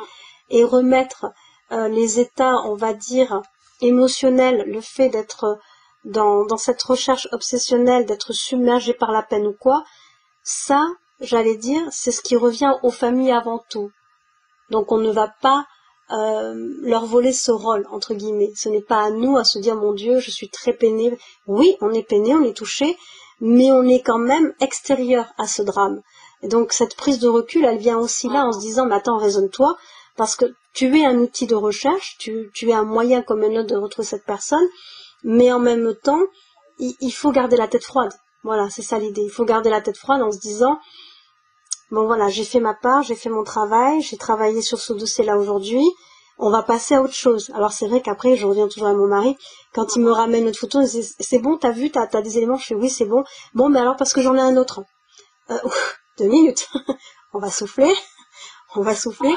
et 0.49 0.63
remettre 0.63 1.27
euh, 1.71 1.89
les 1.89 2.19
états, 2.19 2.55
on 2.65 2.75
va 2.75 2.93
dire, 2.93 3.41
émotionnels, 3.81 4.63
le 4.67 4.81
fait 4.81 5.09
d'être 5.09 5.59
dans, 6.05 6.45
dans 6.45 6.57
cette 6.57 6.81
recherche 6.81 7.27
obsessionnelle, 7.31 8.05
d'être 8.05 8.33
submergé 8.33 8.93
par 8.93 9.11
la 9.11 9.23
peine 9.23 9.45
ou 9.45 9.53
quoi, 9.53 9.83
ça, 10.43 10.87
j'allais 11.21 11.55
dire, 11.55 11.81
c'est 11.91 12.11
ce 12.11 12.21
qui 12.21 12.35
revient 12.35 12.73
aux 12.83 12.91
familles 12.91 13.31
avant 13.31 13.63
tout. 13.69 13.91
Donc 14.69 14.91
on 14.91 14.97
ne 14.97 15.11
va 15.11 15.33
pas 15.41 15.65
euh, 16.11 16.53
leur 16.81 17.05
voler 17.05 17.31
ce 17.31 17.51
rôle 17.51 17.85
entre 17.91 18.13
guillemets. 18.13 18.51
Ce 18.55 18.69
n'est 18.69 18.81
pas 18.81 19.03
à 19.03 19.11
nous 19.11 19.37
à 19.37 19.43
se 19.43 19.59
dire 19.59 19.75
mon 19.75 19.93
Dieu, 19.93 20.19
je 20.19 20.31
suis 20.31 20.49
très 20.49 20.73
peiné. 20.73 21.17
Oui, 21.47 21.77
on 21.81 21.93
est 21.93 22.07
peiné, 22.07 22.33
on 22.33 22.43
est 22.43 22.57
touché, 22.57 22.97
mais 23.39 23.71
on 23.71 23.83
est 23.83 24.01
quand 24.01 24.17
même 24.17 24.53
extérieur 24.59 25.27
à 25.37 25.47
ce 25.47 25.61
drame. 25.61 26.01
Et 26.41 26.47
donc 26.47 26.73
cette 26.73 26.95
prise 26.95 27.19
de 27.19 27.29
recul, 27.29 27.65
elle 27.65 27.77
vient 27.77 27.97
aussi 27.97 28.27
là 28.27 28.45
en 28.45 28.51
se 28.51 28.59
disant 28.59 28.85
mais 28.85 28.95
attends, 28.95 29.17
raisonne-toi, 29.17 29.77
parce 30.17 30.35
que 30.35 30.45
tu 30.73 30.99
es 30.99 31.05
un 31.05 31.17
outil 31.17 31.47
de 31.47 31.55
recherche, 31.55 32.17
tu, 32.17 32.51
es 32.61 32.73
un 32.73 32.83
moyen 32.83 33.21
comme 33.21 33.43
un 33.43 33.55
autre 33.55 33.67
de 33.67 33.75
retrouver 33.75 34.07
cette 34.07 34.25
personne, 34.25 34.67
mais 35.23 35.51
en 35.51 35.59
même 35.59 35.93
temps, 36.03 36.21
il 36.79 37.11
faut 37.11 37.31
garder 37.31 37.57
la 37.57 37.67
tête 37.67 37.83
froide. 37.83 38.11
Voilà, 38.43 38.69
c'est 38.69 38.81
ça 38.81 38.97
l'idée. 38.97 39.21
Il 39.21 39.29
faut 39.29 39.45
garder 39.45 39.69
la 39.69 39.81
tête 39.81 39.97
froide 39.97 40.21
en 40.21 40.31
se 40.31 40.39
disant 40.39 40.79
Bon 41.91 42.05
voilà, 42.05 42.29
j'ai 42.29 42.45
fait 42.45 42.61
ma 42.61 42.73
part, 42.73 43.03
j'ai 43.03 43.15
fait 43.15 43.29
mon 43.29 43.43
travail, 43.43 44.01
j'ai 44.01 44.17
travaillé 44.17 44.61
sur 44.61 44.79
ce 44.79 44.93
dossier-là 44.93 45.37
aujourd'hui. 45.37 45.85
On 46.37 46.49
va 46.49 46.63
passer 46.63 46.95
à 46.95 47.01
autre 47.01 47.13
chose. 47.13 47.51
Alors 47.53 47.73
c'est 47.73 47.87
vrai 47.87 48.01
qu'après, 48.01 48.37
je 48.37 48.47
reviens 48.47 48.69
toujours 48.69 48.87
à 48.87 48.93
mon 48.93 49.07
mari. 49.07 49.37
Quand 49.73 49.95
il 49.95 50.01
me 50.01 50.11
ramène 50.11 50.45
notre 50.45 50.57
photo, 50.59 50.79
c'est 50.85 51.39
bon, 51.39 51.57
t'as 51.57 51.71
vu, 51.71 51.91
t'as 51.91 52.07
as 52.13 52.21
des 52.21 52.37
éléments? 52.37 52.55
Je 52.55 52.67
fais 52.67 52.75
oui, 52.75 52.89
c'est 52.89 53.05
bon. 53.05 53.25
Bon, 53.53 53.69
mais 53.69 53.79
alors 53.79 53.97
parce 53.97 54.13
que 54.13 54.21
j'en 54.21 54.35
ai 54.35 54.39
un 54.39 54.55
autre. 54.55 54.83
Euh, 55.49 55.57
deux 56.17 56.27
minutes. 56.27 56.69
on 57.33 57.39
va 57.39 57.51
souffler. 57.51 57.93
On 58.75 58.83
va 58.83 58.95
souffler. 58.95 59.35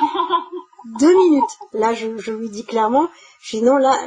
deux 1.00 1.12
minutes. 1.12 1.58
Là, 1.72 1.92
je, 1.92 2.16
je 2.18 2.30
lui 2.30 2.48
dis 2.48 2.64
clairement. 2.64 3.08
Je 3.40 3.56
dis 3.56 3.64
non, 3.64 3.78
là, 3.78 3.98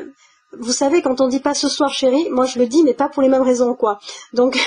vous 0.57 0.71
savez, 0.71 1.01
quand 1.01 1.19
on 1.19 1.27
dit 1.27 1.41
pas 1.41 1.53
ce 1.53 1.67
soir, 1.67 1.91
chérie, 1.91 2.29
moi 2.29 2.45
je 2.45 2.59
le 2.59 2.67
dis, 2.67 2.83
mais 2.83 2.93
pas 2.93 3.09
pour 3.09 3.21
les 3.21 3.27
mêmes 3.27 3.41
raisons, 3.41 3.75
quoi. 3.75 3.99
Donc, 4.31 4.57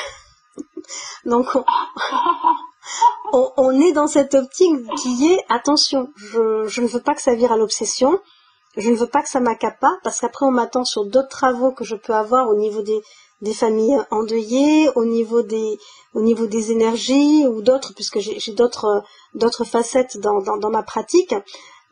donc, 1.25 1.47
on, 1.55 1.65
est 3.81 3.93
dans 3.93 4.07
cette 4.07 4.35
optique 4.35 4.73
qui 5.03 5.33
est 5.33 5.45
attention, 5.49 6.09
je, 6.17 6.81
ne 6.81 6.87
veux 6.87 7.01
pas 7.01 7.15
que 7.15 7.23
ça 7.23 7.35
vire 7.35 7.53
à 7.53 7.57
l'obsession, 7.57 8.21
je 8.77 8.91
ne 8.91 8.97
veux 8.97 9.07
pas 9.07 9.23
que 9.23 9.29
ça 9.29 9.41
m'accapare 9.41 9.97
parce 10.03 10.21
qu'après 10.21 10.47
on 10.47 10.51
m'attend 10.51 10.85
sur 10.85 11.05
d'autres 11.05 11.29
travaux 11.29 11.73
que 11.73 11.85
je 11.85 11.97
peux 11.97 12.15
avoir 12.15 12.49
au 12.49 12.55
niveau 12.55 12.83
des, 12.83 13.01
des 13.41 13.55
familles 13.55 14.01
endeuillées, 14.11 14.91
au 14.95 15.05
niveau 15.05 15.43
des, 15.43 15.79
au 16.15 16.23
niveau 16.23 16.47
des 16.47 16.71
énergies 16.71 17.47
ou 17.47 17.63
d'autres, 17.63 17.95
puisque 17.95 18.19
j'ai 18.19 18.53
d'autres, 18.53 19.03
d'autres 19.35 19.65
facettes 19.65 20.19
dans, 20.19 20.41
dans, 20.41 20.57
dans, 20.57 20.71
ma 20.71 20.83
pratique. 20.83 21.35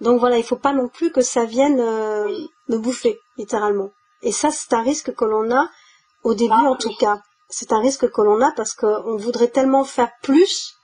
Donc 0.01 0.21
voilà, 0.21 0.39
il 0.39 0.45
faut 0.45 0.57
pas 0.57 0.73
non 0.73 0.89
plus 0.89 1.11
que 1.11 1.23
ça 1.23 1.45
vienne 1.45 1.81
euh, 1.81 2.29
me 2.69 2.79
bouffer, 2.79 3.19
littéralement. 3.37 3.91
Et 4.23 4.33
ça, 4.33 4.51
c'est 4.51 4.73
un 4.73 4.83
risque 4.83 5.15
que 5.15 5.25
l'on 5.25 5.51
a 5.51 5.69
au 6.23 6.35
début, 6.35 6.55
ah, 6.55 6.71
en 6.71 6.77
tout 6.77 6.95
cas. 6.99 7.21
C'est 7.49 7.73
un 7.73 7.81
risque 7.81 8.11
que 8.11 8.21
l'on 8.21 8.41
a 8.43 8.53
parce 8.53 8.75
qu'on 8.75 9.17
voudrait 9.17 9.49
tellement 9.49 9.85
faire 9.85 10.11
plus 10.23 10.78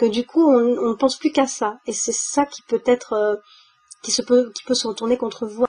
que 0.00 0.06
du 0.06 0.26
coup, 0.26 0.50
on, 0.50 0.88
ne 0.88 0.94
pense 0.94 1.18
plus 1.18 1.30
qu'à 1.30 1.46
ça. 1.46 1.78
Et 1.86 1.92
c'est 1.92 2.14
ça 2.14 2.46
qui 2.46 2.62
peut 2.62 2.82
être, 2.86 3.12
euh, 3.12 3.36
qui 4.02 4.10
se 4.10 4.22
peut, 4.22 4.50
qui 4.54 4.64
peut 4.64 4.74
se 4.74 4.88
retourner 4.88 5.18
contre 5.18 5.46
vous. 5.46 5.66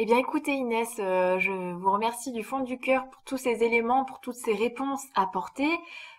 Eh 0.00 0.04
bien 0.04 0.18
écoutez 0.18 0.52
Inès, 0.52 0.88
euh, 1.00 1.40
je 1.40 1.50
vous 1.50 1.90
remercie 1.90 2.30
du 2.30 2.44
fond 2.44 2.60
du 2.60 2.78
cœur 2.78 3.08
pour 3.10 3.22
tous 3.24 3.38
ces 3.38 3.64
éléments, 3.64 4.04
pour 4.04 4.20
toutes 4.20 4.36
ces 4.36 4.54
réponses 4.54 5.02
apportées. 5.16 5.76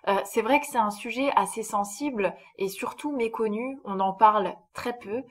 Euh, 0.07 0.17
c'est 0.25 0.41
vrai 0.41 0.59
que 0.59 0.65
c'est 0.65 0.79
un 0.79 0.89
sujet 0.89 1.31
assez 1.35 1.63
sensible 1.63 2.33
et 2.57 2.67
surtout 2.67 3.15
méconnu, 3.15 3.79
on 3.85 3.99
en 4.01 4.11
parle 4.11 4.55
très 4.73 4.97
peu. 4.97 5.21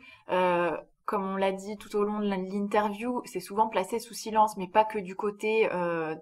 Comme 1.04 1.24
on 1.24 1.36
l'a 1.36 1.52
dit 1.52 1.78
tout 1.78 1.96
au 1.96 2.04
long 2.04 2.20
de 2.20 2.26
l'interview, 2.26 3.22
c'est 3.24 3.40
souvent 3.40 3.68
placé 3.68 3.98
sous 3.98 4.12
silence, 4.12 4.58
mais 4.58 4.68
pas 4.68 4.84
que 4.84 4.98
du 4.98 5.16
côté 5.16 5.68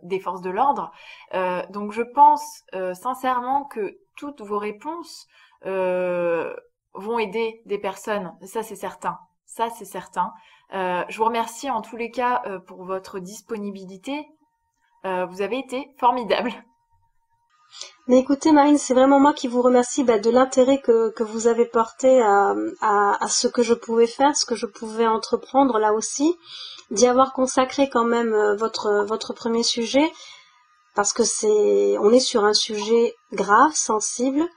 des 0.04 0.20
forces 0.20 0.42
de 0.42 0.50
l'ordre. 0.50 0.92
donc 1.70 1.92
je 1.92 2.02
pense 2.02 2.62
sincèrement 2.94 3.64
que 3.64 3.98
toutes 4.16 4.40
vos 4.40 4.58
réponses 4.58 5.26
vont 5.64 7.18
aider 7.18 7.60
des 7.66 7.78
personnes, 7.78 8.32
ça 8.44 8.62
c'est 8.62 8.76
certain. 8.76 9.18
Ça, 9.46 9.70
c'est 9.70 9.84
certain. 9.84 10.32
Euh, 10.74 11.02
je 11.08 11.18
vous 11.18 11.24
remercie 11.24 11.70
en 11.70 11.80
tous 11.80 11.96
les 11.96 12.10
cas 12.10 12.42
euh, 12.46 12.58
pour 12.58 12.84
votre 12.84 13.20
disponibilité. 13.20 14.26
Euh, 15.04 15.24
vous 15.26 15.40
avez 15.40 15.58
été 15.58 15.88
formidable. 15.98 16.52
Mais 18.08 18.18
écoutez, 18.18 18.52
Marine, 18.52 18.78
c'est 18.78 18.94
vraiment 18.94 19.20
moi 19.20 19.32
qui 19.32 19.48
vous 19.48 19.62
remercie 19.62 20.04
bah, 20.04 20.18
de 20.18 20.30
l'intérêt 20.30 20.80
que, 20.80 21.10
que, 21.10 21.22
vous 21.22 21.46
avez 21.46 21.64
porté 21.64 22.20
à, 22.20 22.54
à, 22.80 23.24
à, 23.24 23.28
ce 23.28 23.48
que 23.48 23.62
je 23.62 23.74
pouvais 23.74 24.06
faire, 24.06 24.36
ce 24.36 24.46
que 24.46 24.54
je 24.54 24.66
pouvais 24.66 25.06
entreprendre 25.06 25.78
là 25.78 25.92
aussi, 25.92 26.36
d'y 26.90 27.06
avoir 27.06 27.32
consacré 27.32 27.88
quand 27.88 28.04
même 28.04 28.34
votre, 28.56 29.04
votre 29.06 29.32
premier 29.32 29.64
sujet, 29.64 30.12
parce 30.94 31.12
que 31.12 31.24
c'est, 31.24 31.98
on 31.98 32.10
est 32.10 32.20
sur 32.20 32.44
un 32.44 32.54
sujet 32.54 33.14
grave, 33.32 33.72
sensible, 33.74 34.48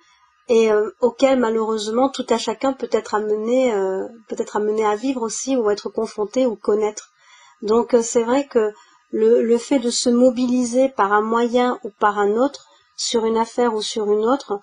et 0.50 0.72
euh, 0.72 0.90
auquel 1.00 1.40
malheureusement 1.40 2.10
tout 2.10 2.26
à 2.30 2.38
chacun 2.38 2.74
peut 2.74 2.90
être 2.92 3.14
amené 3.14 3.72
euh, 3.72 4.08
peut-être 4.28 4.58
amené 4.58 4.84
à 4.84 4.96
vivre 4.96 5.22
aussi 5.22 5.56
ou 5.56 5.70
être 5.70 5.90
confronté 5.90 6.46
ou 6.46 6.56
connaître. 6.56 7.12
Donc 7.62 7.94
euh, 7.94 8.02
c'est 8.02 8.24
vrai 8.24 8.48
que 8.48 8.74
le, 9.12 9.58
fait 9.58 9.80
de 9.80 9.90
se 9.90 10.10
mobiliser 10.10 10.90
par 10.90 11.14
un 11.14 11.22
moyen 11.22 11.80
ou 11.84 11.92
par 12.00 12.20
un 12.20 12.32
autre 12.32 12.66
sur 12.96 13.26
une 13.26 13.38
affaire 13.38 13.74
ou 13.74 13.82
sur 13.82 14.12
une 14.12 14.26
autre, 14.26 14.60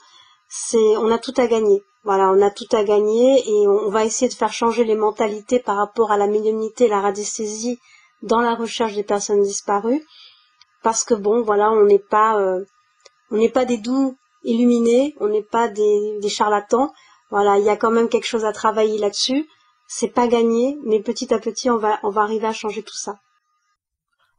c'est 0.48 0.96
on 0.98 1.10
a 1.10 1.18
tout 1.18 1.34
à 1.36 1.46
gagner. 1.46 1.82
Voilà, 2.04 2.30
on 2.30 2.40
a 2.42 2.50
tout 2.50 2.68
à 2.70 2.84
gagner 2.84 3.42
et 3.48 3.66
on, 3.66 3.90
va 3.90 4.04
essayer 4.04 4.28
de 4.28 4.34
faire 4.34 4.52
changer 4.52 4.84
les 4.84 4.94
mentalités 4.94 5.58
par 5.58 5.76
rapport 5.76 6.12
à 6.12 6.16
la 6.16 6.28
médiumnité, 6.28 6.86
la 6.86 7.00
radiesthésie 7.00 7.80
dans 8.22 8.40
la 8.40 8.54
recherche 8.54 8.94
des 8.94 9.02
personnes 9.02 9.42
disparues 9.42 10.04
parce 10.84 11.02
que 11.02 11.14
bon 11.14 11.42
voilà, 11.42 11.70
on 11.72 11.84
n'est 11.84 11.98
pas 11.98 12.40
on 13.32 13.36
n'est 13.36 13.48
pas 13.48 13.64
des 13.64 13.78
doux 13.78 14.16
illuminés, 14.46 15.14
on 15.20 15.28
n'est 15.28 15.42
pas 15.42 15.68
des, 15.68 16.28
charlatans. 16.28 16.92
Voilà, 17.30 17.58
il 17.58 17.64
y 17.64 17.68
a 17.68 17.76
quand 17.76 17.90
même 17.90 18.08
quelque 18.08 18.26
chose 18.26 18.44
à 18.44 18.52
travailler 18.52 18.98
là-dessus. 18.98 19.46
C'est 19.88 20.08
pas 20.08 20.28
gagné, 20.28 20.78
mais 20.84 21.00
petit 21.00 21.34
à 21.34 21.38
petit, 21.38 21.70
on 21.70 21.76
va, 21.76 21.98
on 22.02 22.10
va 22.10 22.22
arriver 22.22 22.46
à 22.46 22.52
changer 22.52 22.82
tout 22.82 22.96
ça. 22.96 23.18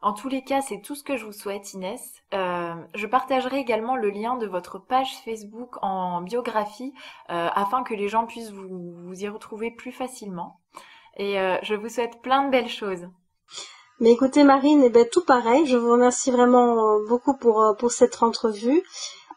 En 0.01 0.13
tous 0.13 0.29
les 0.29 0.43
cas, 0.43 0.61
c'est 0.61 0.81
tout 0.81 0.95
ce 0.95 1.03
que 1.03 1.17
je 1.17 1.25
vous 1.25 1.31
souhaite, 1.31 1.73
Inès. 1.73 2.01
Euh, 2.33 2.73
je 2.93 3.07
partagerai 3.07 3.57
également 3.57 3.95
le 3.95 4.09
lien 4.09 4.37
de 4.37 4.45
votre 4.45 4.77
page 4.77 5.11
Facebook 5.25 5.75
en 5.81 6.21
biographie 6.21 6.93
euh, 7.29 7.49
afin 7.53 7.83
que 7.83 7.93
les 7.93 8.07
gens 8.07 8.25
puissent 8.25 8.51
vous, 8.51 9.13
y 9.13 9.27
retrouver 9.27 9.71
plus 9.71 9.91
facilement. 9.91 10.59
Et 11.17 11.39
euh, 11.39 11.57
je 11.63 11.73
vous 11.73 11.89
souhaite 11.89 12.21
plein 12.21 12.45
de 12.45 12.51
belles 12.51 12.69
choses. 12.69 13.07
Mais 13.99 14.11
écoutez, 14.11 14.43
Marine, 14.43 14.83
eh 14.83 14.89
ben, 14.89 15.07
tout 15.11 15.25
pareil. 15.25 15.65
Je 15.65 15.75
vous 15.75 15.91
remercie 15.91 16.29
vraiment 16.29 16.99
beaucoup 17.09 17.35
pour, 17.35 17.75
pour 17.79 17.91
cette 17.91 18.21
entrevue 18.21 18.83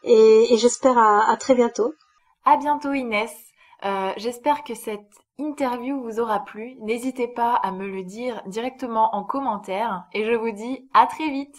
et, 0.03 0.57
j'espère 0.57 0.97
à, 0.97 1.35
très 1.37 1.55
bientôt. 1.55 1.93
À 2.45 2.57
bientôt 2.57 2.93
Inès. 2.93 3.33
Euh, 3.83 4.13
j'espère 4.17 4.63
que 4.63 4.75
cette 4.75 5.09
interview 5.37 6.01
vous 6.03 6.19
aura 6.19 6.39
plu. 6.43 6.75
N'hésitez 6.81 7.27
pas 7.27 7.55
à 7.55 7.71
me 7.71 7.87
le 7.87 8.03
dire 8.03 8.41
directement 8.45 9.15
en 9.15 9.23
commentaire 9.23 10.05
et 10.13 10.25
je 10.25 10.33
vous 10.33 10.51
dis 10.51 10.87
à 10.93 11.07
très 11.07 11.29
vite. 11.29 11.57